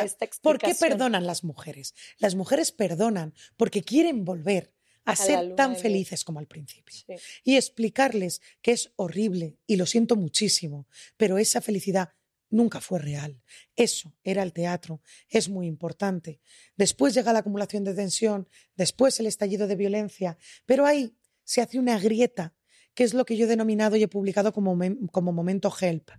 ¿Por 0.42 0.58
qué 0.58 0.74
perdonan 0.74 1.26
las 1.26 1.44
mujeres? 1.44 1.94
Las 2.18 2.34
mujeres 2.34 2.72
perdonan 2.72 3.34
porque 3.56 3.82
quieren 3.82 4.24
volver 4.24 4.72
a, 5.04 5.16
ser 5.16 5.54
tan 5.54 5.76
felices 5.76 6.24
como 6.24 6.38
al 6.38 6.46
principio. 6.46 6.96
Y 7.42 7.56
explicarles 7.56 8.40
que 8.62 8.72
es 8.72 8.92
horrible 8.96 9.58
y 9.66 9.76
lo 9.76 9.86
siento 9.86 10.16
muchísimo, 10.16 10.88
pero 11.16 11.38
esa 11.38 11.60
felicidad 11.60 12.10
nunca 12.48 12.80
fue 12.80 13.00
real. 13.00 13.42
Eso 13.76 14.14
era 14.22 14.42
el 14.42 14.52
teatro, 14.52 15.02
es 15.28 15.48
muy 15.48 15.66
importante. 15.66 16.40
Después 16.76 17.12
llega 17.14 17.32
la 17.32 17.40
acumulación 17.40 17.84
de 17.84 17.94
tensión, 17.94 18.48
después 18.76 19.18
el 19.20 19.26
estallido 19.26 19.66
de 19.66 19.76
violencia, 19.76 20.38
pero 20.64 20.86
ahí 20.86 21.16
se 21.42 21.60
hace 21.60 21.78
una 21.78 21.98
grieta 21.98 22.54
que 22.94 23.04
es 23.04 23.14
lo 23.14 23.24
que 23.24 23.36
yo 23.36 23.44
he 23.44 23.48
denominado 23.48 23.96
y 23.96 24.02
he 24.02 24.08
publicado 24.08 24.52
como, 24.52 24.78
como 25.10 25.32
momento 25.32 25.72
help. 25.80 26.10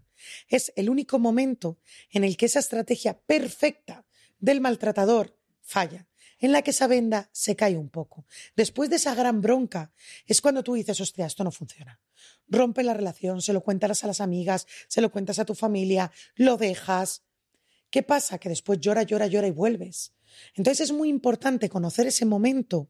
Es 0.47 0.71
el 0.75 0.89
único 0.89 1.19
momento 1.19 1.79
en 2.11 2.23
el 2.23 2.37
que 2.37 2.45
esa 2.45 2.59
estrategia 2.59 3.19
perfecta 3.19 4.05
del 4.39 4.61
maltratador 4.61 5.37
falla, 5.61 6.07
en 6.39 6.51
la 6.51 6.61
que 6.61 6.71
esa 6.71 6.87
venda 6.87 7.29
se 7.31 7.55
cae 7.55 7.77
un 7.77 7.89
poco. 7.89 8.25
Después 8.55 8.89
de 8.89 8.97
esa 8.97 9.15
gran 9.15 9.41
bronca, 9.41 9.93
es 10.25 10.41
cuando 10.41 10.63
tú 10.63 10.73
dices, 10.73 10.99
hostia, 10.99 11.25
esto 11.25 11.43
no 11.43 11.51
funciona. 11.51 11.99
Rompe 12.47 12.83
la 12.83 12.93
relación, 12.93 13.41
se 13.41 13.53
lo 13.53 13.61
cuentas 13.61 14.03
a 14.03 14.07
las 14.07 14.21
amigas, 14.21 14.67
se 14.87 15.01
lo 15.01 15.11
cuentas 15.11 15.39
a 15.39 15.45
tu 15.45 15.55
familia, 15.55 16.11
lo 16.35 16.57
dejas. 16.57 17.23
¿Qué 17.89 18.03
pasa? 18.03 18.37
Que 18.37 18.49
después 18.49 18.79
llora, 18.79 19.03
llora, 19.03 19.27
llora 19.27 19.47
y 19.47 19.51
vuelves. 19.51 20.13
Entonces 20.55 20.89
es 20.89 20.91
muy 20.91 21.09
importante 21.09 21.69
conocer 21.69 22.07
ese 22.07 22.25
momento 22.25 22.89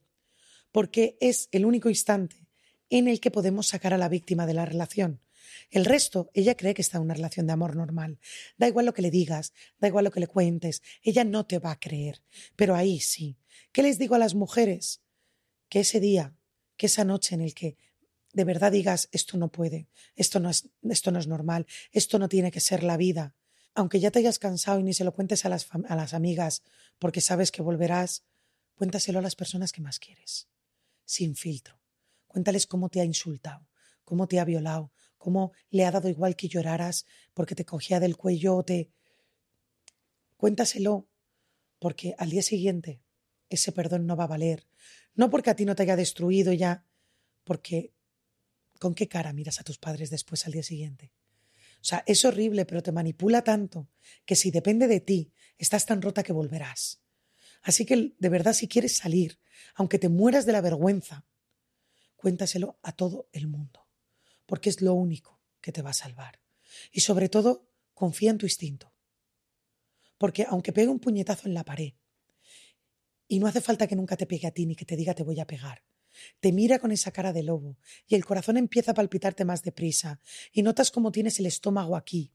porque 0.71 1.17
es 1.21 1.47
el 1.51 1.65
único 1.65 1.89
instante 1.89 2.44
en 2.89 3.07
el 3.07 3.19
que 3.19 3.31
podemos 3.31 3.67
sacar 3.67 3.93
a 3.93 3.97
la 3.97 4.09
víctima 4.09 4.45
de 4.45 4.53
la 4.53 4.65
relación. 4.65 5.21
El 5.69 5.85
resto, 5.85 6.29
ella 6.33 6.55
cree 6.55 6.73
que 6.73 6.81
está 6.81 6.97
en 6.97 7.03
una 7.03 7.13
relación 7.13 7.47
de 7.47 7.53
amor 7.53 7.75
normal. 7.75 8.19
Da 8.57 8.67
igual 8.67 8.85
lo 8.85 8.93
que 8.93 9.01
le 9.01 9.11
digas, 9.11 9.53
da 9.79 9.87
igual 9.87 10.05
lo 10.05 10.11
que 10.11 10.19
le 10.19 10.27
cuentes, 10.27 10.81
ella 11.01 11.23
no 11.23 11.45
te 11.45 11.59
va 11.59 11.71
a 11.71 11.79
creer. 11.79 12.21
Pero 12.55 12.75
ahí 12.75 12.99
sí. 12.99 13.37
¿Qué 13.71 13.81
les 13.81 13.97
digo 13.97 14.15
a 14.15 14.19
las 14.19 14.35
mujeres? 14.35 15.01
Que 15.69 15.81
ese 15.81 15.99
día, 15.99 16.35
que 16.77 16.85
esa 16.85 17.03
noche 17.03 17.35
en 17.35 17.41
el 17.41 17.53
que 17.53 17.77
de 18.33 18.43
verdad 18.43 18.71
digas 18.71 19.07
esto 19.11 19.37
no 19.37 19.49
puede, 19.49 19.87
esto 20.15 20.39
no 20.39 20.49
es, 20.49 20.67
esto 20.83 21.11
no 21.11 21.19
es 21.19 21.27
normal, 21.27 21.65
esto 21.91 22.19
no 22.19 22.27
tiene 22.27 22.51
que 22.51 22.59
ser 22.59 22.83
la 22.83 22.97
vida. 22.97 23.33
Aunque 23.73 23.99
ya 23.99 24.11
te 24.11 24.19
hayas 24.19 24.39
cansado 24.39 24.79
y 24.79 24.83
ni 24.83 24.93
se 24.93 25.03
lo 25.03 25.13
cuentes 25.13 25.45
a 25.45 25.49
las, 25.49 25.67
a 25.71 25.95
las 25.95 26.13
amigas 26.13 26.63
porque 26.99 27.21
sabes 27.21 27.51
que 27.51 27.61
volverás, 27.61 28.23
cuéntaselo 28.75 29.19
a 29.19 29.21
las 29.21 29.35
personas 29.35 29.71
que 29.71 29.81
más 29.81 29.99
quieres, 29.99 30.47
sin 31.05 31.35
filtro 31.35 31.84
Cuéntales 32.35 32.67
cómo 32.67 32.89
te 32.89 32.99
ha 32.99 33.05
insultado, 33.05 33.65
cómo 34.03 34.27
te 34.27 34.41
ha 34.41 34.43
violado, 34.43 34.91
cómo 35.17 35.53
le 35.69 35.85
ha 35.85 35.91
dado 35.91 36.09
igual 36.09 36.35
que 36.35 36.49
lloraras 36.49 37.05
porque 37.33 37.55
te 37.55 37.63
cogía 37.63 38.01
del 38.01 38.17
cuello 38.17 38.57
o 38.57 38.65
te... 38.65 38.91
Cuéntaselo, 40.35 41.07
porque 41.79 42.13
al 42.17 42.31
día 42.31 42.41
siguiente 42.41 43.01
ese 43.47 43.71
perdón 43.71 44.05
no 44.05 44.17
va 44.17 44.25
a 44.25 44.27
valer. 44.27 44.67
No 45.13 45.29
porque 45.29 45.49
a 45.49 45.55
ti 45.55 45.63
no 45.63 45.77
te 45.77 45.83
haya 45.83 45.95
destruido 45.95 46.51
ya, 46.51 46.83
porque 47.45 47.93
¿con 48.79 48.95
qué 48.95 49.07
cara 49.07 49.31
miras 49.31 49.61
a 49.61 49.63
tus 49.63 49.77
padres 49.77 50.09
después 50.09 50.45
al 50.45 50.51
día 50.51 50.63
siguiente? 50.63 51.13
O 51.79 51.85
sea, 51.85 52.03
es 52.05 52.25
horrible, 52.25 52.65
pero 52.65 52.83
te 52.83 52.91
manipula 52.91 53.45
tanto 53.45 53.87
que 54.25 54.35
si 54.35 54.51
depende 54.51 54.89
de 54.89 54.99
ti, 54.99 55.31
estás 55.57 55.85
tan 55.85 56.01
rota 56.01 56.21
que 56.21 56.33
volverás. 56.33 56.99
Así 57.61 57.85
que, 57.85 58.13
de 58.19 58.29
verdad, 58.29 58.51
si 58.51 58.67
quieres 58.67 58.97
salir, 58.97 59.39
aunque 59.73 59.99
te 59.99 60.09
mueras 60.09 60.45
de 60.45 60.51
la 60.51 60.59
vergüenza, 60.59 61.23
cuéntaselo 62.25 62.79
a 62.81 62.91
todo 62.91 63.29
el 63.33 63.45
mundo, 63.45 63.87
porque 64.47 64.71
es 64.71 64.81
lo 64.81 64.95
único 64.95 65.39
que 65.61 65.71
te 65.71 65.83
va 65.83 65.91
a 65.91 65.93
salvar. 65.93 66.41
Y 66.91 67.01
sobre 67.01 67.29
todo, 67.29 67.69
confía 67.93 68.31
en 68.31 68.39
tu 68.39 68.47
instinto. 68.47 68.91
Porque 70.17 70.43
aunque 70.49 70.73
pegue 70.73 70.87
un 70.87 70.99
puñetazo 70.99 71.47
en 71.47 71.53
la 71.53 71.63
pared, 71.63 71.93
y 73.27 73.37
no 73.37 73.45
hace 73.45 73.61
falta 73.61 73.85
que 73.85 73.95
nunca 73.95 74.17
te 74.17 74.25
pegue 74.25 74.47
a 74.47 74.51
ti 74.51 74.65
ni 74.65 74.75
que 74.75 74.85
te 74.85 74.95
diga 74.95 75.13
te 75.13 75.21
voy 75.21 75.39
a 75.39 75.45
pegar, 75.45 75.83
te 76.39 76.51
mira 76.51 76.79
con 76.79 76.91
esa 76.91 77.11
cara 77.11 77.31
de 77.31 77.43
lobo 77.43 77.77
y 78.07 78.15
el 78.15 78.25
corazón 78.25 78.57
empieza 78.57 78.93
a 78.93 78.95
palpitarte 78.95 79.45
más 79.45 79.61
deprisa 79.61 80.19
y 80.51 80.63
notas 80.63 80.89
cómo 80.89 81.11
tienes 81.11 81.39
el 81.39 81.45
estómago 81.45 81.95
aquí. 81.95 82.33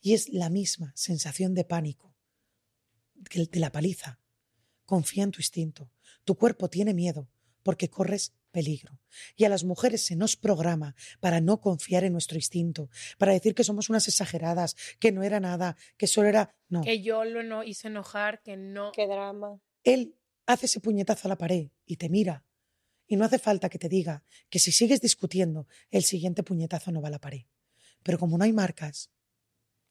Y 0.00 0.12
es 0.12 0.28
la 0.28 0.48
misma 0.48 0.92
sensación 0.94 1.54
de 1.54 1.64
pánico 1.64 2.14
que 3.28 3.46
de 3.46 3.58
la 3.58 3.72
paliza. 3.72 4.20
Confía 4.86 5.24
en 5.24 5.32
tu 5.32 5.40
instinto. 5.40 5.90
Tu 6.22 6.36
cuerpo 6.36 6.70
tiene 6.70 6.94
miedo 6.94 7.28
porque 7.64 7.90
corres 7.90 8.32
peligro. 8.54 9.00
Y 9.36 9.44
a 9.44 9.48
las 9.48 9.64
mujeres 9.64 10.06
se 10.06 10.14
nos 10.14 10.36
programa 10.36 10.94
para 11.20 11.40
no 11.40 11.60
confiar 11.60 12.04
en 12.04 12.12
nuestro 12.12 12.38
instinto, 12.38 12.88
para 13.18 13.32
decir 13.32 13.54
que 13.54 13.64
somos 13.64 13.90
unas 13.90 14.06
exageradas, 14.06 14.76
que 15.00 15.10
no 15.10 15.24
era 15.24 15.40
nada, 15.40 15.76
que 15.98 16.06
solo 16.06 16.28
era... 16.28 16.54
No. 16.68 16.82
Que 16.82 17.02
yo 17.02 17.24
lo 17.24 17.42
no 17.42 17.64
hice 17.64 17.88
enojar, 17.88 18.40
que 18.42 18.56
no... 18.56 18.92
Qué 18.92 19.08
drama. 19.08 19.60
Él 19.82 20.14
hace 20.46 20.66
ese 20.66 20.80
puñetazo 20.80 21.26
a 21.26 21.30
la 21.30 21.36
pared 21.36 21.70
y 21.84 21.96
te 21.96 22.08
mira. 22.08 22.44
Y 23.06 23.16
no 23.16 23.24
hace 23.24 23.40
falta 23.40 23.68
que 23.68 23.78
te 23.78 23.88
diga 23.88 24.22
que 24.48 24.60
si 24.60 24.70
sigues 24.70 25.00
discutiendo, 25.00 25.66
el 25.90 26.04
siguiente 26.04 26.44
puñetazo 26.44 26.92
no 26.92 27.02
va 27.02 27.08
a 27.08 27.10
la 27.10 27.20
pared. 27.20 27.42
Pero 28.04 28.18
como 28.18 28.38
no 28.38 28.44
hay 28.44 28.52
marcas, 28.52 29.10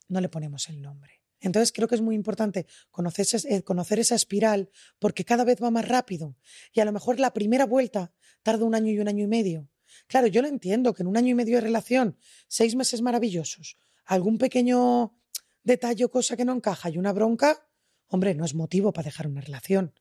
no 0.08 0.22
le 0.22 0.30
ponemos 0.30 0.70
el 0.70 0.82
nombre. 0.82 1.23
Entonces 1.44 1.74
creo 1.74 1.90
que 1.90 1.96
es 1.96 2.02
muy 2.02 2.16
importante 2.16 2.66
conocer, 2.90 3.28
eh, 3.50 3.64
conocer, 3.64 4.00
esa 4.00 4.16
espiral 4.16 4.70
porque 4.98 5.26
cada 5.26 5.44
vez 5.44 5.62
va 5.62 5.70
más 5.72 5.88
rápido. 5.88 6.38
Y 6.72 6.80
a 6.80 6.86
lo 6.86 6.94
mejor 6.94 7.20
la 7.20 7.34
primera 7.34 7.66
vuelta 7.66 8.14
tarda 8.44 8.64
un 8.64 8.76
año 8.76 8.92
y 8.92 9.00
un 9.00 9.10
año 9.10 9.26
y 9.26 9.28
medio. 9.28 9.70
Claro, 10.08 10.28
yo 10.28 10.42
lo 10.42 10.48
entiendo, 10.48 10.94
que 10.94 11.04
en 11.04 11.08
un 11.08 11.18
año 11.18 11.30
y 11.30 11.36
medio 11.36 11.56
de 11.56 11.62
relación, 11.62 12.18
seis 12.48 12.76
meses 12.76 13.02
maravillosos, 13.02 13.78
algún 14.06 14.38
pequeño 14.38 15.20
detalle 15.64 16.06
o 16.06 16.10
cosa 16.10 16.38
que 16.38 16.46
no 16.46 16.54
encaja 16.54 16.90
y 16.90 16.98
una 16.98 17.12
bronca, 17.12 17.68
hombre, 18.08 18.34
no 18.36 18.46
es 18.46 18.56
motivo 18.56 18.94
para 18.94 19.06
dejar 19.06 19.28
una 19.28 19.42
relación. 19.42 19.94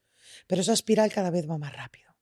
Pero 0.46 0.62
esa 0.62 0.72
espiral 0.72 1.12
cada 1.12 1.30
vez 1.30 1.50
va 1.50 1.58
más 1.58 1.74
rápido. 1.74 2.16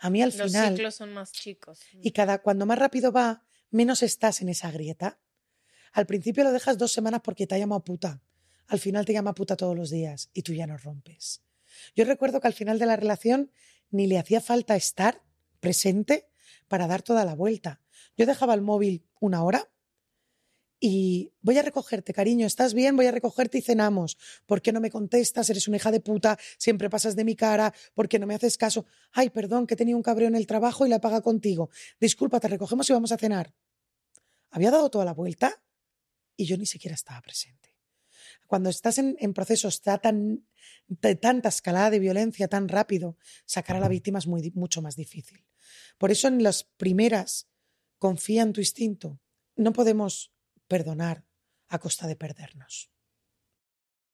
A 0.00 0.10
mí 0.10 0.20
al 0.20 0.36
Los 0.36 0.50
final. 0.50 0.74
ciclos 0.74 0.96
son 0.96 1.12
más 1.14 1.30
chicos. 1.32 1.80
Y 2.02 2.10
cada, 2.10 2.42
cuando 2.42 2.66
más 2.66 2.78
rápido 2.78 3.12
va, 3.12 3.44
menos 3.70 4.02
estás 4.02 4.42
en 4.42 4.48
esa 4.48 4.70
grieta. 4.72 5.20
Al 5.92 6.06
principio 6.06 6.42
lo 6.42 6.52
dejas 6.52 6.76
dos 6.76 6.92
semanas 6.92 7.20
porque 7.22 7.46
te 7.46 7.54
ha 7.54 7.58
llamado 7.58 7.84
puta. 7.84 8.20
Al 8.68 8.78
final 8.78 9.04
te 9.04 9.14
llama 9.14 9.34
puta 9.34 9.56
todos 9.56 9.76
los 9.76 9.90
días 9.90 10.30
y 10.32 10.42
tú 10.42 10.52
ya 10.52 10.66
no 10.66 10.76
rompes. 10.76 11.42
Yo 11.96 12.04
recuerdo 12.04 12.40
que 12.40 12.46
al 12.46 12.54
final 12.54 12.78
de 12.78 12.86
la 12.86 12.96
relación 12.96 13.50
ni 13.90 14.06
le 14.06 14.18
hacía 14.18 14.40
falta 14.40 14.76
estar 14.76 15.22
presente 15.60 16.28
para 16.68 16.86
dar 16.86 17.02
toda 17.02 17.24
la 17.24 17.34
vuelta. 17.34 17.80
Yo 18.16 18.26
dejaba 18.26 18.54
el 18.54 18.60
móvil 18.60 19.06
una 19.20 19.42
hora 19.42 19.70
y 20.80 21.32
voy 21.40 21.58
a 21.58 21.62
recogerte, 21.62 22.12
cariño, 22.12 22.46
¿estás 22.46 22.72
bien? 22.72 22.94
Voy 22.94 23.06
a 23.06 23.10
recogerte 23.10 23.58
y 23.58 23.62
cenamos. 23.62 24.16
¿Por 24.46 24.62
qué 24.62 24.72
no 24.72 24.80
me 24.80 24.90
contestas? 24.90 25.50
Eres 25.50 25.66
una 25.66 25.78
hija 25.78 25.90
de 25.90 26.00
puta, 26.00 26.38
siempre 26.56 26.88
pasas 26.88 27.16
de 27.16 27.24
mi 27.24 27.34
cara, 27.34 27.74
¿por 27.94 28.08
qué 28.08 28.18
no 28.18 28.26
me 28.26 28.34
haces 28.34 28.56
caso? 28.56 28.86
Ay, 29.12 29.30
perdón, 29.30 29.66
que 29.66 29.76
tenido 29.76 29.96
un 29.96 30.02
cabreo 30.02 30.28
en 30.28 30.36
el 30.36 30.46
trabajo 30.46 30.86
y 30.86 30.88
la 30.88 31.00
paga 31.00 31.20
contigo. 31.20 31.70
Disculpa, 31.98 32.38
te 32.38 32.48
recogemos 32.48 32.88
y 32.90 32.92
vamos 32.92 33.12
a 33.12 33.16
cenar. 33.16 33.52
Había 34.50 34.70
dado 34.70 34.88
toda 34.90 35.04
la 35.04 35.14
vuelta 35.14 35.62
y 36.36 36.44
yo 36.44 36.56
ni 36.56 36.66
siquiera 36.66 36.94
estaba 36.94 37.20
presente. 37.22 37.77
Cuando 38.48 38.70
estás 38.70 38.98
en, 38.98 39.14
en 39.20 39.34
procesos 39.34 39.82
tan, 39.82 40.44
de 40.88 41.14
tanta 41.14 41.50
escalada 41.50 41.90
de 41.90 42.00
violencia 42.00 42.48
tan 42.48 42.66
rápido, 42.66 43.16
sacar 43.44 43.76
a 43.76 43.80
la 43.80 43.88
víctima 43.88 44.18
es 44.18 44.26
muy, 44.26 44.50
mucho 44.56 44.82
más 44.82 44.96
difícil. 44.96 45.44
Por 45.98 46.10
eso 46.10 46.26
en 46.26 46.42
las 46.42 46.64
primeras, 46.64 47.46
confía 47.98 48.42
en 48.42 48.54
tu 48.54 48.60
instinto. 48.60 49.20
No 49.54 49.72
podemos 49.72 50.32
perdonar 50.66 51.26
a 51.68 51.78
costa 51.78 52.06
de 52.06 52.16
perdernos. 52.16 52.90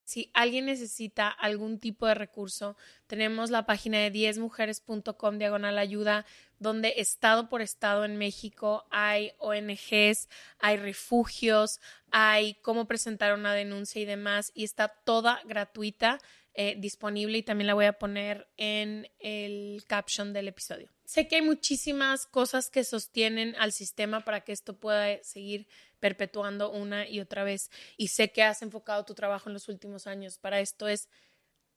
Si 0.04 0.30
alguien 0.34 0.66
necesita 0.66 1.28
algún 1.28 1.78
tipo 1.78 2.06
de 2.06 2.14
recurso, 2.14 2.76
tenemos 3.06 3.50
la 3.50 3.64
página 3.64 3.98
de 3.98 4.12
10mujeres.com 4.12 5.38
diagonal 5.38 5.78
ayuda, 5.78 6.26
donde 6.58 6.94
estado 6.98 7.48
por 7.48 7.62
estado 7.62 8.04
en 8.04 8.16
México 8.16 8.86
hay 8.90 9.32
ONGs, 9.38 10.28
hay 10.58 10.76
refugios, 10.76 11.80
hay 12.10 12.54
cómo 12.62 12.86
presentar 12.86 13.34
una 13.34 13.54
denuncia 13.54 14.00
y 14.00 14.04
demás, 14.04 14.52
y 14.54 14.64
está 14.64 14.88
toda 14.88 15.40
gratuita 15.44 16.20
eh, 16.56 16.76
disponible 16.78 17.38
y 17.38 17.42
también 17.42 17.66
la 17.66 17.74
voy 17.74 17.86
a 17.86 17.98
poner 17.98 18.48
en 18.56 19.10
el 19.18 19.82
caption 19.88 20.32
del 20.32 20.46
episodio. 20.46 20.88
Sé 21.04 21.26
que 21.26 21.36
hay 21.36 21.42
muchísimas 21.42 22.26
cosas 22.26 22.70
que 22.70 22.84
sostienen 22.84 23.56
al 23.58 23.72
sistema 23.72 24.20
para 24.20 24.42
que 24.42 24.52
esto 24.52 24.78
pueda 24.78 25.20
seguir 25.24 25.66
perpetuando 25.98 26.70
una 26.70 27.08
y 27.08 27.18
otra 27.18 27.42
vez. 27.42 27.70
Y 27.96 28.08
sé 28.08 28.30
que 28.30 28.44
has 28.44 28.62
enfocado 28.62 29.04
tu 29.04 29.14
trabajo 29.14 29.48
en 29.48 29.54
los 29.54 29.68
últimos 29.68 30.06
años 30.06 30.38
para 30.38 30.60
esto 30.60 30.86
es 30.86 31.08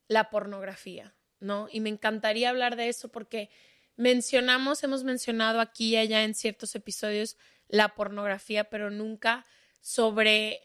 la 0.07 0.29
pornografía, 0.29 1.15
¿no? 1.39 1.67
Y 1.71 1.79
me 1.79 1.89
encantaría 1.89 2.49
hablar 2.49 2.75
de 2.75 2.89
eso 2.89 3.09
porque 3.09 3.49
mencionamos, 3.95 4.83
hemos 4.83 5.03
mencionado 5.03 5.59
aquí 5.59 5.93
y 5.93 5.97
allá 5.97 6.23
en 6.23 6.35
ciertos 6.35 6.75
episodios 6.75 7.35
la 7.67 7.95
pornografía, 7.95 8.65
pero 8.65 8.91
nunca 8.91 9.45
sobre 9.81 10.61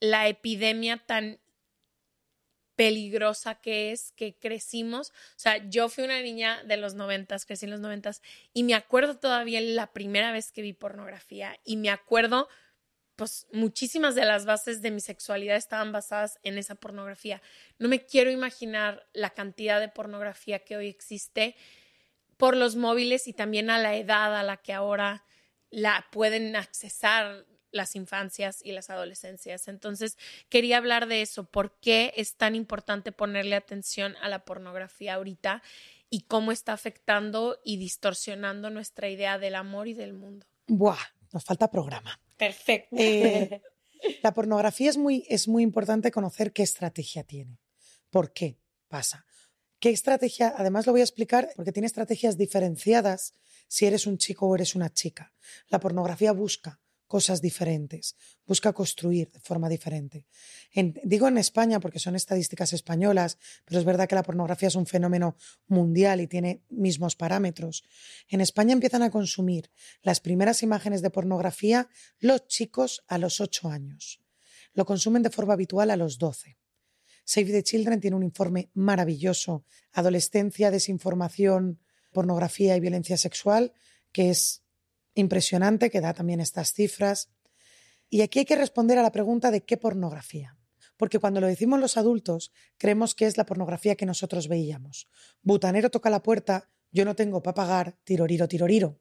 la 0.00 0.26
epidemia 0.28 0.96
tan 0.96 1.38
peligrosa 2.76 3.56
que 3.56 3.90
es, 3.90 4.12
que 4.12 4.36
crecimos. 4.36 5.10
O 5.10 5.38
sea, 5.38 5.68
yo 5.68 5.88
fui 5.88 6.04
una 6.04 6.20
niña 6.20 6.62
de 6.64 6.76
los 6.76 6.94
noventas, 6.94 7.46
crecí 7.46 7.64
en 7.64 7.72
los 7.72 7.80
noventas, 7.80 8.22
y 8.52 8.62
me 8.62 8.74
acuerdo 8.74 9.16
todavía 9.16 9.60
la 9.60 9.92
primera 9.92 10.30
vez 10.30 10.52
que 10.52 10.62
vi 10.62 10.74
pornografía, 10.74 11.58
y 11.64 11.76
me 11.76 11.90
acuerdo, 11.90 12.48
pues 13.16 13.46
muchísimas 13.50 14.14
de 14.14 14.26
las 14.26 14.44
bases 14.44 14.82
de 14.82 14.90
mi 14.90 15.00
sexualidad 15.00 15.56
estaban 15.56 15.90
basadas 15.90 16.38
en 16.42 16.58
esa 16.58 16.74
pornografía. 16.74 17.42
No 17.78 17.88
me 17.88 18.04
quiero 18.04 18.30
imaginar 18.30 19.08
la 19.14 19.30
cantidad 19.30 19.80
de 19.80 19.88
pornografía 19.88 20.60
que 20.60 20.76
hoy 20.76 20.88
existe 20.88 21.56
por 22.36 22.56
los 22.56 22.76
móviles 22.76 23.26
y 23.26 23.32
también 23.32 23.70
a 23.70 23.78
la 23.78 23.96
edad 23.96 24.36
a 24.36 24.42
la 24.42 24.58
que 24.58 24.74
ahora 24.74 25.24
la 25.70 26.06
pueden 26.12 26.54
accesar 26.56 27.46
las 27.76 27.94
infancias 27.94 28.60
y 28.64 28.72
las 28.72 28.90
adolescencias. 28.90 29.68
Entonces, 29.68 30.16
quería 30.48 30.78
hablar 30.78 31.06
de 31.06 31.22
eso, 31.22 31.44
por 31.44 31.78
qué 31.80 32.12
es 32.16 32.34
tan 32.34 32.54
importante 32.54 33.12
ponerle 33.12 33.54
atención 33.56 34.16
a 34.20 34.28
la 34.28 34.44
pornografía 34.44 35.14
ahorita 35.14 35.62
y 36.10 36.22
cómo 36.22 36.52
está 36.52 36.72
afectando 36.72 37.60
y 37.64 37.76
distorsionando 37.76 38.70
nuestra 38.70 39.08
idea 39.08 39.38
del 39.38 39.54
amor 39.54 39.88
y 39.88 39.94
del 39.94 40.12
mundo. 40.12 40.46
Buah, 40.66 40.98
nos 41.32 41.44
falta 41.44 41.70
programa. 41.70 42.20
Perfecto. 42.36 42.96
Eh, 42.98 43.60
la 44.22 44.32
pornografía 44.32 44.90
es 44.90 44.96
muy, 44.96 45.24
es 45.28 45.48
muy 45.48 45.62
importante 45.62 46.10
conocer 46.10 46.52
qué 46.52 46.62
estrategia 46.62 47.24
tiene. 47.24 47.58
¿Por 48.10 48.32
qué 48.32 48.58
pasa? 48.88 49.26
¿Qué 49.78 49.90
estrategia? 49.90 50.54
Además 50.56 50.86
lo 50.86 50.92
voy 50.92 51.02
a 51.02 51.04
explicar 51.04 51.50
porque 51.54 51.72
tiene 51.72 51.86
estrategias 51.86 52.38
diferenciadas 52.38 53.34
si 53.68 53.86
eres 53.86 54.06
un 54.06 54.16
chico 54.16 54.46
o 54.46 54.54
eres 54.54 54.74
una 54.74 54.92
chica. 54.92 55.32
La 55.68 55.80
pornografía 55.80 56.32
busca 56.32 56.80
cosas 57.06 57.40
diferentes, 57.40 58.16
busca 58.46 58.72
construir 58.72 59.30
de 59.30 59.40
forma 59.40 59.68
diferente. 59.68 60.26
digo 61.04 61.28
en 61.28 61.38
España 61.38 61.80
porque 61.80 61.98
son 61.98 62.16
estadísticas 62.16 62.72
españolas, 62.72 63.38
pero 63.64 63.78
es 63.78 63.84
verdad 63.84 64.08
que 64.08 64.14
la 64.14 64.22
pornografía 64.22 64.68
es 64.68 64.74
un 64.74 64.86
fenómeno 64.86 65.36
mundial 65.66 66.20
y 66.20 66.26
tiene 66.26 66.62
mismos 66.68 67.16
parámetros. 67.16 67.84
En 68.28 68.40
España 68.40 68.72
empiezan 68.72 69.02
a 69.02 69.10
consumir 69.10 69.70
las 70.02 70.20
primeras 70.20 70.62
imágenes 70.62 71.02
de 71.02 71.10
pornografía 71.10 71.88
los 72.18 72.46
chicos 72.46 73.04
a 73.06 73.18
los 73.18 73.40
8 73.40 73.68
años. 73.68 74.20
Lo 74.72 74.84
consumen 74.84 75.22
de 75.22 75.30
forma 75.30 75.54
habitual 75.54 75.90
a 75.90 75.96
los 75.96 76.18
12. 76.18 76.58
Save 77.24 77.46
the 77.46 77.62
Children 77.62 78.00
tiene 78.00 78.16
un 78.16 78.22
informe 78.22 78.70
maravilloso, 78.74 79.64
Adolescencia, 79.92 80.70
Desinformación, 80.70 81.80
Pornografía 82.12 82.76
y 82.76 82.80
Violencia 82.80 83.16
Sexual, 83.16 83.72
que 84.12 84.30
es 84.30 84.62
impresionante 85.16 85.90
que 85.90 86.00
da 86.00 86.14
también 86.14 86.40
estas 86.40 86.72
cifras. 86.72 87.30
Y 88.08 88.22
aquí 88.22 88.38
hay 88.38 88.44
que 88.44 88.54
responder 88.54 88.98
a 88.98 89.02
la 89.02 89.10
pregunta 89.10 89.50
de 89.50 89.64
qué 89.64 89.76
pornografía. 89.76 90.56
Porque 90.96 91.18
cuando 91.18 91.40
lo 91.40 91.48
decimos 91.48 91.80
los 91.80 91.96
adultos, 91.96 92.52
creemos 92.78 93.14
que 93.14 93.26
es 93.26 93.36
la 93.36 93.44
pornografía 93.44 93.96
que 93.96 94.06
nosotros 94.06 94.48
veíamos. 94.48 95.08
Butanero 95.42 95.90
toca 95.90 96.08
la 96.08 96.22
puerta, 96.22 96.70
yo 96.92 97.04
no 97.04 97.16
tengo 97.16 97.42
para 97.42 97.54
pagar, 97.54 97.98
tiroriro, 98.04 98.46
tiroriro. 98.46 99.00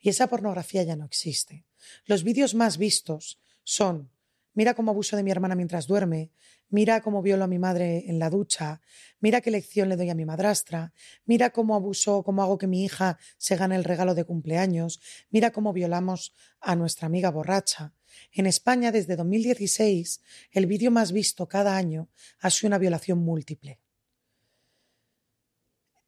Y 0.00 0.10
esa 0.10 0.28
pornografía 0.28 0.82
ya 0.84 0.96
no 0.96 1.04
existe. 1.04 1.66
Los 2.04 2.22
vídeos 2.22 2.54
más 2.54 2.78
vistos 2.78 3.40
son 3.64 4.10
mira 4.56 4.74
cómo 4.74 4.90
abuso 4.90 5.16
de 5.16 5.22
mi 5.22 5.30
hermana 5.30 5.54
mientras 5.54 5.86
duerme, 5.86 6.32
mira 6.70 7.02
cómo 7.02 7.22
violo 7.22 7.44
a 7.44 7.46
mi 7.46 7.58
madre 7.58 8.04
en 8.08 8.18
la 8.18 8.30
ducha, 8.30 8.80
mira 9.20 9.42
qué 9.42 9.50
lección 9.50 9.90
le 9.90 9.96
doy 9.96 10.08
a 10.08 10.14
mi 10.14 10.24
madrastra, 10.24 10.94
mira 11.26 11.50
cómo 11.50 11.76
abuso, 11.76 12.24
cómo 12.24 12.42
hago 12.42 12.56
que 12.56 12.66
mi 12.66 12.82
hija 12.82 13.18
se 13.36 13.56
gane 13.56 13.76
el 13.76 13.84
regalo 13.84 14.14
de 14.14 14.24
cumpleaños, 14.24 15.00
mira 15.30 15.52
cómo 15.52 15.74
violamos 15.74 16.34
a 16.60 16.74
nuestra 16.74 17.06
amiga 17.06 17.30
borracha. 17.30 17.92
En 18.32 18.46
España, 18.46 18.90
desde 18.92 19.14
2016, 19.14 20.22
el 20.50 20.66
vídeo 20.66 20.90
más 20.90 21.12
visto 21.12 21.46
cada 21.46 21.76
año 21.76 22.08
ha 22.40 22.50
sido 22.50 22.68
una 22.68 22.78
violación 22.78 23.18
múltiple. 23.18 23.78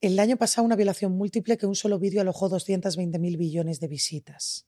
El 0.01 0.19
año 0.19 0.39
pasado 0.39 0.65
una 0.65 0.77
violación 0.77 1.13
múltiple 1.13 1.59
que 1.59 1.67
un 1.67 1.75
solo 1.75 1.99
vídeo 1.99 2.23
alojó 2.23 2.49
220.000 2.49 3.37
billones 3.37 3.79
de 3.79 3.89
visitas. 3.89 4.67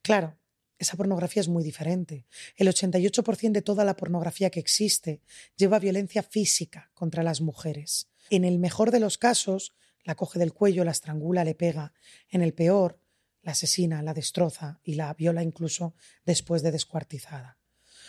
Claro, 0.00 0.38
esa 0.82 0.96
pornografía 0.96 1.40
es 1.40 1.48
muy 1.48 1.62
diferente. 1.62 2.26
El 2.56 2.68
88% 2.68 3.52
de 3.52 3.62
toda 3.62 3.84
la 3.84 3.96
pornografía 3.96 4.50
que 4.50 4.60
existe 4.60 5.22
lleva 5.56 5.78
violencia 5.78 6.22
física 6.22 6.90
contra 6.94 7.22
las 7.22 7.40
mujeres. 7.40 8.08
En 8.30 8.44
el 8.44 8.58
mejor 8.58 8.90
de 8.90 9.00
los 9.00 9.18
casos, 9.18 9.74
la 10.04 10.14
coge 10.14 10.38
del 10.38 10.52
cuello, 10.52 10.84
la 10.84 10.90
estrangula, 10.90 11.44
le 11.44 11.54
pega. 11.54 11.92
En 12.28 12.42
el 12.42 12.52
peor, 12.52 12.98
la 13.42 13.52
asesina, 13.52 14.02
la 14.02 14.14
destroza 14.14 14.80
y 14.82 14.94
la 14.94 15.14
viola 15.14 15.42
incluso 15.42 15.94
después 16.24 16.62
de 16.62 16.72
descuartizada. 16.72 17.58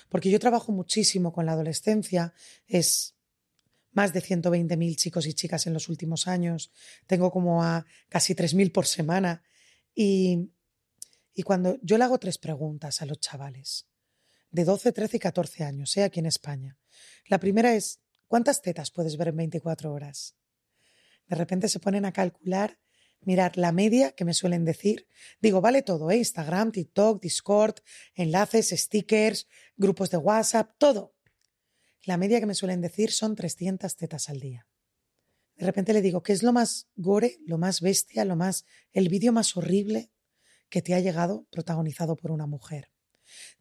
Porque 0.10 0.30
yo 0.30 0.40
trabajo 0.40 0.72
muchísimo 0.72 1.32
con 1.32 1.46
la 1.46 1.54
adolescencia, 1.54 2.34
es 2.68 3.16
más 3.92 4.14
de 4.14 4.22
120.000 4.22 4.96
chicos 4.96 5.28
y 5.28 5.34
chicas 5.34 5.68
en 5.68 5.74
los 5.74 5.90
últimos 5.90 6.28
años, 6.28 6.72
tengo 7.06 7.32
como 7.32 7.64
a 7.64 7.86
casi 8.10 8.34
3.000 8.34 8.72
por 8.72 8.88
semana 8.88 9.44
y 9.94 10.50
y 11.34 11.44
cuando 11.44 11.78
yo 11.82 11.98
le 11.98 12.04
hago 12.04 12.20
tres 12.20 12.38
preguntas 12.38 13.02
a 13.02 13.06
los 13.06 13.20
chavales, 13.20 13.88
de 14.52 14.66
12, 14.66 14.92
13 14.92 15.18
y 15.18 15.20
14 15.20 15.64
años, 15.64 15.98
¿eh? 15.98 16.04
aquí 16.04 16.20
en 16.20 16.28
España. 16.28 16.78
La 17.28 17.40
primera 17.40 17.74
es, 17.74 18.02
¿cuántas 18.28 18.62
tetas 18.62 18.92
puedes 18.92 19.18
ver 19.18 19.30
en 19.30 19.38
24 19.38 19.92
horas? 19.92 20.36
De 21.28 21.36
repente 21.36 21.68
se 21.68 21.80
ponen 21.80 22.06
a 22.06 22.14
calcular, 22.14 22.80
mirar 23.22 23.58
la 23.58 23.72
media 23.72 24.12
que 24.12 24.26
me 24.26 24.34
suelen 24.34 24.64
decir. 24.64 25.08
Digo, 25.42 25.60
vale 25.60 25.82
todo, 25.82 26.12
¿eh? 26.12 26.18
Instagram, 26.18 26.72
TikTok, 26.72 27.20
Discord, 27.20 27.78
enlaces, 28.14 28.70
stickers, 28.70 29.48
grupos 29.76 30.12
de 30.12 30.18
WhatsApp, 30.18 30.76
todo. 30.78 31.16
La 32.04 32.18
media 32.18 32.40
que 32.40 32.46
me 32.46 32.54
suelen 32.54 32.82
decir 32.82 33.12
son 33.12 33.36
300 33.36 33.96
tetas 33.96 34.30
al 34.30 34.40
día. 34.40 34.68
De 35.56 35.66
repente 35.66 35.94
le 35.94 36.02
digo, 36.02 36.22
¿qué 36.22 36.34
es 36.34 36.44
lo 36.44 36.54
más 36.54 36.90
gore, 36.96 37.40
lo 37.46 37.58
más 37.58 37.82
bestia, 37.82 38.24
lo 38.26 38.36
más, 38.36 38.66
el 38.92 39.10
vídeo 39.10 39.32
más 39.32 39.58
horrible 39.58 40.12
que 40.74 40.82
te 40.82 40.96
ha 40.96 41.00
llegado 41.00 41.46
protagonizado 41.52 42.16
por 42.16 42.32
una 42.32 42.48
mujer. 42.48 42.90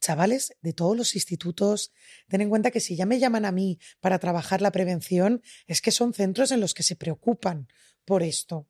Chavales 0.01 0.57
de 0.63 0.73
todos 0.73 0.97
los 0.97 1.15
institutos, 1.15 1.93
ten 2.27 2.41
en 2.41 2.49
cuenta 2.49 2.71
que 2.71 2.81
si 2.81 2.97
ya 2.97 3.05
me 3.05 3.19
llaman 3.19 3.45
a 3.45 3.53
mí 3.53 3.79
para 4.01 4.19
trabajar 4.19 4.63
la 4.63 4.73
prevención, 4.73 5.43
es 5.67 5.83
que 5.83 5.91
son 5.91 6.15
centros 6.15 6.53
en 6.53 6.61
los 6.61 6.73
que 6.73 6.83
se 6.83 6.97
preocupan 6.97 7.69
por 8.07 8.23
esto. 8.23 8.67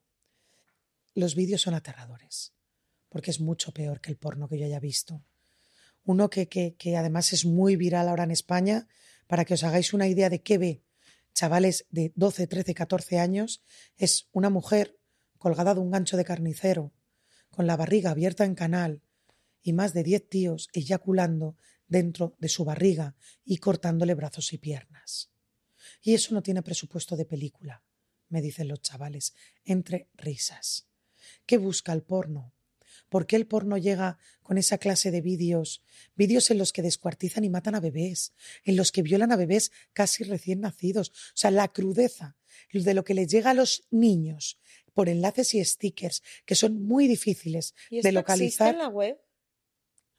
Los 1.15 1.37
vídeos 1.37 1.63
son 1.63 1.75
aterradores, 1.75 2.53
porque 3.09 3.31
es 3.31 3.39
mucho 3.39 3.71
peor 3.71 4.01
que 4.01 4.11
el 4.11 4.17
porno 4.17 4.49
que 4.49 4.59
yo 4.59 4.67
haya 4.67 4.81
visto. 4.81 5.25
Uno 6.03 6.29
que, 6.29 6.49
que, 6.49 6.75
que 6.75 6.97
además 6.97 7.33
es 7.33 7.45
muy 7.45 7.77
viral 7.77 8.09
ahora 8.09 8.25
en 8.25 8.33
España, 8.33 8.89
para 9.29 9.45
que 9.45 9.55
os 9.55 9.63
hagáis 9.63 9.93
una 9.93 10.09
idea 10.09 10.31
de 10.31 10.43
qué 10.43 10.59
ve 10.59 10.83
chavales 11.33 11.87
de 11.91 12.13
12, 12.17 12.49
13, 12.49 12.75
14 12.75 13.21
años, 13.21 13.63
es 13.99 14.29
una 14.33 14.51
mujer 14.51 14.99
colgada 15.39 15.75
de 15.75 15.81
un 15.81 15.93
gancho 15.93 16.17
de 16.17 16.25
carnicero 16.25 16.93
con 17.53 17.67
la 17.67 17.77
barriga 17.77 18.11
abierta 18.11 18.45
en 18.45 18.57
canal 18.57 19.03
y 19.63 19.73
más 19.73 19.95
de 19.95 20.03
diez 20.03 20.29
tíos 20.29 20.69
eyaculando 20.73 21.57
dentro 21.87 22.35
de 22.41 22.49
su 22.49 22.65
barriga 22.65 23.15
y 23.45 23.59
cortándole 23.59 24.15
brazos 24.15 24.53
y 24.53 24.59
piernas. 24.59 25.31
Y 26.03 26.15
eso 26.15 26.35
no 26.35 26.43
tiene 26.43 26.63
presupuesto 26.63 27.17
de 27.17 27.27
película, 27.27 27.85
me 28.29 28.43
dicen 28.43 28.69
los 28.69 28.81
chavales, 28.81 29.35
entre 29.65 30.09
risas. 30.15 30.89
¿Qué 31.47 31.59
busca 31.59 31.93
el 31.93 32.03
porno? 32.03 32.53
¿Por 33.09 33.27
qué 33.27 33.37
el 33.37 33.47
porno 33.47 33.77
llega 33.77 34.19
con 34.43 34.57
esa 34.57 34.79
clase 34.79 35.11
de 35.11 35.21
vídeos? 35.21 35.83
Vídeos 36.17 36.51
en 36.51 36.57
los 36.57 36.73
que 36.73 36.81
descuartizan 36.81 37.45
y 37.45 37.51
matan 37.51 37.75
a 37.75 37.81
bebés, 37.81 38.33
en 38.65 38.77
los 38.77 38.91
que 38.91 39.03
violan 39.03 39.33
a 39.33 39.37
bebés 39.37 39.71
casi 39.93 40.25
recién 40.25 40.61
nacidos. 40.61 41.11
O 41.11 41.37
sea, 41.37 41.51
la 41.51 41.69
crudeza 41.69 42.37
de 42.73 42.95
lo 42.95 43.05
que 43.05 43.15
les 43.15 43.29
llega 43.29 43.51
a 43.51 43.55
los 43.55 43.85
niños 43.91 44.59
por 44.93 45.09
enlaces 45.09 45.55
y 45.55 45.65
stickers 45.65 46.23
que 46.45 46.55
son 46.55 46.83
muy 46.83 47.09
difíciles 47.09 47.75
de 47.91 48.13
localizar. 48.13 48.75
en 48.75 48.79
la 48.79 48.89
web? 48.89 49.19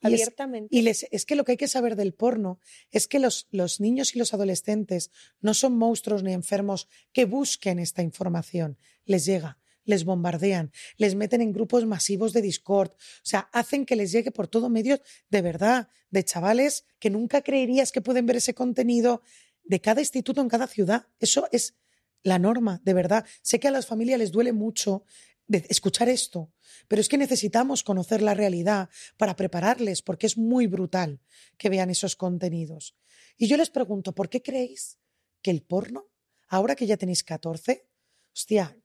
Abiertamente. 0.01 0.67
Y, 0.76 0.82
les, 0.82 1.07
es 1.11 1.26
que 1.26 1.36
lo 1.36 1.45
que 1.45 1.53
hay 1.53 1.57
que 1.57 1.67
saber 1.67 1.95
del 1.95 2.13
porno 2.13 2.59
es 2.91 3.07
que 3.07 3.19
los, 3.19 3.47
los 3.51 3.80
niños 3.80 4.15
y 4.15 4.19
los 4.19 4.34
adolescentes 4.34 5.11
no 5.39 5.53
son 5.53 5.78
monstruos 5.78 6.24
ni 6.24 6.34
enfermos 6.34 6.89
que 7.13 7.26
busquen 7.26 7.80
esta 7.80 8.01
información. 8.01 8.78
Les 9.05 9.26
llega, 9.26 9.59
les 9.86 10.03
bombardean, 10.03 10.71
les 10.97 11.15
meten 11.15 11.41
en 11.41 11.53
grupos 11.53 11.86
masivos 11.86 12.34
de 12.34 12.41
Discord, 12.41 12.91
o 12.91 13.26
sea, 13.26 13.49
hacen 13.53 13.86
que 13.86 13.95
les 13.95 14.11
llegue 14.11 14.32
por 14.32 14.47
todo 14.47 14.69
medio 14.69 15.01
de 15.30 15.41
verdad, 15.41 15.89
de 16.09 16.24
chavales 16.24 16.86
que 16.99 17.09
nunca 17.09 17.41
creerías 17.41 17.91
que 17.91 18.01
pueden 18.01 18.26
ver 18.26 18.38
ese 18.38 18.53
contenido 18.53 19.21
de 19.63 19.80
cada 19.80 20.01
instituto 20.01 20.41
en 20.41 20.49
cada 20.49 20.67
ciudad. 20.67 21.07
Eso 21.19 21.47
es 21.51 21.76
la 22.24 22.39
norma, 22.39 22.82
de 22.84 22.93
verdad. 22.93 23.26
Sé 23.41 23.59
que 23.59 23.67
a 23.67 23.71
las 23.71 23.86
familias 23.86 24.19
les 24.19 24.32
duele 24.32 24.53
mucho 24.53 25.03
escuchar 25.47 26.09
esto, 26.09 26.53
pero 26.88 27.01
es 27.01 27.09
que 27.09 27.17
necesitamos 27.17 27.84
conocer 27.84 28.21
la 28.21 28.34
realidad 28.34 28.89
para 29.17 29.36
prepararles, 29.36 30.01
porque 30.01 30.26
es 30.26 30.38
muy 30.38 30.67
brutal 30.67 31.21
que 31.57 31.69
vean 31.69 31.89
esos 31.89 32.15
contenidos. 32.15 32.95
Y 33.38 33.47
yo 33.47 33.57
les 33.57 33.69
pregunto, 33.69 34.15
¿por 34.15 34.30
qué 34.30 34.41
creéis 34.41 34.99
que 35.41 35.51
el 35.51 35.61
porno, 35.61 36.09
ahora 36.47 36.76
que 36.76 36.88
ya 36.88 36.97
tenéis 36.97 37.24
14, 37.24 37.88
hostia, 38.34 38.78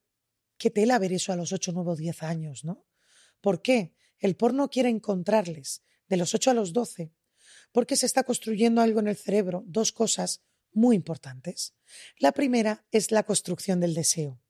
qué 0.57 0.71
tela 0.71 0.99
ver 0.99 1.13
eso 1.13 1.33
a 1.33 1.37
los 1.37 1.53
8, 1.53 1.73
9 1.73 1.93
o 1.93 1.97
10 1.97 2.23
años, 2.23 2.65
¿no? 2.65 2.85
¿Por 3.41 3.63
qué? 3.63 3.95
El 4.19 4.37
porno 4.37 4.69
quiere 4.69 4.89
encontrarles 4.89 5.83
de 6.09 6.17
los 6.17 6.35
8 6.35 6.51
a 6.51 6.55
los 6.55 6.73
12, 6.73 7.13
porque 7.71 7.97
se 7.97 8.07
está 8.07 8.25
construyendo 8.25 8.81
algo 8.81 9.01
en 9.01 9.09
el 9.09 9.17
cerebro, 9.17 9.63
dos 9.67 9.93
cosas 9.93 10.43
muy 10.79 10.97
importantes. 10.97 11.75
La 12.19 12.33
primera 12.33 12.87
es 12.91 13.11
la 13.11 13.25
construcción 13.25 13.81
del 13.81 13.95
deseo. 13.95 14.41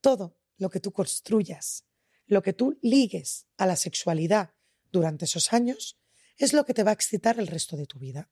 Todo 0.00 0.38
lo 0.58 0.70
que 0.70 0.80
tú 0.80 0.92
construyas, 0.92 1.84
lo 2.26 2.42
que 2.42 2.52
tú 2.52 2.78
ligues 2.82 3.46
a 3.56 3.66
la 3.66 3.76
sexualidad 3.76 4.54
durante 4.92 5.24
esos 5.24 5.52
años, 5.52 5.98
es 6.36 6.52
lo 6.52 6.64
que 6.64 6.74
te 6.74 6.84
va 6.84 6.90
a 6.90 6.94
excitar 6.94 7.38
el 7.38 7.46
resto 7.46 7.76
de 7.76 7.86
tu 7.86 7.98
vida. 7.98 8.30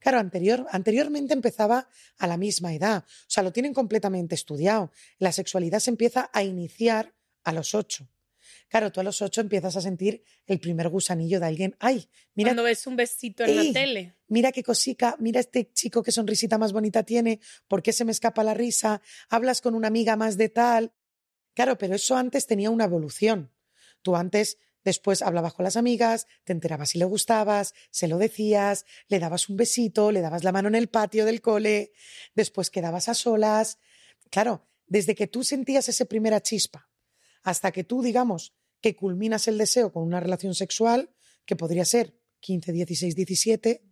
Claro, 0.00 0.18
anterior, 0.18 0.66
anteriormente 0.70 1.32
empezaba 1.32 1.88
a 2.18 2.26
la 2.26 2.36
misma 2.36 2.74
edad, 2.74 3.04
o 3.06 3.30
sea, 3.30 3.42
lo 3.42 3.52
tienen 3.52 3.72
completamente 3.72 4.34
estudiado. 4.34 4.90
La 5.18 5.32
sexualidad 5.32 5.78
se 5.78 5.90
empieza 5.90 6.28
a 6.32 6.42
iniciar 6.42 7.14
a 7.44 7.52
los 7.52 7.74
ocho. 7.74 8.08
Claro, 8.70 8.92
tú 8.92 9.00
a 9.00 9.02
los 9.02 9.20
ocho 9.20 9.40
empiezas 9.40 9.76
a 9.76 9.80
sentir 9.80 10.22
el 10.46 10.60
primer 10.60 10.88
gusanillo 10.88 11.40
de 11.40 11.46
alguien. 11.46 11.76
¡Ay! 11.80 12.08
Mira, 12.34 12.50
Cuando 12.50 12.62
ves 12.62 12.86
un 12.86 12.94
besito 12.94 13.44
en 13.44 13.56
la 13.56 13.72
tele. 13.72 14.14
Mira 14.28 14.52
qué 14.52 14.62
cosica, 14.62 15.16
mira 15.18 15.40
este 15.40 15.72
chico 15.72 16.04
qué 16.04 16.12
sonrisita 16.12 16.56
más 16.56 16.72
bonita 16.72 17.02
tiene, 17.02 17.40
¿por 17.66 17.82
qué 17.82 17.92
se 17.92 18.04
me 18.04 18.12
escapa 18.12 18.44
la 18.44 18.54
risa? 18.54 19.02
Hablas 19.28 19.60
con 19.60 19.74
una 19.74 19.88
amiga 19.88 20.14
más 20.14 20.36
de 20.36 20.50
tal. 20.50 20.92
Claro, 21.52 21.78
pero 21.78 21.96
eso 21.96 22.16
antes 22.16 22.46
tenía 22.46 22.70
una 22.70 22.84
evolución. 22.84 23.52
Tú 24.02 24.14
antes 24.14 24.56
Después 24.82 25.20
hablabas 25.20 25.52
con 25.52 25.64
las 25.64 25.76
amigas, 25.76 26.26
te 26.44 26.52
enterabas 26.52 26.90
si 26.90 26.98
le 26.98 27.04
gustabas, 27.04 27.74
se 27.90 28.08
lo 28.08 28.16
decías, 28.16 28.86
le 29.08 29.18
dabas 29.18 29.50
un 29.50 29.58
besito, 29.58 30.10
le 30.10 30.22
dabas 30.22 30.42
la 30.42 30.52
mano 30.52 30.68
en 30.68 30.74
el 30.74 30.88
patio 30.88 31.26
del 31.26 31.42
cole, 31.42 31.92
después 32.34 32.70
quedabas 32.70 33.10
a 33.10 33.14
solas. 33.14 33.78
Claro, 34.30 34.66
desde 34.86 35.14
que 35.14 35.26
tú 35.26 35.44
sentías 35.44 35.88
esa 35.90 36.06
primera 36.06 36.40
chispa 36.40 36.88
hasta 37.42 37.72
que 37.72 37.84
tú, 37.84 38.02
digamos, 38.02 38.54
que 38.80 38.96
culminas 38.96 39.48
el 39.48 39.58
deseo 39.58 39.92
con 39.92 40.02
una 40.02 40.20
relación 40.20 40.54
sexual, 40.54 41.10
que 41.44 41.56
podría 41.56 41.84
ser 41.84 42.16
15, 42.40 42.72
16, 42.72 43.14
17, 43.14 43.84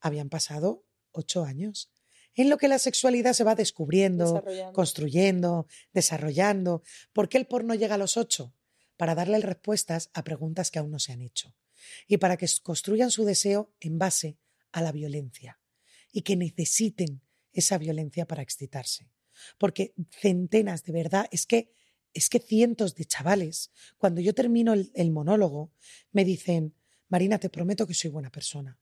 habían 0.00 0.28
pasado 0.28 0.84
ocho 1.12 1.44
años. 1.44 1.90
En 2.34 2.50
lo 2.50 2.58
que 2.58 2.68
la 2.68 2.78
sexualidad 2.78 3.32
se 3.32 3.44
va 3.44 3.54
descubriendo, 3.54 4.44
construyendo, 4.74 5.66
desarrollando. 5.92 6.82
¿Por 7.14 7.30
qué 7.30 7.38
el 7.38 7.46
porno 7.46 7.74
llega 7.74 7.94
a 7.94 7.98
los 7.98 8.18
ocho? 8.18 8.54
Para 8.98 9.14
darle 9.14 9.40
respuestas 9.40 10.10
a 10.12 10.22
preguntas 10.22 10.70
que 10.70 10.78
aún 10.78 10.90
no 10.90 10.98
se 10.98 11.12
han 11.12 11.22
hecho. 11.22 11.54
Y 12.06 12.18
para 12.18 12.36
que 12.36 12.46
construyan 12.62 13.10
su 13.10 13.24
deseo 13.24 13.72
en 13.80 13.98
base 13.98 14.38
a 14.70 14.82
la 14.82 14.92
violencia. 14.92 15.60
Y 16.12 16.22
que 16.22 16.36
necesiten 16.36 17.22
esa 17.52 17.78
violencia 17.78 18.26
para 18.26 18.42
excitarse. 18.42 19.08
Porque 19.56 19.94
centenas, 20.10 20.84
de 20.84 20.92
verdad, 20.92 21.26
es 21.30 21.46
que 21.46 21.72
es 22.16 22.30
que 22.30 22.38
cientos 22.38 22.94
de 22.94 23.04
chavales, 23.04 23.70
cuando 23.98 24.22
yo 24.22 24.34
termino 24.34 24.72
el, 24.72 25.10
monólogo, 25.10 25.70
me 26.12 26.24
dicen, 26.24 26.74
Marina, 27.08 27.38
te 27.38 27.50
prometo 27.50 27.86
que 27.86 27.92
soy 27.92 28.10
buena 28.10 28.30
persona. 28.30 28.78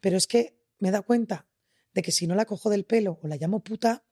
Pero 0.00 0.16
es 0.16 0.28
que 0.28 0.56
me 0.78 0.88
he 0.88 0.92
dado 0.92 1.04
cuenta 1.04 1.48
de 1.92 2.02
que 2.02 2.12
si 2.12 2.28
no 2.28 2.36
la 2.36 2.44
cojo 2.44 2.70
del 2.70 2.84
pelo 2.84 3.18
o 3.20 3.26
la 3.26 3.36
llamo 3.36 3.64
puta, 3.64 4.04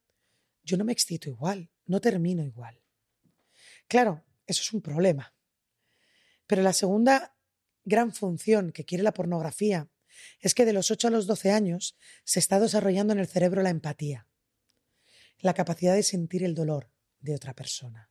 yo 0.65 0.77
no 0.77 0.85
me 0.85 0.93
excito 0.93 1.29
igual, 1.29 1.71
no 1.87 2.01
termino 2.01 2.45
igual. 2.45 2.83
Claro, 3.87 4.25
eso 4.49 4.63
es 4.63 4.73
un 4.73 4.83
problema. 4.83 5.33
Pero 6.49 6.63
la 6.63 6.73
segunda 6.73 7.37
gran 7.85 8.13
función 8.13 8.73
que 8.73 8.85
quiere 8.85 9.05
la 9.05 9.15
pornografía 9.15 9.89
es 10.41 10.55
que 10.55 10.65
de 10.65 10.73
los 10.73 10.91
8 10.91 11.07
a 11.07 11.11
los 11.13 11.29
12 11.29 11.53
años 11.53 11.97
se 12.25 12.41
está 12.41 12.59
desarrollando 12.59 13.13
en 13.13 13.21
el 13.21 13.29
cerebro 13.29 13.63
la 13.63 13.71
empatía, 13.71 14.27
la 15.39 15.55
capacidad 15.55 15.95
de 15.95 16.03
sentir 16.03 16.43
el 16.43 16.57
dolor 16.57 16.91
de 17.21 17.37
otra 17.37 17.55
persona, 17.55 18.10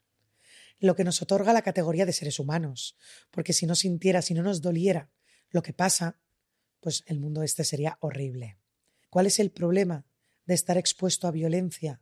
lo 0.80 0.96
que 0.96 1.04
nos 1.04 1.22
otorga 1.22 1.54
la 1.54 1.62
categoría 1.62 2.06
de 2.06 2.14
seres 2.14 2.40
humanos, 2.40 2.98
porque 3.32 3.54
si 3.54 3.66
no 3.66 3.76
sintiera, 3.76 4.22
si 4.22 4.34
no 4.34 4.44
nos 4.44 4.62
doliera 4.62 5.12
lo 5.50 5.62
que 5.62 5.74
pasa, 5.74 6.22
pues 6.80 7.04
el 7.08 7.20
mundo 7.20 7.44
este 7.44 7.64
sería 7.64 7.98
horrible. 8.02 8.60
¿Cuál 9.10 9.26
es 9.26 9.40
el 9.40 9.52
problema 9.52 10.06
de 10.46 10.54
estar 10.54 10.78
expuesto 10.78 11.28
a 11.28 11.32
violencia 11.32 12.02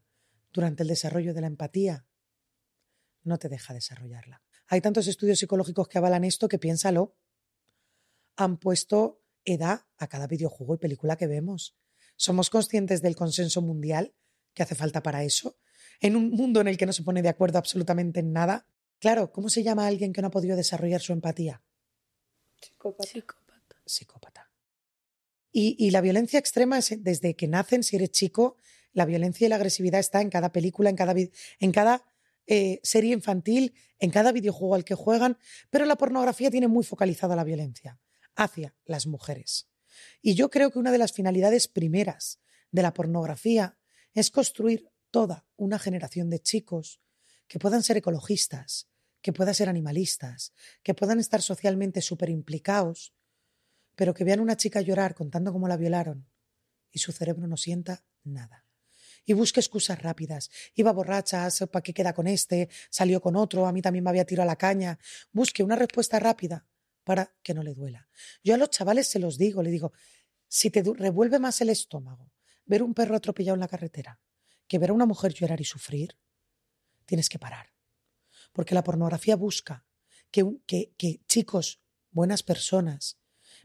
durante 0.52 0.84
el 0.84 0.90
desarrollo 0.90 1.34
de 1.34 1.42
la 1.42 1.48
empatía? 1.48 2.06
No 3.24 3.40
te 3.40 3.50
deja 3.50 3.74
desarrollarla. 3.74 4.44
Hay 4.68 4.82
tantos 4.82 5.08
estudios 5.08 5.40
psicológicos 5.40 5.88
que 5.88 5.98
avalan 5.98 6.24
esto 6.24 6.48
que 6.48 6.60
piénsalo. 6.60 7.18
Han 8.36 8.58
puesto 8.58 9.24
edad 9.46 9.86
a 9.98 10.08
cada 10.08 10.28
videojuego 10.28 10.76
y 10.76 10.78
película 10.78 11.18
que 11.18 11.28
vemos. 11.28 11.78
¿Somos 12.16 12.50
conscientes 12.50 13.02
del 13.02 13.16
consenso 13.16 13.62
mundial 13.62 14.14
que 14.54 14.64
hace 14.64 14.76
falta 14.76 15.02
para 15.02 15.24
eso? 15.24 15.58
En 16.02 16.16
un 16.16 16.30
mundo 16.32 16.62
en 16.62 16.68
el 16.68 16.78
que 16.78 16.86
no 16.86 16.94
se 16.94 17.04
pone 17.04 17.22
de 17.22 17.30
acuerdo 17.30 17.58
absolutamente 17.58 18.20
en 18.20 18.34
nada. 18.34 18.66
Claro, 19.00 19.32
¿cómo 19.32 19.50
se 19.50 19.64
llama 19.64 19.86
a 19.86 19.88
alguien 19.88 20.14
que 20.14 20.22
no 20.22 20.28
ha 20.28 20.32
podido 20.32 20.56
desarrollar 20.56 21.02
su 21.02 21.14
empatía? 21.14 21.62
Psicópata. 22.62 23.10
Psicópata. 23.86 24.52
Y, 25.52 25.76
y, 25.80 25.92
la 25.92 26.02
violencia 26.02 26.40
extrema 26.40 26.78
es 26.78 27.04
desde 27.04 27.36
que 27.36 27.48
nacen, 27.48 27.84
si 27.84 27.96
eres 27.96 28.12
chico, 28.12 28.58
la 28.94 29.06
violencia 29.06 29.46
y 29.46 29.50
la 29.50 29.56
agresividad 29.56 30.00
está 30.00 30.22
en 30.22 30.30
cada 30.30 30.52
película, 30.52 30.90
en 30.90 30.96
cada, 30.96 31.14
en 31.60 31.72
cada 31.72 32.04
eh, 32.48 32.80
serie 32.82 33.14
infantil, 33.14 33.74
en 34.00 34.10
cada 34.10 34.32
videojuego 34.32 34.74
al 34.74 34.86
que 34.86 34.96
juegan, 34.96 35.38
pero 35.70 35.86
la 35.86 35.98
pornografía 35.98 36.50
tiene 36.50 36.70
muy 36.70 36.84
focalizada 36.84 37.36
la 37.36 37.44
violencia 37.44 38.00
hacia 38.36 38.74
las 38.86 39.06
mujeres. 39.06 39.68
Y 40.22 40.36
yo 40.36 40.50
creo 40.50 40.72
que 40.72 40.80
una 40.80 40.92
de 40.92 40.98
las 40.98 41.12
finalidades 41.12 41.68
primeras 41.68 42.40
de 42.72 42.84
la 42.84 42.94
pornografía 42.94 43.78
es 44.14 44.32
construir 44.32 44.90
toda 45.12 45.46
una 45.56 45.80
generación 45.80 46.30
de 46.30 46.40
chicos 46.40 47.02
que 47.48 47.60
puedan 47.60 47.84
ser 47.84 47.98
ecologistas, 47.98 48.88
que 49.22 49.34
puedan 49.34 49.56
ser 49.56 49.70
animalistas, 49.70 50.54
que 50.84 50.94
puedan 50.94 51.20
estar 51.20 51.42
socialmente 51.42 52.02
súper 52.02 52.30
implicados, 52.30 53.14
pero 53.96 54.14
que 54.14 54.24
vean 54.24 54.40
una 54.40 54.58
chica 54.58 54.82
llorar 54.82 55.16
contando 55.16 55.52
cómo 55.52 55.68
la 55.68 55.78
violaron 55.78 56.28
y 56.92 57.00
su 57.00 57.12
cerebro 57.12 57.48
no 57.48 57.58
sienta 57.58 58.04
nada. 58.24 58.66
Y 59.26 59.34
busque 59.34 59.60
excusas 59.60 60.02
rápidas. 60.02 60.50
Iba 60.76 60.94
borracha, 60.94 61.50
¿para 61.72 61.84
qué 61.84 61.94
queda 61.94 62.14
con 62.14 62.28
este? 62.28 62.70
Salió 62.90 63.20
con 63.20 63.36
otro, 63.36 63.68
a 63.68 63.74
mí 63.74 63.82
también 63.82 64.04
me 64.04 64.10
había 64.10 64.26
tirado 64.26 64.44
a 64.44 64.54
la 64.54 64.56
caña. 64.56 64.98
Busque 65.32 65.64
una 65.64 65.76
respuesta 65.76 66.20
rápida 66.20 66.66
para 67.04 67.36
que 67.44 67.54
no 67.54 67.64
le 67.64 67.74
duela. 67.74 68.08
Yo 68.44 68.54
a 68.54 68.58
los 68.58 68.70
chavales 68.70 69.08
se 69.08 69.20
los 69.20 69.38
digo, 69.38 69.62
le 69.64 69.72
digo, 69.72 69.92
si 70.48 70.70
te 70.70 70.82
revuelve 70.82 71.40
más 71.40 71.60
el 71.62 71.70
estómago 71.70 72.32
ver 72.66 72.84
un 72.84 72.94
perro 72.94 73.16
atropellado 73.16 73.56
en 73.56 73.62
la 73.62 73.68
carretera 73.68 74.22
que 74.68 74.80
ver 74.80 74.92
a 74.92 74.94
una 74.94 75.06
mujer 75.06 75.34
llorar 75.34 75.62
y 75.62 75.66
sufrir, 75.66 76.18
tienes 77.06 77.30
que 77.30 77.40
parar. 77.40 77.74
Porque 78.52 78.76
la 78.76 78.84
pornografía 78.84 79.36
busca 79.36 79.86
que, 80.32 80.46
que, 80.66 81.22
chicos, 81.28 81.82
buenas 82.12 82.44
personas, 82.44 83.18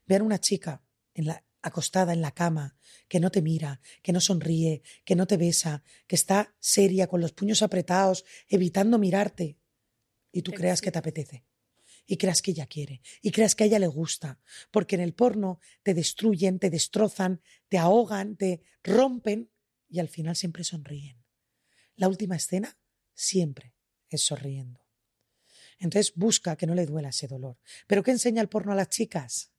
vean 0.06 0.22
una 0.22 0.38
chica 0.38 0.82
en 1.14 1.26
la, 1.26 1.44
acostada 1.62 2.12
en 2.12 2.20
la 2.20 2.32
cama, 2.32 2.76
que 3.08 3.20
no 3.20 3.30
te 3.30 3.42
mira, 3.42 3.80
que 4.02 4.12
no 4.12 4.20
sonríe, 4.20 4.82
que 5.04 5.14
no 5.14 5.26
te 5.26 5.36
besa, 5.36 5.82
que 6.06 6.16
está 6.16 6.54
seria, 6.58 7.06
con 7.06 7.20
los 7.20 7.32
puños 7.32 7.62
apretados, 7.62 8.24
evitando 8.48 8.98
mirarte, 8.98 9.58
y 10.32 10.42
tú 10.42 10.52
creas 10.52 10.80
que 10.80 10.90
te 10.90 10.98
apetece. 10.98 11.44
Y 12.04 12.16
creas 12.16 12.42
que 12.42 12.50
ella 12.50 12.66
quiere, 12.66 13.00
y 13.20 13.30
creas 13.30 13.54
que 13.54 13.62
a 13.62 13.66
ella 13.68 13.78
le 13.78 13.86
gusta, 13.86 14.40
porque 14.72 14.96
en 14.96 15.02
el 15.02 15.14
porno 15.14 15.60
te 15.84 15.94
destruyen, 15.94 16.58
te 16.58 16.68
destrozan, 16.68 17.40
te 17.68 17.78
ahogan, 17.78 18.36
te 18.36 18.60
rompen, 18.82 19.51
y 19.92 20.00
al 20.00 20.08
final 20.08 20.34
siempre 20.34 20.64
sonríen. 20.64 21.22
La 21.96 22.08
última 22.08 22.34
escena 22.34 22.78
siempre 23.12 23.74
es 24.08 24.22
sonriendo. 24.22 24.80
Entonces 25.78 26.14
busca 26.16 26.56
que 26.56 26.66
no 26.66 26.74
le 26.74 26.86
duela 26.86 27.10
ese 27.10 27.28
dolor. 27.28 27.58
¿Pero 27.86 28.02
qué 28.02 28.10
enseña 28.10 28.40
el 28.40 28.48
porno 28.48 28.72
a 28.72 28.74
las 28.74 28.88
chicas? 28.88 29.52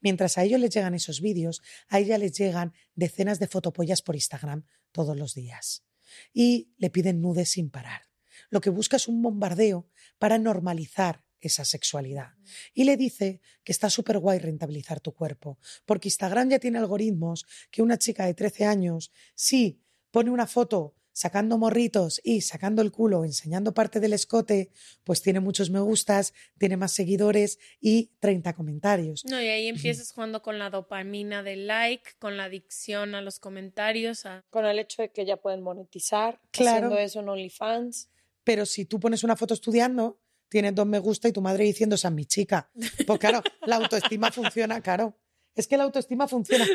Mientras 0.00 0.38
a 0.38 0.44
ellos 0.44 0.60
les 0.60 0.70
llegan 0.70 0.94
esos 0.94 1.20
vídeos, 1.20 1.60
a 1.88 1.98
ella 1.98 2.18
les 2.18 2.32
llegan 2.38 2.72
decenas 2.94 3.40
de 3.40 3.48
fotopollas 3.48 4.00
por 4.00 4.14
Instagram 4.14 4.64
todos 4.92 5.16
los 5.16 5.34
días. 5.34 5.84
Y 6.32 6.72
le 6.76 6.90
piden 6.90 7.20
nudes 7.20 7.50
sin 7.50 7.68
parar. 7.68 8.02
Lo 8.48 8.60
que 8.60 8.70
busca 8.70 8.96
es 8.96 9.08
un 9.08 9.20
bombardeo 9.22 9.88
para 10.18 10.38
normalizar 10.38 11.24
esa 11.48 11.64
sexualidad. 11.64 12.34
Y 12.74 12.84
le 12.84 12.96
dice 12.96 13.40
que 13.64 13.72
está 13.72 13.90
súper 13.90 14.18
guay 14.18 14.38
rentabilizar 14.38 15.00
tu 15.00 15.12
cuerpo, 15.12 15.58
porque 15.84 16.08
Instagram 16.08 16.50
ya 16.50 16.58
tiene 16.58 16.78
algoritmos 16.78 17.46
que 17.70 17.82
una 17.82 17.98
chica 17.98 18.26
de 18.26 18.34
13 18.34 18.66
años, 18.66 19.12
si 19.34 19.82
pone 20.10 20.30
una 20.30 20.46
foto 20.46 20.94
sacando 21.12 21.58
morritos 21.58 22.20
y 22.24 22.40
sacando 22.40 22.82
el 22.82 22.92
culo, 22.92 23.24
enseñando 23.24 23.74
parte 23.74 24.00
del 24.00 24.12
escote, 24.12 24.70
pues 25.04 25.22
tiene 25.22 25.40
muchos 25.40 25.70
me 25.70 25.80
gustas, 25.80 26.32
tiene 26.58 26.76
más 26.76 26.92
seguidores 26.92 27.58
y 27.80 28.12
30 28.20 28.54
comentarios. 28.54 29.24
No, 29.26 29.40
y 29.40 29.48
ahí 29.48 29.68
empiezas 29.68 30.12
jugando 30.12 30.42
con 30.42 30.58
la 30.58 30.70
dopamina 30.70 31.42
del 31.42 31.66
like, 31.66 32.12
con 32.18 32.36
la 32.36 32.44
adicción 32.44 33.14
a 33.14 33.20
los 33.20 33.38
comentarios. 33.38 34.24
Con 34.50 34.64
el 34.64 34.78
hecho 34.78 35.02
de 35.02 35.10
que 35.10 35.24
ya 35.24 35.36
pueden 35.36 35.62
monetizar 35.62 36.40
claro. 36.50 36.86
haciendo 36.86 36.98
eso 36.98 37.20
en 37.20 37.28
OnlyFans. 37.28 38.08
Pero 38.44 38.64
si 38.66 38.84
tú 38.84 38.98
pones 38.98 39.22
una 39.22 39.36
foto 39.36 39.54
estudiando, 39.54 40.19
tienes 40.50 40.74
dos 40.74 40.86
me 40.86 40.98
gusta 40.98 41.28
y 41.28 41.32
tu 41.32 41.40
madre 41.40 41.64
diciendo, 41.64 41.94
esa 41.94 42.08
es 42.08 42.14
mi 42.14 42.26
chica. 42.26 42.68
Pues 43.06 43.18
claro, 43.18 43.42
la 43.64 43.76
autoestima 43.76 44.30
funciona, 44.30 44.80
claro. 44.82 45.16
Es 45.54 45.66
que 45.66 45.76
la 45.76 45.84
autoestima 45.84 46.28
funciona. 46.28 46.66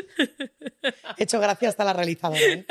He 1.16 1.24
hecho 1.24 1.38
gracias 1.38 1.70
hasta 1.70 1.84
la 1.84 1.92
realizadora. 1.92 2.40
¿eh? 2.40 2.66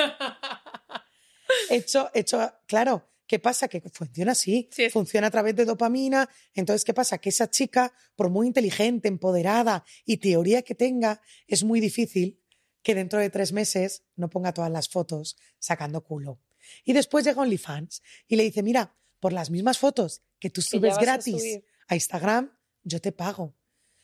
Hecho, 1.69 2.09
hecho, 2.13 2.51
claro, 2.67 3.09
¿qué 3.27 3.39
pasa? 3.39 3.67
Que 3.67 3.81
funciona 3.81 4.33
así, 4.33 4.69
funciona 4.91 5.27
a 5.27 5.31
través 5.31 5.55
de 5.55 5.65
dopamina. 5.65 6.29
Entonces, 6.53 6.83
¿qué 6.83 6.93
pasa? 6.93 7.17
Que 7.17 7.29
esa 7.29 7.49
chica, 7.49 7.93
por 8.15 8.29
muy 8.29 8.47
inteligente, 8.47 9.07
empoderada 9.07 9.85
y 10.05 10.17
teoría 10.17 10.61
que 10.63 10.75
tenga, 10.75 11.21
es 11.47 11.63
muy 11.63 11.79
difícil 11.79 12.41
que 12.81 12.95
dentro 12.95 13.19
de 13.19 13.29
tres 13.29 13.51
meses 13.51 14.03
no 14.15 14.29
ponga 14.29 14.53
todas 14.53 14.71
las 14.71 14.89
fotos 14.89 15.37
sacando 15.59 16.01
culo. 16.01 16.39
Y 16.83 16.93
después 16.93 17.25
llega 17.25 17.41
OnlyFans 17.41 18.01
y 18.27 18.35
le 18.35 18.43
dice, 18.43 18.63
mira, 18.63 18.95
por 19.25 19.33
las 19.33 19.49
mismas 19.49 19.79
fotos 19.79 20.21
que 20.37 20.51
tú 20.51 20.61
subes 20.61 20.99
gratis 20.99 21.63
a, 21.87 21.95
Instagram, 21.95 22.55
yo 22.83 23.01
te 23.01 23.11
pago. 23.11 23.55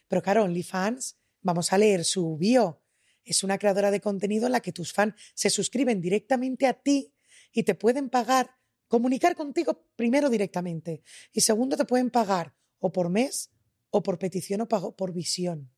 Pero 0.08 0.24
claro, 0.24 0.46
OnlyFans, 0.46 1.16
vamos 1.44 1.72
a 1.72 1.78
leer 1.78 2.06
su 2.06 2.38
bio. 2.38 2.82
Es 3.24 3.44
una 3.44 3.60
creadora 3.60 3.92
de 3.92 4.02
contenido 4.02 4.48
en 4.48 4.54
la 4.54 4.62
que 4.62 4.72
tus 4.72 4.94
fans 4.94 5.14
se 5.36 5.52
suscriben 5.52 6.02
directamente 6.02 6.66
a 6.66 6.74
ti 6.74 7.14
y 7.52 7.62
te 7.62 7.76
pueden 7.76 8.10
pagar, 8.10 8.50
comunicar 8.88 9.36
contigo 9.36 9.86
primero 9.96 10.28
directamente 10.28 11.04
y 11.32 11.42
segundo 11.42 11.78
te 11.78 11.86
pueden 11.86 12.10
pagar 12.10 12.56
o 12.80 12.92
por 12.92 13.12
mes 13.12 13.52
o 13.92 14.02
por 14.02 14.18
petición 14.18 14.62
o 14.62 14.68
pago 14.68 14.96
por 14.96 15.14
visión. 15.14 15.72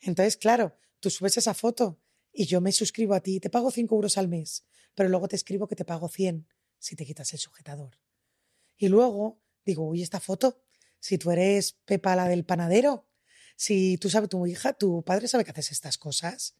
Entonces, 0.00 0.38
claro, 0.38 0.78
tú 0.98 1.10
subes 1.10 1.36
esa 1.36 1.52
foto 1.52 2.00
y 2.32 2.46
yo 2.46 2.62
me 2.62 2.72
suscribo 2.72 3.12
a 3.12 3.20
ti 3.20 3.36
y 3.36 3.40
te 3.40 3.50
pago 3.50 3.70
5 3.70 3.94
euros 3.94 4.16
al 4.16 4.28
mes, 4.28 4.64
pero 4.94 5.10
luego 5.10 5.28
te 5.28 5.36
escribo 5.36 5.68
que 5.68 5.76
te 5.76 5.84
pago 5.84 6.08
100 6.08 6.48
si 6.78 6.96
te 6.96 7.04
quitas 7.04 7.34
el 7.34 7.38
sujetador. 7.38 7.98
Y 8.80 8.88
luego 8.88 9.38
digo, 9.66 9.86
uy, 9.86 10.02
esta 10.02 10.20
foto, 10.20 10.62
si 10.98 11.18
tú 11.18 11.30
eres 11.30 11.74
Pepa 11.84 12.16
la 12.16 12.26
del 12.26 12.46
panadero, 12.46 13.06
si 13.54 13.98
tú 13.98 14.08
sabes, 14.08 14.30
tu 14.30 14.46
hija, 14.46 14.72
tu 14.72 15.04
padre 15.04 15.28
sabe 15.28 15.44
que 15.44 15.50
haces 15.50 15.70
estas 15.70 15.98
cosas. 15.98 16.56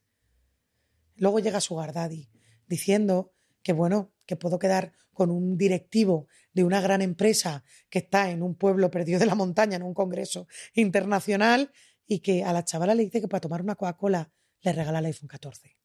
Luego 1.15 1.39
llega 1.39 1.59
su 1.59 1.75
Daddy 1.75 2.29
diciendo 2.67 3.33
que 3.63 3.73
bueno, 3.73 4.13
que 4.27 4.35
puedo 4.35 4.59
quedar 4.59 4.93
con 5.13 5.31
un 5.31 5.57
directivo 5.57 6.27
de 6.53 6.63
una 6.63 6.79
gran 6.79 7.01
empresa 7.01 7.63
que 7.89 7.99
está 7.99 8.29
en 8.29 8.43
un 8.43 8.53
pueblo 8.53 8.91
perdido 8.91 9.19
de 9.19 9.25
la 9.25 9.33
montaña, 9.33 9.77
en 9.77 9.83
un 9.83 9.95
congreso 9.95 10.47
internacional, 10.75 11.71
y 12.05 12.19
que 12.19 12.43
a 12.43 12.53
la 12.53 12.63
chavala 12.63 12.93
le 12.93 13.03
dice 13.03 13.19
que 13.19 13.27
para 13.27 13.41
tomar 13.41 13.63
una 13.63 13.75
Coca-Cola 13.75 14.31
le 14.61 14.73
regala 14.73 14.99
el 14.99 15.05
iPhone 15.05 15.27
14. 15.27 15.75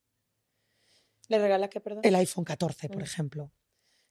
¿Le 1.28 1.39
regala 1.39 1.70
qué, 1.70 1.80
perdón? 1.80 2.03
El 2.05 2.14
iPhone 2.14 2.45
14, 2.45 2.89
por 2.89 2.99
mm. 2.99 3.05
ejemplo. 3.05 3.53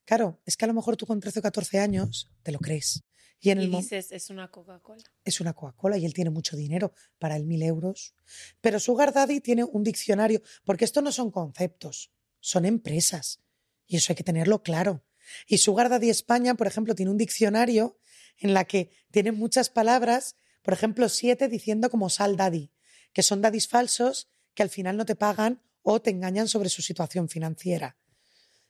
Claro, 0.05 0.41
es 0.45 0.55
que 0.55 0.65
a 0.65 0.67
lo 0.67 0.73
mejor 0.73 0.97
tú 0.97 1.05
con 1.05 1.19
13 1.19 1.39
o 1.39 1.41
14 1.41 1.79
años 1.79 2.31
te 2.43 2.51
lo 2.51 2.59
crees. 2.59 3.03
Y, 3.39 3.49
en 3.49 3.59
el 3.59 3.71
dices, 3.71 4.11
es 4.11 4.29
una 4.29 4.49
Coca-Cola. 4.49 5.03
Es 5.23 5.41
una 5.41 5.53
Coca-Cola 5.53 5.97
y 5.97 6.05
él 6.05 6.13
tiene 6.13 6.29
mucho 6.29 6.55
dinero, 6.55 6.93
para 7.19 7.35
él 7.35 7.45
mil 7.45 7.61
euros. 7.63 8.15
Pero 8.61 8.79
Sugar 8.79 9.13
Daddy 9.13 9.41
tiene 9.41 9.63
un 9.63 9.83
diccionario, 9.83 10.41
porque 10.63 10.85
esto 10.85 11.01
no 11.01 11.11
son 11.11 11.31
conceptos, 11.31 12.11
son 12.39 12.65
empresas. 12.65 13.41
Y 13.87 13.97
eso 13.97 14.11
hay 14.11 14.15
que 14.15 14.23
tenerlo 14.23 14.63
claro. 14.63 15.03
Y 15.47 15.57
Sugar 15.57 15.89
Daddy 15.89 16.09
España, 16.09 16.55
por 16.55 16.67
ejemplo, 16.67 16.95
tiene 16.95 17.11
un 17.11 17.17
diccionario 17.17 17.99
en 18.37 18.53
la 18.53 18.65
que 18.65 18.91
tiene 19.11 19.31
muchas 19.31 19.69
palabras, 19.69 20.35
por 20.61 20.73
ejemplo, 20.73 21.09
siete 21.09 21.47
diciendo 21.47 21.89
como 21.89 22.09
sal 22.09 22.37
daddy, 22.37 22.71
que 23.13 23.23
son 23.23 23.41
daddies 23.41 23.67
falsos 23.67 24.29
que 24.53 24.63
al 24.63 24.69
final 24.69 24.97
no 24.97 25.05
te 25.05 25.15
pagan 25.15 25.61
o 25.81 26.01
te 26.01 26.09
engañan 26.09 26.47
sobre 26.47 26.69
su 26.69 26.81
situación 26.81 27.29
financiera. 27.29 27.97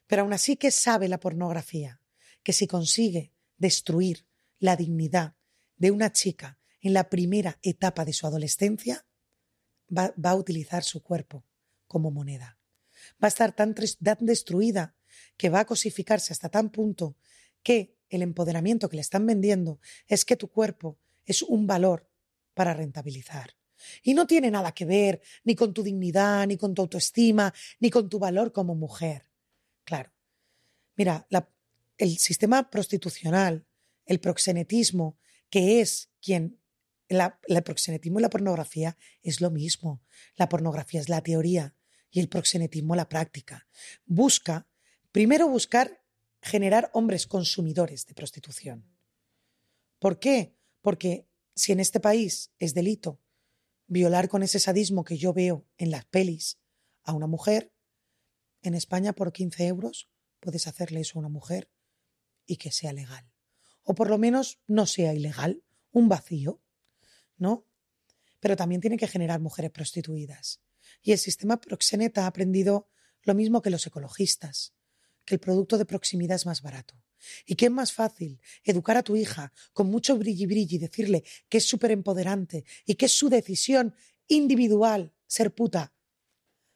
Pero 0.08 0.22
aún 0.22 0.34
así, 0.34 0.56
¿qué 0.56 0.72
sabe 0.72 1.08
la 1.08 1.20
pornografía? 1.20 2.01
Que 2.43 2.53
si 2.53 2.68
consigue 2.68 3.32
destruir 3.58 4.28
la 4.60 4.76
dignidad 4.76 5.36
de 5.78 5.91
una 5.91 6.12
chica 6.12 6.60
en 6.82 6.93
la 6.93 7.10
primera 7.10 7.58
etapa 7.62 8.06
de 8.06 8.14
su 8.14 8.28
adolescencia, 8.28 9.06
va, 9.95 10.14
a 10.24 10.36
utilizar 10.36 10.84
su 10.84 11.01
cuerpo 11.01 11.45
como 11.88 12.12
moneda. 12.12 12.60
Va 13.22 13.28
a 13.28 13.28
estar 13.28 13.56
tan, 13.56 13.74
tan 13.74 14.18
destruida 14.22 14.95
que 15.38 15.49
va 15.49 15.62
a 15.62 15.66
cosificarse 15.66 16.34
hasta 16.34 16.49
tan 16.49 16.70
punto 16.70 17.18
que 17.64 17.97
el 18.10 18.22
empoderamiento 18.22 18.89
que 18.89 18.97
le 18.97 19.01
están 19.01 19.26
vendiendo 19.26 19.80
es 20.08 20.26
que 20.26 20.36
tu 20.36 20.49
cuerpo 20.49 20.99
es 21.26 21.41
un 21.41 21.66
valor 21.66 22.08
para 22.53 22.74
rentabilizar. 22.74 23.56
Y 24.03 24.14
no 24.14 24.26
tiene 24.26 24.51
nada 24.51 24.72
que 24.72 24.86
ver 24.86 25.22
ni 25.43 25.56
con 25.56 25.74
tu 25.74 25.84
dignidad, 25.84 26.47
ni 26.47 26.58
con 26.58 26.74
tu 26.74 26.82
autoestima, 26.82 27.53
ni 27.80 27.89
con 27.89 28.10
tu 28.10 28.20
valor 28.20 28.51
como 28.51 28.76
mujer. 28.76 29.24
Claro. 29.86 30.12
Mira, 30.98 31.28
el 31.98 32.18
sistema 32.18 32.70
prostitucional, 32.70 33.66
el 34.06 34.20
proxenetismo, 34.20 35.18
que 35.50 35.80
es 35.80 36.12
quien... 36.22 36.60
El 37.08 37.64
proxenetismo 37.64 38.20
y 38.20 38.24
la 38.24 38.32
pornografía 38.32 38.98
es 39.22 39.40
lo 39.40 39.52
mismo. 39.52 40.02
La 40.36 40.50
pornografía 40.50 41.00
es 41.00 41.08
la 41.08 41.22
teoría 41.22 41.76
y 42.10 42.20
el 42.20 42.30
proxenetismo 42.30 42.96
la 42.96 43.08
práctica. 43.08 43.68
Busca, 44.06 44.68
primero 45.12 45.48
buscar 45.48 46.02
generar 46.42 46.90
hombres 46.94 47.28
consumidores 47.28 48.08
de 48.08 48.16
prostitución. 48.16 48.90
¿Por 50.00 50.18
qué? 50.18 50.56
Porque 50.82 51.28
si 51.54 51.74
en 51.74 51.80
este 51.80 52.00
país 52.00 52.52
es 52.58 52.74
delito 52.74 53.22
violar 53.86 54.28
con 54.30 54.42
ese 54.42 54.60
sadismo 54.60 55.04
que 55.04 55.18
yo 55.18 55.32
veo 55.32 55.68
en 55.78 55.92
las 55.92 56.06
pelis 56.06 56.58
a 57.04 57.14
una 57.14 57.28
mujer, 57.28 57.72
en 58.68 58.76
España 58.76 59.13
por 59.13 59.32
15 59.32 59.68
euros 59.68 60.09
puedes 60.39 60.68
hacerle 60.68 61.01
eso 61.01 61.18
a 61.18 61.22
una 61.22 61.30
mujer 61.30 61.70
y 62.45 62.57
que 62.57 62.72
sea 62.72 62.93
legal. 62.93 63.32
O 63.84 63.95
por 63.95 64.09
lo 64.09 64.18
menos 64.18 64.59
no 64.68 64.86
sea 64.86 65.13
ilegal, 65.13 65.63
un 65.91 66.09
vacío, 66.09 66.61
¿no? 67.38 67.66
Pero 68.39 68.55
también 68.55 68.82
tiene 68.82 68.97
que 68.97 69.07
generar 69.07 69.39
mujeres 69.39 69.72
prostituidas. 69.72 70.61
Y 71.01 71.11
el 71.11 71.18
sistema 71.18 71.59
proxeneta 71.59 72.24
ha 72.24 72.28
aprendido 72.28 72.89
lo 73.24 73.34
mismo 73.34 73.61
que 73.61 73.70
los 73.70 73.86
ecologistas, 73.88 74.74
que 75.24 75.36
el 75.36 75.39
producto 75.39 75.78
de 75.78 75.86
proximidad 75.86 76.36
es 76.36 76.45
más 76.45 76.61
barato. 76.61 77.01
¿Y 77.45 77.55
qué 77.55 77.66
es 77.66 77.72
más 77.72 77.91
fácil? 77.91 78.39
Educar 78.63 78.97
a 78.97 79.03
tu 79.03 79.16
hija 79.16 79.51
con 79.74 79.88
mucho 79.88 80.18
brilli 80.18 80.45
brilli 80.45 80.76
y 80.76 80.80
decirle 80.80 81.24
que 81.49 81.57
es 81.57 81.68
súper 81.68 81.91
empoderante 81.91 82.66
y 82.86 82.95
que 82.95 83.07
es 83.07 83.13
su 83.13 83.30
decisión 83.30 83.95
individual 84.28 85.13
ser 85.28 85.53
puta. 85.53 85.93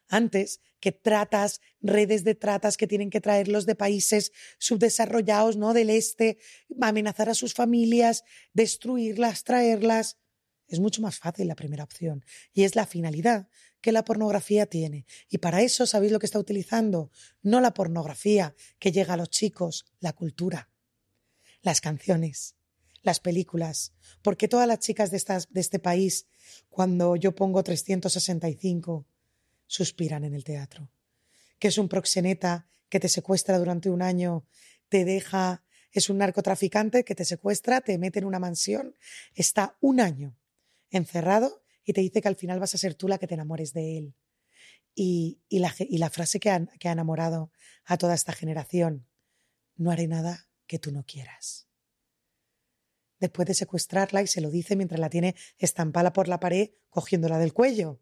Antes 0.07 0.61
que 0.79 0.91
tratas, 0.91 1.61
redes 1.81 2.23
de 2.23 2.35
tratas 2.35 2.77
que 2.77 2.87
tienen 2.87 3.09
que 3.09 3.21
traerlos 3.21 3.65
de 3.65 3.75
países 3.75 4.31
subdesarrollados, 4.57 5.57
¿no? 5.57 5.73
Del 5.73 5.89
este, 5.89 6.37
amenazar 6.81 7.29
a 7.29 7.35
sus 7.35 7.53
familias, 7.53 8.23
destruirlas, 8.53 9.43
traerlas. 9.43 10.17
Es 10.67 10.79
mucho 10.79 11.01
más 11.01 11.17
fácil 11.17 11.47
la 11.47 11.55
primera 11.55 11.83
opción. 11.83 12.23
Y 12.53 12.63
es 12.63 12.75
la 12.75 12.85
finalidad 12.85 13.47
que 13.81 13.91
la 13.91 14.03
pornografía 14.03 14.65
tiene. 14.65 15.05
Y 15.29 15.39
para 15.39 15.61
eso, 15.61 15.85
¿sabéis 15.85 16.11
lo 16.11 16.19
que 16.19 16.25
está 16.25 16.39
utilizando? 16.39 17.11
No 17.41 17.61
la 17.61 17.73
pornografía 17.73 18.55
que 18.77 18.91
llega 18.91 19.13
a 19.13 19.17
los 19.17 19.29
chicos, 19.29 19.85
la 19.99 20.13
cultura, 20.13 20.69
las 21.61 21.81
canciones, 21.81 22.55
las 23.01 23.19
películas. 23.19 23.93
Porque 24.21 24.47
todas 24.47 24.67
las 24.67 24.79
chicas 24.79 25.11
de, 25.11 25.17
estas, 25.17 25.51
de 25.51 25.61
este 25.61 25.79
país, 25.79 26.27
cuando 26.69 27.15
yo 27.15 27.33
pongo 27.33 27.63
365, 27.63 29.05
suspiran 29.69 30.23
en 30.25 30.33
el 30.33 30.43
teatro. 30.43 30.91
Que 31.59 31.69
es 31.69 31.77
un 31.77 31.87
proxeneta 31.87 32.67
que 32.89 32.99
te 32.99 33.07
secuestra 33.07 33.59
durante 33.59 33.89
un 33.89 34.01
año, 34.01 34.45
te 34.89 35.05
deja, 35.05 35.63
es 35.91 36.09
un 36.09 36.17
narcotraficante 36.17 37.05
que 37.05 37.15
te 37.15 37.23
secuestra, 37.23 37.79
te 37.79 37.97
mete 37.97 38.19
en 38.19 38.25
una 38.25 38.39
mansión, 38.39 38.95
está 39.35 39.77
un 39.79 40.01
año 40.01 40.35
encerrado 40.89 41.63
y 41.85 41.93
te 41.93 42.01
dice 42.01 42.21
que 42.21 42.27
al 42.27 42.35
final 42.35 42.59
vas 42.59 42.73
a 42.73 42.79
ser 42.79 42.95
tú 42.95 43.07
la 43.07 43.19
que 43.19 43.27
te 43.27 43.35
enamores 43.35 43.71
de 43.71 43.97
él. 43.97 44.15
Y, 44.95 45.39
la, 45.49 46.09
frase 46.09 46.39
que, 46.39 46.49
han, 46.49 46.67
que 46.79 46.89
ha 46.89 46.91
enamorado 46.91 47.51
a 47.85 47.97
toda 47.97 48.15
esta 48.15 48.33
generación, 48.33 49.07
no 49.75 49.91
haré 49.91 50.07
nada 50.07 50.49
que 50.65 50.79
tú 50.79 50.91
no 50.91 51.05
quieras. 51.05 51.67
Después 53.19 53.47
de 53.47 53.53
secuestrarla 53.53 54.23
y 54.23 54.27
se 54.27 54.41
lo 54.41 54.49
dice 54.49 54.75
mientras 54.75 54.99
la 54.99 55.09
tiene 55.09 55.35
estampada 55.57 56.11
por 56.11 56.27
la 56.27 56.39
pared 56.39 56.71
cogiéndola 56.89 57.37
del 57.37 57.53
cuello. 57.53 58.01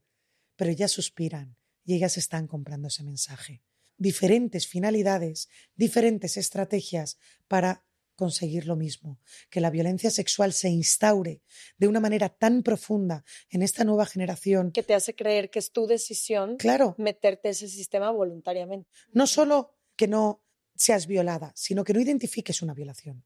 Pero 0.56 0.72
ellas 0.72 0.92
suspiran 0.92 1.57
y 1.88 1.96
ellas 1.96 2.18
están 2.18 2.48
comprando 2.48 2.90
ese 2.90 3.02
mensaje. 3.02 3.64
Diferentes 3.98 4.68
finalidades, 4.68 5.48
diferentes 5.76 6.38
estrategias 6.38 7.18
para 7.48 7.86
conseguir 8.16 8.66
lo 8.66 8.76
mismo, 8.76 9.22
que 9.50 9.62
la 9.62 9.70
violencia 9.70 10.12
sexual 10.12 10.52
se 10.52 10.70
instaure 10.70 11.42
de 11.78 11.88
una 11.88 12.00
manera 12.00 12.30
tan 12.30 12.62
profunda 12.62 13.24
en 13.50 13.62
esta 13.62 13.86
nueva 13.86 14.06
generación. 14.06 14.72
Que 14.72 14.84
te 14.84 14.96
hace 14.96 15.16
creer 15.16 15.50
que 15.50 15.60
es 15.60 15.72
tu 15.72 15.88
decisión 15.88 16.58
claro. 16.58 16.96
meterte 16.98 17.50
ese 17.50 17.70
sistema 17.70 18.12
voluntariamente. 18.12 18.90
No 19.14 19.26
solo 19.26 19.78
que 19.96 20.08
no 20.08 20.44
seas 20.76 21.08
violada, 21.08 21.54
sino 21.56 21.84
que 21.84 21.94
no 21.94 22.02
identifiques 22.02 22.62
una 22.62 22.74
violación. 22.74 23.24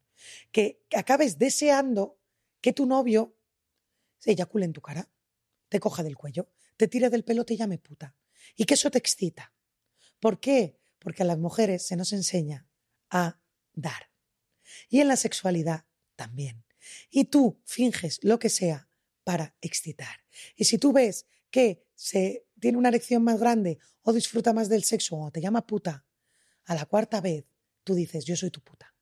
Que 0.52 0.84
acabes 0.94 1.36
deseando 1.36 2.20
que 2.60 2.72
tu 2.72 2.86
novio 2.86 3.36
se 4.18 4.30
eyacule 4.30 4.66
en 4.66 4.72
tu 4.72 4.82
cara, 4.82 5.10
te 5.68 5.80
coja 5.80 6.02
del 6.02 6.16
cuello, 6.16 6.48
te 6.76 6.86
tire 6.86 7.10
del 7.10 7.24
pelo, 7.24 7.44
te 7.44 7.56
llame 7.56 7.78
puta. 7.78 8.14
Y 8.56 8.64
que 8.64 8.74
eso 8.74 8.90
te 8.90 8.98
excita. 8.98 9.52
¿Por 10.20 10.40
qué? 10.40 10.78
Porque 10.98 11.22
a 11.22 11.26
las 11.26 11.38
mujeres 11.38 11.86
se 11.86 11.96
nos 11.96 12.12
enseña 12.12 12.68
a 13.10 13.40
dar. 13.72 14.10
Y 14.88 15.00
en 15.00 15.08
la 15.08 15.16
sexualidad 15.16 15.84
también. 16.16 16.64
Y 17.10 17.24
tú 17.26 17.60
finges 17.64 18.18
lo 18.22 18.38
que 18.38 18.48
sea 18.48 18.88
para 19.24 19.56
excitar. 19.60 20.24
Y 20.56 20.64
si 20.64 20.78
tú 20.78 20.92
ves 20.92 21.26
que 21.50 21.84
se 21.94 22.46
tiene 22.60 22.78
una 22.78 22.88
erección 22.88 23.22
más 23.22 23.38
grande 23.38 23.78
o 24.02 24.12
disfruta 24.12 24.52
más 24.52 24.68
del 24.68 24.84
sexo 24.84 25.16
o 25.16 25.30
te 25.30 25.40
llama 25.40 25.66
puta, 25.66 26.06
a 26.64 26.74
la 26.74 26.86
cuarta 26.86 27.20
vez 27.20 27.44
tú 27.84 27.94
dices 27.94 28.24
yo 28.24 28.36
soy 28.36 28.50
tu 28.50 28.60
puta. 28.60 28.94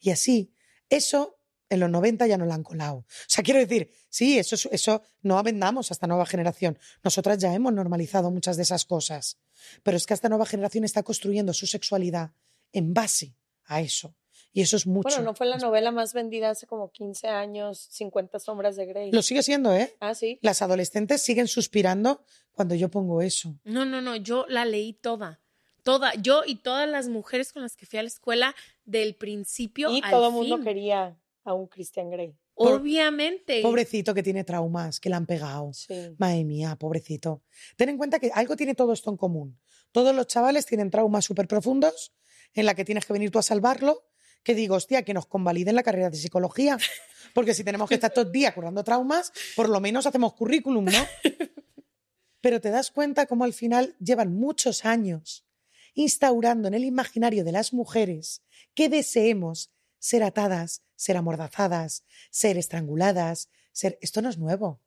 Y 0.00 0.10
así, 0.10 0.54
eso 0.88 1.40
en 1.74 1.80
los 1.80 1.90
90 1.90 2.26
ya 2.26 2.38
no 2.38 2.46
lo 2.46 2.52
han 2.52 2.62
colado. 2.62 2.96
O 2.96 3.06
sea, 3.28 3.44
quiero 3.44 3.60
decir, 3.60 3.90
sí, 4.08 4.38
eso, 4.38 4.56
eso 4.70 5.02
no 5.22 5.42
vendamos 5.42 5.90
a 5.90 5.94
esta 5.94 6.06
nueva 6.06 6.26
generación. 6.26 6.78
Nosotras 7.02 7.38
ya 7.38 7.52
hemos 7.54 7.72
normalizado 7.72 8.30
muchas 8.30 8.56
de 8.56 8.62
esas 8.62 8.84
cosas. 8.84 9.38
Pero 9.82 9.96
es 9.96 10.06
que 10.06 10.14
esta 10.14 10.28
nueva 10.28 10.46
generación 10.46 10.84
está 10.84 11.02
construyendo 11.02 11.52
su 11.52 11.66
sexualidad 11.66 12.32
en 12.72 12.94
base 12.94 13.36
a 13.64 13.80
eso. 13.80 14.14
Y 14.52 14.62
eso 14.62 14.76
es 14.76 14.86
mucho. 14.86 15.08
Bueno, 15.08 15.24
no 15.24 15.34
fue 15.34 15.46
la 15.46 15.58
novela 15.58 15.90
más 15.90 16.14
vendida 16.14 16.50
hace 16.50 16.66
como 16.66 16.92
15 16.92 17.26
años, 17.26 17.88
50 17.90 18.38
sombras 18.38 18.76
de 18.76 18.86
Grey. 18.86 19.10
Lo 19.10 19.20
sigue 19.20 19.42
siendo, 19.42 19.74
¿eh? 19.74 19.96
Ah, 19.98 20.14
sí. 20.14 20.38
Las 20.42 20.62
adolescentes 20.62 21.22
siguen 21.22 21.48
suspirando 21.48 22.24
cuando 22.52 22.76
yo 22.76 22.88
pongo 22.88 23.20
eso. 23.20 23.58
No, 23.64 23.84
no, 23.84 24.00
no, 24.00 24.14
yo 24.14 24.46
la 24.48 24.64
leí 24.64 24.92
toda. 24.92 25.40
Toda, 25.82 26.14
yo 26.14 26.44
y 26.46 26.56
todas 26.56 26.88
las 26.88 27.08
mujeres 27.08 27.52
con 27.52 27.62
las 27.62 27.76
que 27.76 27.84
fui 27.84 27.98
a 27.98 28.02
la 28.02 28.08
escuela 28.08 28.54
del 28.84 29.16
principio 29.16 29.90
y 29.90 30.00
al 30.02 30.10
todo 30.12 30.28
el 30.28 30.32
mundo 30.32 30.60
quería 30.60 31.18
a 31.44 31.54
un 31.54 31.66
Christian 31.66 32.10
Grey. 32.10 32.36
Obviamente. 32.54 33.60
Pobrecito 33.62 34.14
que 34.14 34.22
tiene 34.22 34.44
traumas, 34.44 35.00
que 35.00 35.08
le 35.08 35.16
han 35.16 35.26
pegado. 35.26 35.72
Sí. 35.72 36.14
Madre 36.18 36.44
mía, 36.44 36.76
pobrecito. 36.76 37.42
Ten 37.76 37.90
en 37.90 37.98
cuenta 37.98 38.18
que 38.18 38.30
algo 38.34 38.56
tiene 38.56 38.74
todo 38.74 38.92
esto 38.92 39.10
en 39.10 39.16
común. 39.16 39.58
Todos 39.92 40.14
los 40.14 40.26
chavales 40.26 40.66
tienen 40.66 40.90
traumas 40.90 41.24
súper 41.24 41.46
profundos 41.46 42.12
en 42.52 42.66
la 42.66 42.74
que 42.74 42.84
tienes 42.84 43.06
que 43.06 43.12
venir 43.12 43.30
tú 43.30 43.38
a 43.38 43.42
salvarlo. 43.42 44.08
Que 44.42 44.54
digo, 44.54 44.76
hostia, 44.76 45.04
que 45.04 45.14
nos 45.14 45.26
convaliden 45.26 45.74
la 45.74 45.82
carrera 45.82 46.10
de 46.10 46.16
psicología. 46.16 46.78
Porque 47.34 47.54
si 47.54 47.64
tenemos 47.64 47.88
que 47.88 47.94
estar 47.94 48.12
todo 48.12 48.26
el 48.26 48.32
día 48.32 48.54
curando 48.54 48.84
traumas, 48.84 49.32
por 49.56 49.68
lo 49.68 49.80
menos 49.80 50.06
hacemos 50.06 50.34
currículum, 50.34 50.84
¿no? 50.84 51.06
Pero 52.40 52.60
te 52.60 52.70
das 52.70 52.90
cuenta 52.90 53.26
cómo 53.26 53.44
al 53.44 53.54
final 53.54 53.96
llevan 53.98 54.34
muchos 54.34 54.84
años 54.84 55.46
instaurando 55.94 56.68
en 56.68 56.74
el 56.74 56.84
imaginario 56.84 57.44
de 57.44 57.52
las 57.52 57.72
mujeres 57.72 58.42
que 58.74 58.88
deseemos 58.88 59.70
ser 59.98 60.22
atadas, 60.22 60.82
ser 61.04 61.18
amordazadas, 61.18 62.02
ser 62.30 62.56
estranguladas, 62.56 63.50
ser... 63.72 63.98
Esto 64.00 64.22
no 64.22 64.30
es 64.30 64.38
nuevo, 64.38 64.80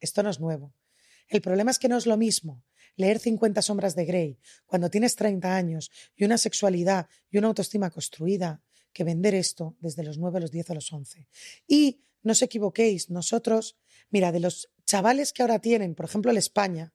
esto 0.00 0.24
no 0.24 0.30
es 0.30 0.40
nuevo. 0.40 0.74
El 1.28 1.40
problema 1.42 1.70
es 1.70 1.78
que 1.78 1.88
no 1.88 1.96
es 1.96 2.06
lo 2.06 2.16
mismo 2.16 2.64
leer 2.96 3.20
50 3.20 3.62
sombras 3.62 3.94
de 3.94 4.04
Grey 4.04 4.38
cuando 4.66 4.90
tienes 4.90 5.14
30 5.14 5.54
años 5.54 5.92
y 6.16 6.24
una 6.24 6.38
sexualidad 6.38 7.08
y 7.30 7.38
una 7.38 7.46
autoestima 7.46 7.88
construida 7.88 8.62
que 8.92 9.04
vender 9.04 9.36
esto 9.36 9.76
desde 9.78 10.02
los 10.02 10.18
9, 10.18 10.40
los 10.40 10.50
10 10.50 10.70
o 10.70 10.74
los 10.74 10.92
11. 10.92 11.28
Y 11.68 12.02
no 12.24 12.32
os 12.32 12.42
equivoquéis, 12.42 13.08
nosotros, 13.08 13.78
mira, 14.10 14.32
de 14.32 14.40
los 14.40 14.72
chavales 14.84 15.32
que 15.32 15.42
ahora 15.42 15.60
tienen, 15.60 15.94
por 15.94 16.06
ejemplo, 16.06 16.32
en 16.32 16.36
España, 16.36 16.94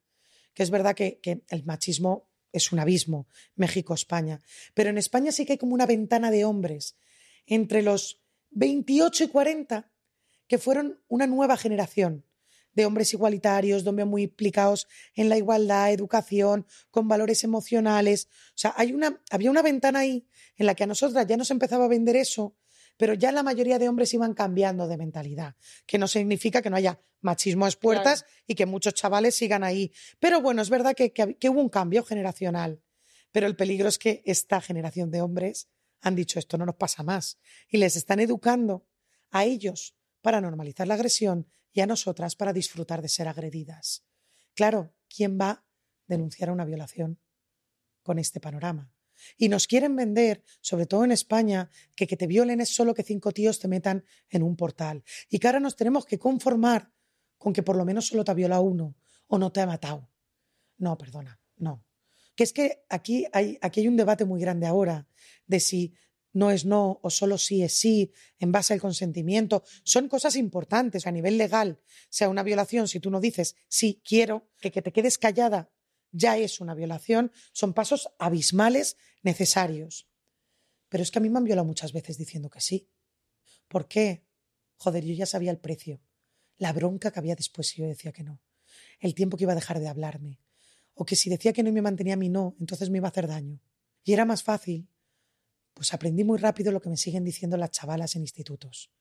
que 0.53 0.63
es 0.63 0.69
verdad 0.69 0.95
que, 0.95 1.19
que 1.21 1.43
el 1.47 1.63
machismo 1.63 2.27
es 2.51 2.73
un 2.73 2.79
abismo, 2.79 3.29
México-España, 3.55 4.41
pero 4.73 4.89
en 4.89 4.97
España 4.97 5.31
sí 5.31 5.45
que 5.45 5.53
hay 5.53 5.57
como 5.57 5.73
una 5.73 5.85
ventana 5.85 6.29
de 6.29 6.43
hombres 6.43 6.97
entre 7.45 7.81
los 7.81 8.24
28 8.55 9.25
y 9.25 9.27
40 9.27 9.91
que 10.47 10.57
fueron 10.57 10.99
una 11.07 11.27
nueva 11.27 11.55
generación 11.57 12.25
de 12.73 12.85
hombres 12.85 13.13
igualitarios, 13.13 13.83
de 13.83 13.89
hombres 13.89 14.07
muy 14.07 14.23
implicados 14.23 14.87
en 15.13 15.29
la 15.29 15.37
igualdad, 15.37 15.93
educación, 15.93 16.65
con 16.91 17.07
valores 17.07 17.43
emocionales. 17.43 18.27
O 18.49 18.57
sea, 18.57 18.73
hay 18.75 18.91
una, 18.91 19.21
había 19.31 19.49
una 19.49 19.61
ventana 19.61 19.99
ahí 19.99 20.27
en 20.57 20.65
la 20.65 20.75
que 20.75 20.83
a 20.83 20.87
nosotras 20.87 21.25
ya 21.25 21.37
nos 21.37 21.51
empezaba 21.51 21.85
a 21.85 21.89
vender 21.89 22.17
eso 22.17 22.57
pero 22.97 23.13
ya 23.13 23.31
la 23.31 23.43
mayoría 23.43 23.79
de 23.79 23.89
hombres 23.89 24.13
iban 24.13 24.33
cambiando 24.33 24.87
de 24.87 24.97
mentalidad, 24.97 25.55
que 25.85 25.97
no 25.97 26.07
significa 26.07 26.61
que 26.61 26.69
no 26.69 26.77
haya 26.77 26.99
machismo 27.21 27.65
a 27.65 27.71
puertas 27.71 28.25
y 28.47 28.55
que 28.55 28.65
muchos 28.65 28.93
chavales 28.93 29.35
sigan 29.35 29.63
ahí. 29.63 29.91
Pero 30.19 30.41
bueno, 30.41 30.61
es 30.61 30.69
verdad 30.69 30.95
que, 30.95 31.11
que 31.11 31.49
hubo 31.49 31.59
un 31.59 31.69
cambio 31.69 32.03
generacional, 32.03 32.81
pero 33.31 33.47
el 33.47 33.55
peligro 33.55 33.89
es 33.89 33.97
que 33.97 34.21
esta 34.25 34.61
generación 34.61 35.11
de 35.11 35.21
hombres 35.21 35.67
han 36.05 36.15
dicho 36.15 36.37
esto 36.37 36.57
no 36.57 36.67
nos 36.67 36.75
pasa 36.75 37.01
más 37.01 37.39
y 37.67 37.77
les 37.77 37.95
están 37.95 38.19
educando 38.19 38.85
a 39.31 39.43
ellos 39.43 39.95
para 40.21 40.39
normalizar 40.39 40.87
la 40.87 40.93
agresión 40.93 41.47
y 41.73 41.81
a 41.81 41.87
nosotras 41.87 42.35
para 42.35 42.53
disfrutar 42.53 43.01
de 43.01 43.09
ser 43.09 43.27
agredidas. 43.27 44.05
Claro, 44.53 44.93
¿quién 45.09 45.37
va 45.39 45.49
a 45.49 45.65
denunciar 46.05 46.51
una 46.51 46.63
violación 46.63 47.19
con 48.03 48.19
este 48.19 48.39
panorama? 48.39 48.93
Y 49.35 49.49
nos 49.49 49.65
quieren 49.65 49.95
vender, 49.95 50.43
sobre 50.61 50.85
todo 50.85 51.03
en 51.05 51.11
España, 51.11 51.71
que 51.95 52.05
que 52.05 52.17
te 52.17 52.27
violen 52.27 52.61
es 52.61 52.69
solo 52.69 52.93
que 52.93 53.03
cinco 53.03 53.31
tíos 53.31 53.59
te 53.59 53.67
metan 53.67 54.05
en 54.29 54.43
un 54.43 54.55
portal. 54.55 55.03
Y 55.29 55.39
que 55.39 55.47
ahora 55.47 55.59
nos 55.59 55.75
tenemos 55.75 56.05
que 56.05 56.19
conformar 56.19 56.91
con 57.37 57.51
que 57.51 57.63
por 57.63 57.77
lo 57.77 57.85
menos 57.85 58.07
solo 58.07 58.23
te 58.23 58.31
ha 58.31 58.35
violado 58.35 58.61
uno 58.61 58.95
o 59.27 59.39
no 59.39 59.51
te 59.51 59.61
ha 59.61 59.65
matado. 59.65 60.11
No, 60.77 60.97
perdona, 60.97 61.39
no. 61.57 61.84
Que 62.35 62.43
es 62.43 62.53
que 62.53 62.85
aquí 62.89 63.25
hay, 63.31 63.57
aquí 63.61 63.81
hay 63.81 63.87
un 63.87 63.97
debate 63.97 64.25
muy 64.25 64.41
grande 64.41 64.67
ahora 64.67 65.07
de 65.47 65.59
si 65.59 65.93
no 66.33 66.51
es 66.51 66.65
no 66.65 66.99
o 67.01 67.09
solo 67.09 67.37
sí 67.37 67.63
es 67.63 67.77
sí, 67.77 68.11
en 68.39 68.51
base 68.51 68.73
al 68.73 68.81
consentimiento. 68.81 69.63
Son 69.83 70.09
cosas 70.09 70.35
importantes 70.35 71.07
a 71.07 71.11
nivel 71.11 71.37
legal. 71.37 71.79
Sea 72.09 72.27
una 72.27 72.43
violación, 72.43 72.87
si 72.87 72.99
tú 72.99 73.09
no 73.09 73.21
dices 73.21 73.55
sí 73.69 74.01
quiero, 74.03 74.49
que, 74.59 74.71
que 74.71 74.81
te 74.81 74.91
quedes 74.91 75.17
callada 75.17 75.71
ya 76.15 76.37
es 76.37 76.61
una 76.61 76.73
violación, 76.73 77.31
son 77.51 77.73
pasos 77.73 78.09
abismales 78.19 78.97
necesarios. 79.21 80.07
Pero 80.87 81.03
es 81.03 81.11
que 81.11 81.19
a 81.19 81.21
mí 81.21 81.29
me 81.29 81.37
han 81.37 81.43
violado 81.43 81.65
muchas 81.65 81.91
veces 81.91 82.17
diciendo 82.17 82.49
que 82.49 82.61
sí. 82.61 82.89
¿Por 83.67 83.87
qué? 83.87 84.25
Joder, 84.77 85.03
yo 85.03 85.13
ya 85.13 85.25
sabía 85.25 85.51
el 85.51 85.59
precio, 85.59 86.01
la 86.57 86.71
bronca 86.73 87.11
que 87.11 87.19
había 87.19 87.35
después 87.35 87.67
si 87.67 87.81
yo 87.81 87.87
decía 87.87 88.11
que 88.11 88.23
no, 88.23 88.41
el 88.99 89.13
tiempo 89.13 89.37
que 89.37 89.43
iba 89.43 89.53
a 89.53 89.55
dejar 89.55 89.79
de 89.79 89.87
hablarme, 89.87 90.39
o 90.95 91.05
que 91.05 91.15
si 91.15 91.29
decía 91.29 91.53
que 91.53 91.63
no 91.63 91.69
y 91.69 91.73
me 91.73 91.81
mantenía 91.81 92.15
a 92.15 92.17
mí 92.17 92.29
no, 92.29 92.55
entonces 92.59 92.89
me 92.89 92.97
iba 92.97 93.07
a 93.07 93.11
hacer 93.11 93.27
daño. 93.27 93.61
Y 94.03 94.13
era 94.13 94.25
más 94.25 94.43
fácil. 94.43 94.89
Pues 95.73 95.93
aprendí 95.93 96.23
muy 96.23 96.37
rápido 96.37 96.71
lo 96.71 96.81
que 96.81 96.89
me 96.89 96.97
siguen 96.97 97.23
diciendo 97.23 97.57
las 97.57 97.71
chavalas 97.71 98.15
en 98.15 98.21
institutos. 98.21 98.91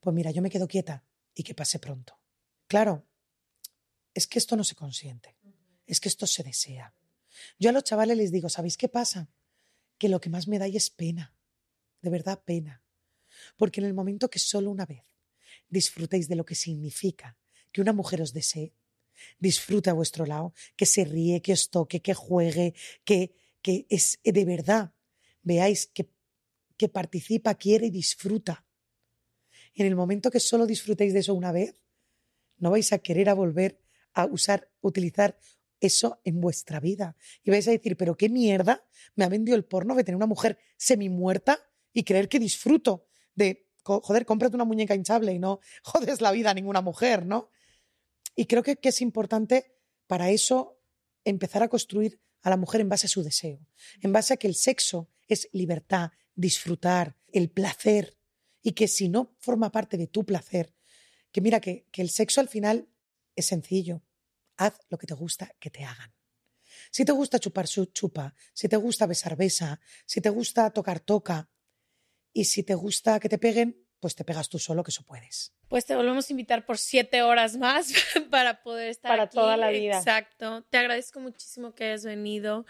Pues 0.00 0.14
mira, 0.14 0.30
yo 0.30 0.42
me 0.42 0.50
quedo 0.50 0.66
quieta 0.66 1.04
y 1.34 1.42
que 1.42 1.54
pase 1.54 1.78
pronto. 1.78 2.18
Claro, 2.66 3.06
es 4.12 4.26
que 4.26 4.38
esto 4.38 4.56
no 4.56 4.64
se 4.64 4.74
consiente 4.74 5.36
es 5.90 5.98
que 5.98 6.08
esto 6.08 6.26
se 6.26 6.44
desea. 6.44 6.94
Yo 7.58 7.70
a 7.70 7.72
los 7.72 7.82
chavales 7.82 8.16
les 8.16 8.30
digo, 8.30 8.48
¿sabéis 8.48 8.76
qué 8.76 8.88
pasa? 8.88 9.28
Que 9.98 10.08
lo 10.08 10.20
que 10.20 10.30
más 10.30 10.46
me 10.46 10.58
da 10.58 10.68
es 10.68 10.88
pena, 10.88 11.34
de 12.00 12.10
verdad 12.10 12.42
pena. 12.44 12.84
Porque 13.56 13.80
en 13.80 13.86
el 13.86 13.94
momento 13.94 14.30
que 14.30 14.38
solo 14.38 14.70
una 14.70 14.86
vez 14.86 15.04
disfrutéis 15.68 16.28
de 16.28 16.36
lo 16.36 16.44
que 16.44 16.54
significa 16.54 17.36
que 17.72 17.80
una 17.80 17.92
mujer 17.92 18.22
os 18.22 18.32
desee, 18.32 18.72
disfruta 19.38 19.90
a 19.90 19.94
vuestro 19.94 20.26
lado, 20.26 20.52
que 20.76 20.86
se 20.86 21.04
ríe, 21.04 21.42
que 21.42 21.52
os 21.52 21.70
toque, 21.70 22.00
que 22.00 22.14
juegue, 22.14 22.74
que, 23.04 23.34
que 23.62 23.86
es 23.88 24.18
de 24.22 24.44
verdad, 24.44 24.92
veáis 25.42 25.86
que, 25.86 26.08
que 26.76 26.88
participa, 26.88 27.54
quiere 27.54 27.86
y 27.86 27.90
disfruta. 27.90 28.64
En 29.74 29.86
el 29.86 29.96
momento 29.96 30.30
que 30.30 30.40
solo 30.40 30.66
disfrutéis 30.66 31.12
de 31.12 31.20
eso 31.20 31.34
una 31.34 31.52
vez, 31.52 31.82
no 32.58 32.70
vais 32.70 32.92
a 32.92 32.98
querer 32.98 33.28
a 33.28 33.34
volver 33.34 33.80
a 34.12 34.26
usar, 34.26 34.70
utilizar 34.80 35.38
eso 35.80 36.20
en 36.24 36.40
vuestra 36.40 36.80
vida. 36.80 37.16
Y 37.42 37.50
vais 37.50 37.66
a 37.68 37.70
decir, 37.70 37.96
pero 37.96 38.16
qué 38.16 38.28
mierda 38.28 38.84
me 39.14 39.24
ha 39.24 39.28
vendido 39.28 39.56
el 39.56 39.64
porno 39.64 39.94
de 39.94 40.04
tener 40.04 40.16
una 40.16 40.26
mujer 40.26 40.58
semi 40.76 41.08
muerta 41.08 41.58
y 41.92 42.04
creer 42.04 42.28
que 42.28 42.38
disfruto 42.38 43.06
de, 43.34 43.66
joder, 43.82 44.26
cómprate 44.26 44.54
una 44.54 44.64
muñeca 44.64 44.94
hinchable 44.94 45.32
y 45.32 45.38
no 45.38 45.60
jodes 45.82 46.20
la 46.20 46.32
vida 46.32 46.50
a 46.50 46.54
ninguna 46.54 46.82
mujer, 46.82 47.26
¿no? 47.26 47.50
Y 48.40 48.46
creo 48.46 48.62
que, 48.62 48.78
es 48.80 49.02
importante 49.02 49.76
para 50.06 50.30
eso 50.30 50.80
empezar 51.26 51.62
a 51.62 51.68
construir 51.68 52.22
a 52.40 52.48
la 52.48 52.56
mujer 52.56 52.80
en 52.80 52.88
base 52.88 53.04
a 53.04 53.10
su 53.10 53.22
deseo, 53.22 53.68
en 54.00 54.14
base 54.14 54.32
a 54.32 54.38
que 54.38 54.46
el 54.46 54.54
sexo 54.54 55.10
es 55.28 55.50
libertad, 55.52 56.12
disfrutar, 56.34 57.18
el 57.34 57.50
placer, 57.50 58.16
y 58.62 58.72
que 58.72 58.88
si 58.88 59.10
no 59.10 59.36
forma 59.40 59.70
parte 59.70 59.98
de 59.98 60.06
tu 60.06 60.24
placer, 60.24 60.74
que 61.30 61.42
mira 61.42 61.60
que, 61.60 61.84
que 61.92 62.00
el 62.00 62.08
sexo 62.08 62.40
al 62.40 62.48
final 62.48 62.88
es 63.36 63.44
sencillo, 63.44 64.02
haz 64.56 64.80
lo 64.88 64.96
que 64.96 65.06
te 65.06 65.12
gusta 65.12 65.54
que 65.60 65.68
te 65.68 65.84
hagan. 65.84 66.14
Si 66.90 67.04
te 67.04 67.12
gusta 67.12 67.38
chupar, 67.38 67.66
chupa. 67.68 68.34
Si 68.54 68.70
te 68.70 68.76
gusta 68.76 69.04
besar, 69.04 69.36
besa. 69.36 69.82
Si 70.06 70.22
te 70.22 70.30
gusta 70.30 70.70
tocar, 70.70 71.00
toca. 71.00 71.50
Y 72.32 72.46
si 72.46 72.62
te 72.62 72.74
gusta 72.74 73.20
que 73.20 73.28
te 73.28 73.36
peguen, 73.36 73.86
pues 74.00 74.14
te 74.14 74.24
pegas 74.24 74.48
tú 74.48 74.58
solo, 74.58 74.82
que 74.82 74.90
eso 74.90 75.04
puedes. 75.04 75.52
Pues 75.68 75.86
te 75.86 75.94
volvemos 75.94 76.28
a 76.28 76.32
invitar 76.32 76.66
por 76.66 76.78
siete 76.78 77.22
horas 77.22 77.56
más 77.56 77.92
para 78.30 78.62
poder 78.62 78.88
estar 78.88 79.10
para 79.10 79.28
toda 79.28 79.56
la 79.56 79.70
vida. 79.70 79.98
Exacto. 79.98 80.62
Te 80.70 80.78
agradezco 80.78 81.20
muchísimo 81.20 81.74
que 81.74 81.84
hayas 81.84 82.04
venido. 82.04 82.66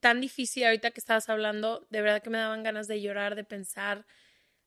Tan 0.00 0.20
difícil 0.20 0.64
ahorita 0.64 0.92
que 0.92 1.00
estabas 1.00 1.28
hablando, 1.28 1.86
de 1.90 2.00
verdad 2.00 2.22
que 2.22 2.30
me 2.30 2.38
daban 2.38 2.62
ganas 2.62 2.88
de 2.88 3.02
llorar, 3.02 3.34
de 3.34 3.44
pensar 3.44 4.06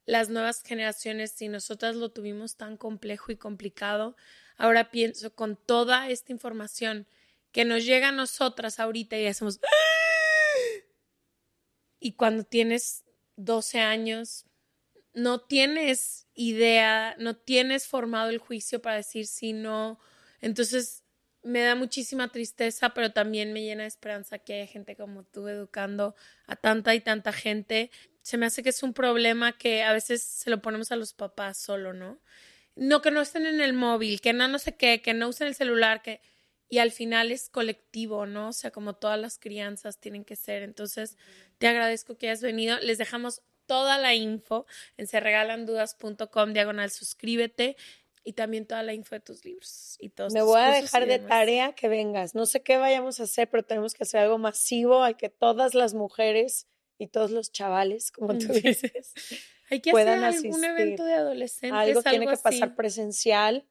las 0.05 0.29
nuevas 0.29 0.61
generaciones, 0.61 1.31
si 1.31 1.47
nosotras 1.47 1.95
lo 1.95 2.11
tuvimos 2.11 2.57
tan 2.57 2.75
complejo 2.77 3.31
y 3.31 3.37
complicado, 3.37 4.15
Ahora 4.57 4.91
pienso 4.91 5.33
con 5.33 5.55
toda 5.55 6.09
esta 6.09 6.31
información 6.31 7.07
que 7.51 7.65
nos 7.65 7.85
llega 7.85 8.09
a 8.09 8.13
nosotras 8.13 8.79
ahorita 8.79 9.17
y 9.17 9.27
hacemos... 9.27 9.59
¡Ah! 9.63 10.83
Y 11.99 12.13
cuando 12.13 12.43
tienes 12.43 13.03
12 13.37 13.79
años, 13.79 14.45
no 15.13 15.41
tienes 15.41 16.27
idea, 16.33 17.15
no 17.19 17.35
tienes 17.35 17.87
formado 17.87 18.29
el 18.29 18.39
juicio 18.39 18.81
para 18.81 18.97
decir 18.97 19.27
sí, 19.27 19.53
no. 19.53 19.99
Entonces, 20.41 21.03
me 21.43 21.61
da 21.61 21.75
muchísima 21.75 22.31
tristeza, 22.31 22.93
pero 22.93 23.11
también 23.11 23.53
me 23.53 23.61
llena 23.61 23.83
de 23.83 23.89
esperanza 23.89 24.39
que 24.39 24.53
haya 24.53 24.67
gente 24.67 24.95
como 24.95 25.23
tú 25.23 25.47
educando 25.47 26.15
a 26.47 26.55
tanta 26.55 26.95
y 26.95 27.01
tanta 27.01 27.33
gente. 27.33 27.91
Se 28.21 28.37
me 28.37 28.45
hace 28.45 28.63
que 28.63 28.69
es 28.69 28.83
un 28.83 28.93
problema 28.93 29.57
que 29.57 29.83
a 29.83 29.93
veces 29.93 30.23
se 30.23 30.49
lo 30.49 30.61
ponemos 30.61 30.91
a 30.91 30.95
los 30.95 31.13
papás 31.13 31.57
solo, 31.57 31.93
¿no? 31.93 32.21
no 32.75 33.01
que 33.01 33.11
no 33.11 33.21
estén 33.21 33.45
en 33.45 33.61
el 33.61 33.73
móvil, 33.73 34.21
que 34.21 34.33
no 34.33 34.47
no 34.47 34.59
sé 34.59 34.75
qué, 34.75 35.01
que 35.01 35.13
no 35.13 35.27
usen 35.29 35.47
el 35.47 35.55
celular, 35.55 36.01
que 36.01 36.21
y 36.69 36.79
al 36.79 36.91
final 36.91 37.31
es 37.31 37.49
colectivo, 37.49 38.25
¿no? 38.25 38.49
O 38.49 38.53
sea, 38.53 38.71
como 38.71 38.95
todas 38.95 39.19
las 39.19 39.37
crianzas 39.37 39.99
tienen 39.99 40.25
que 40.25 40.35
ser. 40.35 40.63
Entonces, 40.63 41.17
te 41.59 41.67
agradezco 41.67 42.17
que 42.17 42.29
hayas 42.29 42.41
venido. 42.41 42.79
Les 42.79 42.97
dejamos 42.97 43.43
toda 43.65 43.97
la 43.97 44.15
info 44.15 44.65
en 44.97 45.07
serregalandudas.com 45.07 46.53
diagonal 46.53 46.89
suscríbete 46.91 47.77
y 48.23 48.33
también 48.33 48.65
toda 48.65 48.83
la 48.83 48.93
info 48.93 49.15
de 49.15 49.19
tus 49.19 49.43
libros 49.43 49.97
y 49.99 50.09
todos 50.09 50.33
Me 50.33 50.41
voy 50.41 50.61
a 50.61 50.71
dejar 50.71 51.05
de 51.05 51.19
tarea 51.19 51.73
que 51.73 51.89
vengas. 51.89 52.35
No 52.35 52.45
sé 52.45 52.63
qué 52.63 52.77
vayamos 52.77 53.19
a 53.19 53.23
hacer, 53.23 53.49
pero 53.49 53.63
tenemos 53.63 53.93
que 53.93 54.03
hacer 54.03 54.21
algo 54.21 54.37
masivo. 54.37 55.03
Hay 55.03 55.15
que 55.15 55.29
todas 55.29 55.75
las 55.75 55.93
mujeres 55.93 56.67
y 56.97 57.07
todos 57.07 57.31
los 57.31 57.51
chavales, 57.51 58.11
como 58.11 58.37
tú 58.37 58.47
dices, 58.53 59.13
hay 59.69 59.81
que 59.81 59.91
puedan 59.91 60.23
hacer 60.23 60.45
algún 60.45 60.63
evento 60.63 61.03
de 61.03 61.13
adolescentes. 61.13 61.77
Algo, 61.77 62.01
tiene 62.01 62.27
que 62.27 62.37
pasar 62.37 62.75
presencial, 62.75 63.67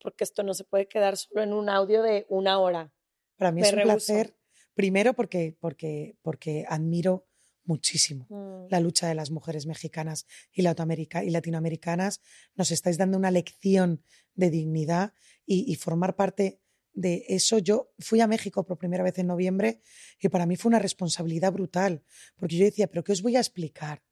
porque 0.00 0.24
esto 0.24 0.42
no 0.42 0.52
se 0.54 0.64
puede 0.64 0.86
quedar 0.86 1.16
solo 1.16 1.42
en 1.42 1.52
un 1.52 1.68
audio 1.68 2.02
de 2.02 2.26
una 2.28 2.58
hora. 2.58 2.92
Para 3.36 3.52
mí 3.52 3.62
es 3.62 3.72
un 3.72 3.82
placer, 3.82 4.36
primero 4.74 5.14
porque, 5.14 5.56
porque, 5.58 6.16
porque 6.22 6.66
admiro 6.68 7.26
muchísimo 7.64 8.26
mm. 8.28 8.70
la 8.70 8.80
lucha 8.80 9.08
de 9.08 9.14
las 9.14 9.30
mujeres 9.30 9.66
mexicanas 9.66 10.26
y, 10.52 10.62
y 10.62 11.30
latinoamericanas. 11.30 12.20
Nos 12.54 12.70
estáis 12.70 12.98
dando 12.98 13.18
una 13.18 13.30
lección 13.30 14.02
de 14.34 14.50
dignidad 14.50 15.12
y, 15.46 15.70
y 15.70 15.76
formar 15.76 16.16
parte 16.16 16.60
de 16.92 17.24
eso. 17.28 17.58
Yo 17.58 17.92
fui 17.98 18.20
a 18.20 18.26
México 18.26 18.64
por 18.64 18.78
primera 18.78 19.04
vez 19.04 19.18
en 19.18 19.26
noviembre 19.26 19.80
y 20.20 20.28
para 20.28 20.46
mí 20.46 20.56
fue 20.56 20.70
una 20.70 20.78
responsabilidad 20.78 21.52
brutal, 21.52 22.02
porque 22.36 22.56
yo 22.56 22.64
decía, 22.64 22.86
pero 22.86 23.04
¿qué 23.04 23.12
os 23.12 23.22
voy 23.22 23.36
a 23.36 23.40
explicar? 23.40 24.02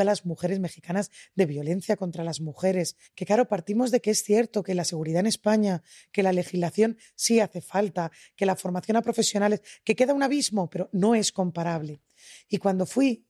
A 0.00 0.04
las 0.04 0.26
mujeres 0.26 0.60
mexicanas 0.60 1.10
de 1.34 1.46
violencia 1.46 1.96
contra 1.96 2.24
las 2.24 2.40
mujeres, 2.40 2.96
que 3.14 3.26
claro, 3.26 3.48
partimos 3.48 3.90
de 3.90 4.00
que 4.00 4.10
es 4.10 4.22
cierto 4.22 4.62
que 4.62 4.74
la 4.74 4.84
seguridad 4.84 5.20
en 5.20 5.26
España, 5.26 5.82
que 6.12 6.22
la 6.22 6.32
legislación 6.32 6.98
sí 7.14 7.40
hace 7.40 7.60
falta, 7.60 8.10
que 8.36 8.46
la 8.46 8.56
formación 8.56 8.96
a 8.96 9.02
profesionales, 9.02 9.62
que 9.84 9.96
queda 9.96 10.14
un 10.14 10.22
abismo, 10.22 10.68
pero 10.68 10.88
no 10.92 11.14
es 11.14 11.32
comparable. 11.32 12.00
Y 12.48 12.58
cuando 12.58 12.86
fui, 12.86 13.26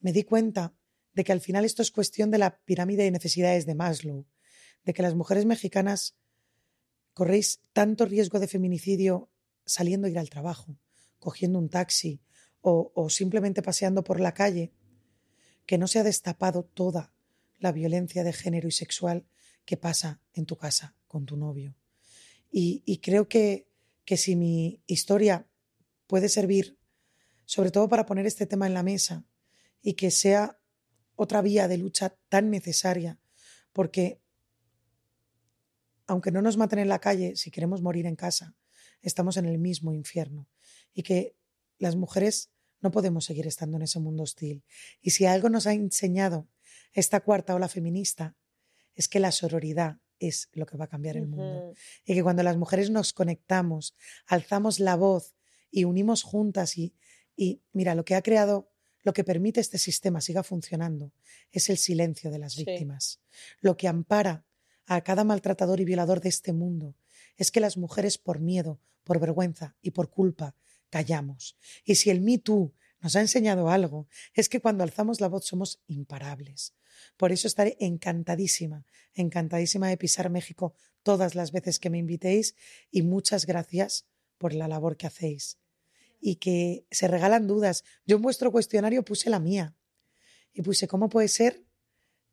me 0.00 0.12
di 0.12 0.24
cuenta 0.24 0.74
de 1.14 1.24
que 1.24 1.32
al 1.32 1.40
final 1.40 1.64
esto 1.64 1.82
es 1.82 1.90
cuestión 1.90 2.30
de 2.30 2.38
la 2.38 2.58
pirámide 2.58 3.04
de 3.04 3.10
necesidades 3.10 3.64
de 3.66 3.74
Maslow, 3.74 4.26
de 4.84 4.92
que 4.92 5.02
las 5.02 5.14
mujeres 5.14 5.46
mexicanas 5.46 6.14
corréis 7.14 7.60
tanto 7.72 8.04
riesgo 8.04 8.38
de 8.38 8.46
feminicidio 8.46 9.30
saliendo 9.64 10.06
a 10.06 10.10
ir 10.10 10.18
al 10.18 10.28
trabajo, 10.28 10.78
cogiendo 11.18 11.58
un 11.58 11.70
taxi 11.70 12.20
o, 12.60 12.92
o 12.94 13.08
simplemente 13.08 13.62
paseando 13.62 14.04
por 14.04 14.20
la 14.20 14.34
calle, 14.34 14.72
que 15.66 15.78
no 15.78 15.86
se 15.88 15.98
ha 15.98 16.04
destapado 16.04 16.64
toda 16.64 17.12
la 17.58 17.72
violencia 17.72 18.24
de 18.24 18.32
género 18.32 18.68
y 18.68 18.72
sexual 18.72 19.26
que 19.64 19.76
pasa 19.76 20.20
en 20.32 20.46
tu 20.46 20.56
casa 20.56 20.94
con 21.06 21.26
tu 21.26 21.36
novio. 21.36 21.74
Y, 22.50 22.98
creo 23.02 23.28
que, 23.28 23.68
que 24.06 24.16
si 24.16 24.34
mi 24.34 24.80
historia 24.86 25.46
puede 26.06 26.30
servir 26.30 26.78
sobre 27.44 27.70
todo 27.70 27.88
para 27.88 28.06
poner 28.06 28.26
este 28.26 28.46
tema 28.46 28.66
en 28.66 28.74
la 28.74 28.82
mesa 28.82 29.24
y 29.82 29.94
que 29.94 30.10
sea 30.10 30.58
otra 31.14 31.42
vía 31.42 31.68
de 31.68 31.78
lucha 31.78 32.16
tan 32.28 32.50
necesaria, 32.50 33.18
porque 33.72 34.20
aunque 36.06 36.30
no 36.30 36.42
nos 36.42 36.56
maten 36.56 36.80
en 36.80 36.88
la 36.88 37.00
calle, 37.00 37.36
si 37.36 37.50
queremos 37.50 37.82
morir 37.82 38.06
en 38.06 38.16
casa, 38.16 38.54
estamos 39.00 39.36
en 39.36 39.46
el 39.46 39.58
mismo 39.58 39.92
infierno 39.92 40.48
y 40.92 41.02
que 41.02 41.36
las 41.78 41.96
mujeres 41.96 42.50
no 42.80 42.90
podemos 42.90 43.24
seguir 43.24 43.46
estando 43.46 43.76
en 43.76 43.82
ese 43.82 44.00
mundo 44.00 44.22
hostil. 44.22 44.64
Y 45.00 45.10
si 45.10 45.26
algo 45.26 45.48
nos 45.48 45.66
ha 45.66 45.72
enseñado 45.72 46.48
esta 46.92 47.20
cuarta 47.20 47.54
ola 47.54 47.68
feminista, 47.68 48.36
es 48.94 49.08
que 49.08 49.20
la 49.20 49.32
sororidad 49.32 49.98
es 50.18 50.48
lo 50.52 50.66
que 50.66 50.76
va 50.76 50.86
a 50.86 50.88
cambiar 50.88 51.16
el 51.16 51.26
mundo. 51.26 51.74
Y 52.04 52.14
que 52.14 52.22
cuando 52.22 52.42
las 52.42 52.56
mujeres 52.56 52.90
nos 52.90 53.12
conectamos, 53.12 53.94
alzamos 54.26 54.80
la 54.80 54.96
voz 54.96 55.34
y 55.70 55.84
unimos 55.84 56.22
juntas 56.22 56.78
y, 56.78 56.94
y 57.36 57.60
mira, 57.72 57.94
lo 57.94 58.04
que 58.04 58.14
ha 58.14 58.22
creado, 58.22 58.70
lo 59.02 59.12
que 59.12 59.24
permite 59.24 59.60
este 59.60 59.78
sistema 59.78 60.20
siga 60.20 60.42
funcionando 60.42 61.12
es 61.52 61.68
el 61.68 61.76
silencio 61.76 62.30
de 62.30 62.38
las 62.38 62.56
víctimas. 62.56 63.20
Lo 63.60 63.76
que 63.76 63.88
ampara 63.88 64.46
a 64.86 65.02
cada 65.02 65.24
maltratador 65.24 65.80
y 65.80 65.84
violador 65.84 66.20
de 66.20 66.28
este 66.28 66.52
mundo 66.52 66.96
es 67.36 67.50
que 67.50 67.60
las 67.60 67.76
mujeres 67.76 68.18
por 68.18 68.40
miedo, 68.40 68.80
por 69.04 69.20
vergüenza 69.20 69.76
y 69.82 69.90
por 69.90 70.10
culpa 70.10 70.54
callamos. 70.90 71.56
Y 71.84 71.96
si 71.96 72.10
el 72.10 72.20
Me 72.20 72.38
Too 72.38 72.72
nos 73.00 73.16
ha 73.16 73.20
enseñado 73.20 73.70
algo, 73.70 74.08
es 74.34 74.48
que 74.48 74.60
cuando 74.60 74.82
alzamos 74.82 75.20
la 75.20 75.28
voz 75.28 75.46
somos 75.46 75.80
imparables. 75.86 76.74
Por 77.16 77.32
eso 77.32 77.46
estaré 77.46 77.76
encantadísima, 77.80 78.84
encantadísima 79.14 79.88
de 79.88 79.96
pisar 79.96 80.30
México 80.30 80.74
todas 81.02 81.34
las 81.34 81.52
veces 81.52 81.78
que 81.78 81.90
me 81.90 81.98
invitéis 81.98 82.56
y 82.90 83.02
muchas 83.02 83.46
gracias 83.46 84.06
por 84.38 84.54
la 84.54 84.68
labor 84.68 84.96
que 84.96 85.06
hacéis. 85.06 85.58
Y 86.20 86.36
que 86.36 86.86
se 86.90 87.08
regalan 87.08 87.46
dudas. 87.46 87.84
Yo 88.06 88.16
en 88.16 88.22
vuestro 88.22 88.50
cuestionario 88.50 89.04
puse 89.04 89.30
la 89.30 89.38
mía 89.38 89.76
y 90.52 90.62
puse 90.62 90.88
cómo 90.88 91.08
puede 91.08 91.28
ser 91.28 91.62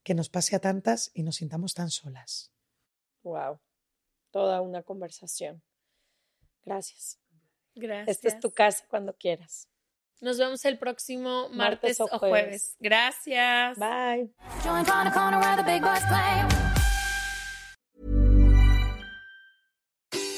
que 0.03 0.13
nos 0.13 0.29
pase 0.29 0.55
a 0.55 0.59
tantas 0.59 1.11
y 1.13 1.23
nos 1.23 1.35
sintamos 1.35 1.73
tan 1.73 1.89
solas. 1.89 2.51
Wow, 3.23 3.59
toda 4.31 4.61
una 4.61 4.83
conversación. 4.83 5.61
Gracias. 6.65 7.22
Gracias. 7.75 8.17
Esta 8.17 8.27
es 8.29 8.39
tu 8.39 8.51
casa 8.51 8.83
cuando 8.89 9.13
quieras. 9.13 9.67
Nos 10.21 10.37
vemos 10.37 10.63
el 10.65 10.77
próximo 10.77 11.49
martes, 11.49 11.99
Martes 11.99 11.99
o 11.99 12.05
o 12.05 12.19
jueves. 12.19 12.43
jueves. 12.43 12.75
Gracias. 12.79 13.77
Bye. 13.77 14.29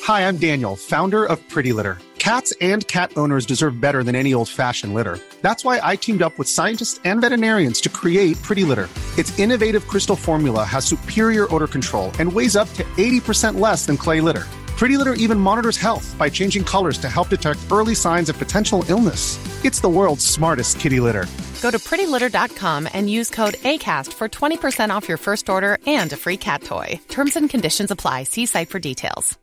Hi, 0.07 0.21
I'm 0.27 0.37
Daniel, 0.37 0.75
founder 0.75 1.25
of 1.25 1.39
Pretty 1.49 1.73
Litter. 1.73 1.97
Cats 2.19 2.53
and 2.59 2.87
cat 2.87 3.11
owners 3.17 3.45
deserve 3.45 3.79
better 3.79 4.03
than 4.03 4.15
any 4.15 4.33
old 4.33 4.49
fashioned 4.49 4.95
litter. 4.95 5.19
That's 5.41 5.63
why 5.63 5.79
I 5.83 5.95
teamed 5.95 6.23
up 6.23 6.37
with 6.39 6.47
scientists 6.47 6.99
and 7.05 7.21
veterinarians 7.21 7.79
to 7.81 7.89
create 7.89 8.41
Pretty 8.41 8.63
Litter. 8.63 8.89
Its 9.17 9.37
innovative 9.37 9.87
crystal 9.87 10.15
formula 10.15 10.63
has 10.63 10.85
superior 10.85 11.45
odor 11.53 11.67
control 11.67 12.11
and 12.19 12.31
weighs 12.31 12.55
up 12.55 12.71
to 12.73 12.83
80% 12.97 13.59
less 13.59 13.85
than 13.85 13.97
clay 13.97 14.21
litter. 14.21 14.45
Pretty 14.77 14.97
Litter 14.97 15.13
even 15.13 15.39
monitors 15.39 15.77
health 15.77 16.15
by 16.17 16.29
changing 16.29 16.63
colors 16.63 16.97
to 16.97 17.09
help 17.09 17.29
detect 17.29 17.59
early 17.71 17.95
signs 17.95 18.29
of 18.29 18.37
potential 18.37 18.83
illness. 18.89 19.39
It's 19.63 19.79
the 19.79 19.89
world's 19.89 20.25
smartest 20.25 20.79
kitty 20.79 20.99
litter. 20.99 21.25
Go 21.61 21.71
to 21.71 21.79
prettylitter.com 21.79 22.89
and 22.93 23.09
use 23.09 23.29
code 23.29 23.55
ACAST 23.55 24.13
for 24.13 24.27
20% 24.29 24.89
off 24.91 25.07
your 25.07 25.17
first 25.17 25.49
order 25.49 25.77
and 25.87 26.11
a 26.13 26.17
free 26.17 26.37
cat 26.37 26.61
toy. 26.63 26.99
Terms 27.07 27.35
and 27.35 27.49
conditions 27.49 27.89
apply. 27.89 28.23
See 28.23 28.45
site 28.45 28.69
for 28.69 28.79
details. 28.79 29.37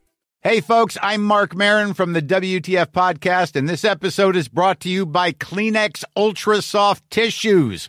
Hey, 0.45 0.61
folks, 0.61 0.99
I'm 1.01 1.22
Mark 1.22 1.55
Marin 1.55 1.95
from 1.95 2.14
the 2.14 2.20
WTF 2.20 2.87
Podcast, 2.87 3.55
and 3.55 3.68
this 3.68 3.85
episode 3.85 4.35
is 4.35 4.49
brought 4.49 4.80
to 4.80 4.89
you 4.89 5.07
by 5.07 5.30
Kleenex 5.30 6.03
Ultra 6.16 6.61
Soft 6.62 7.09
Tissues, 7.11 7.89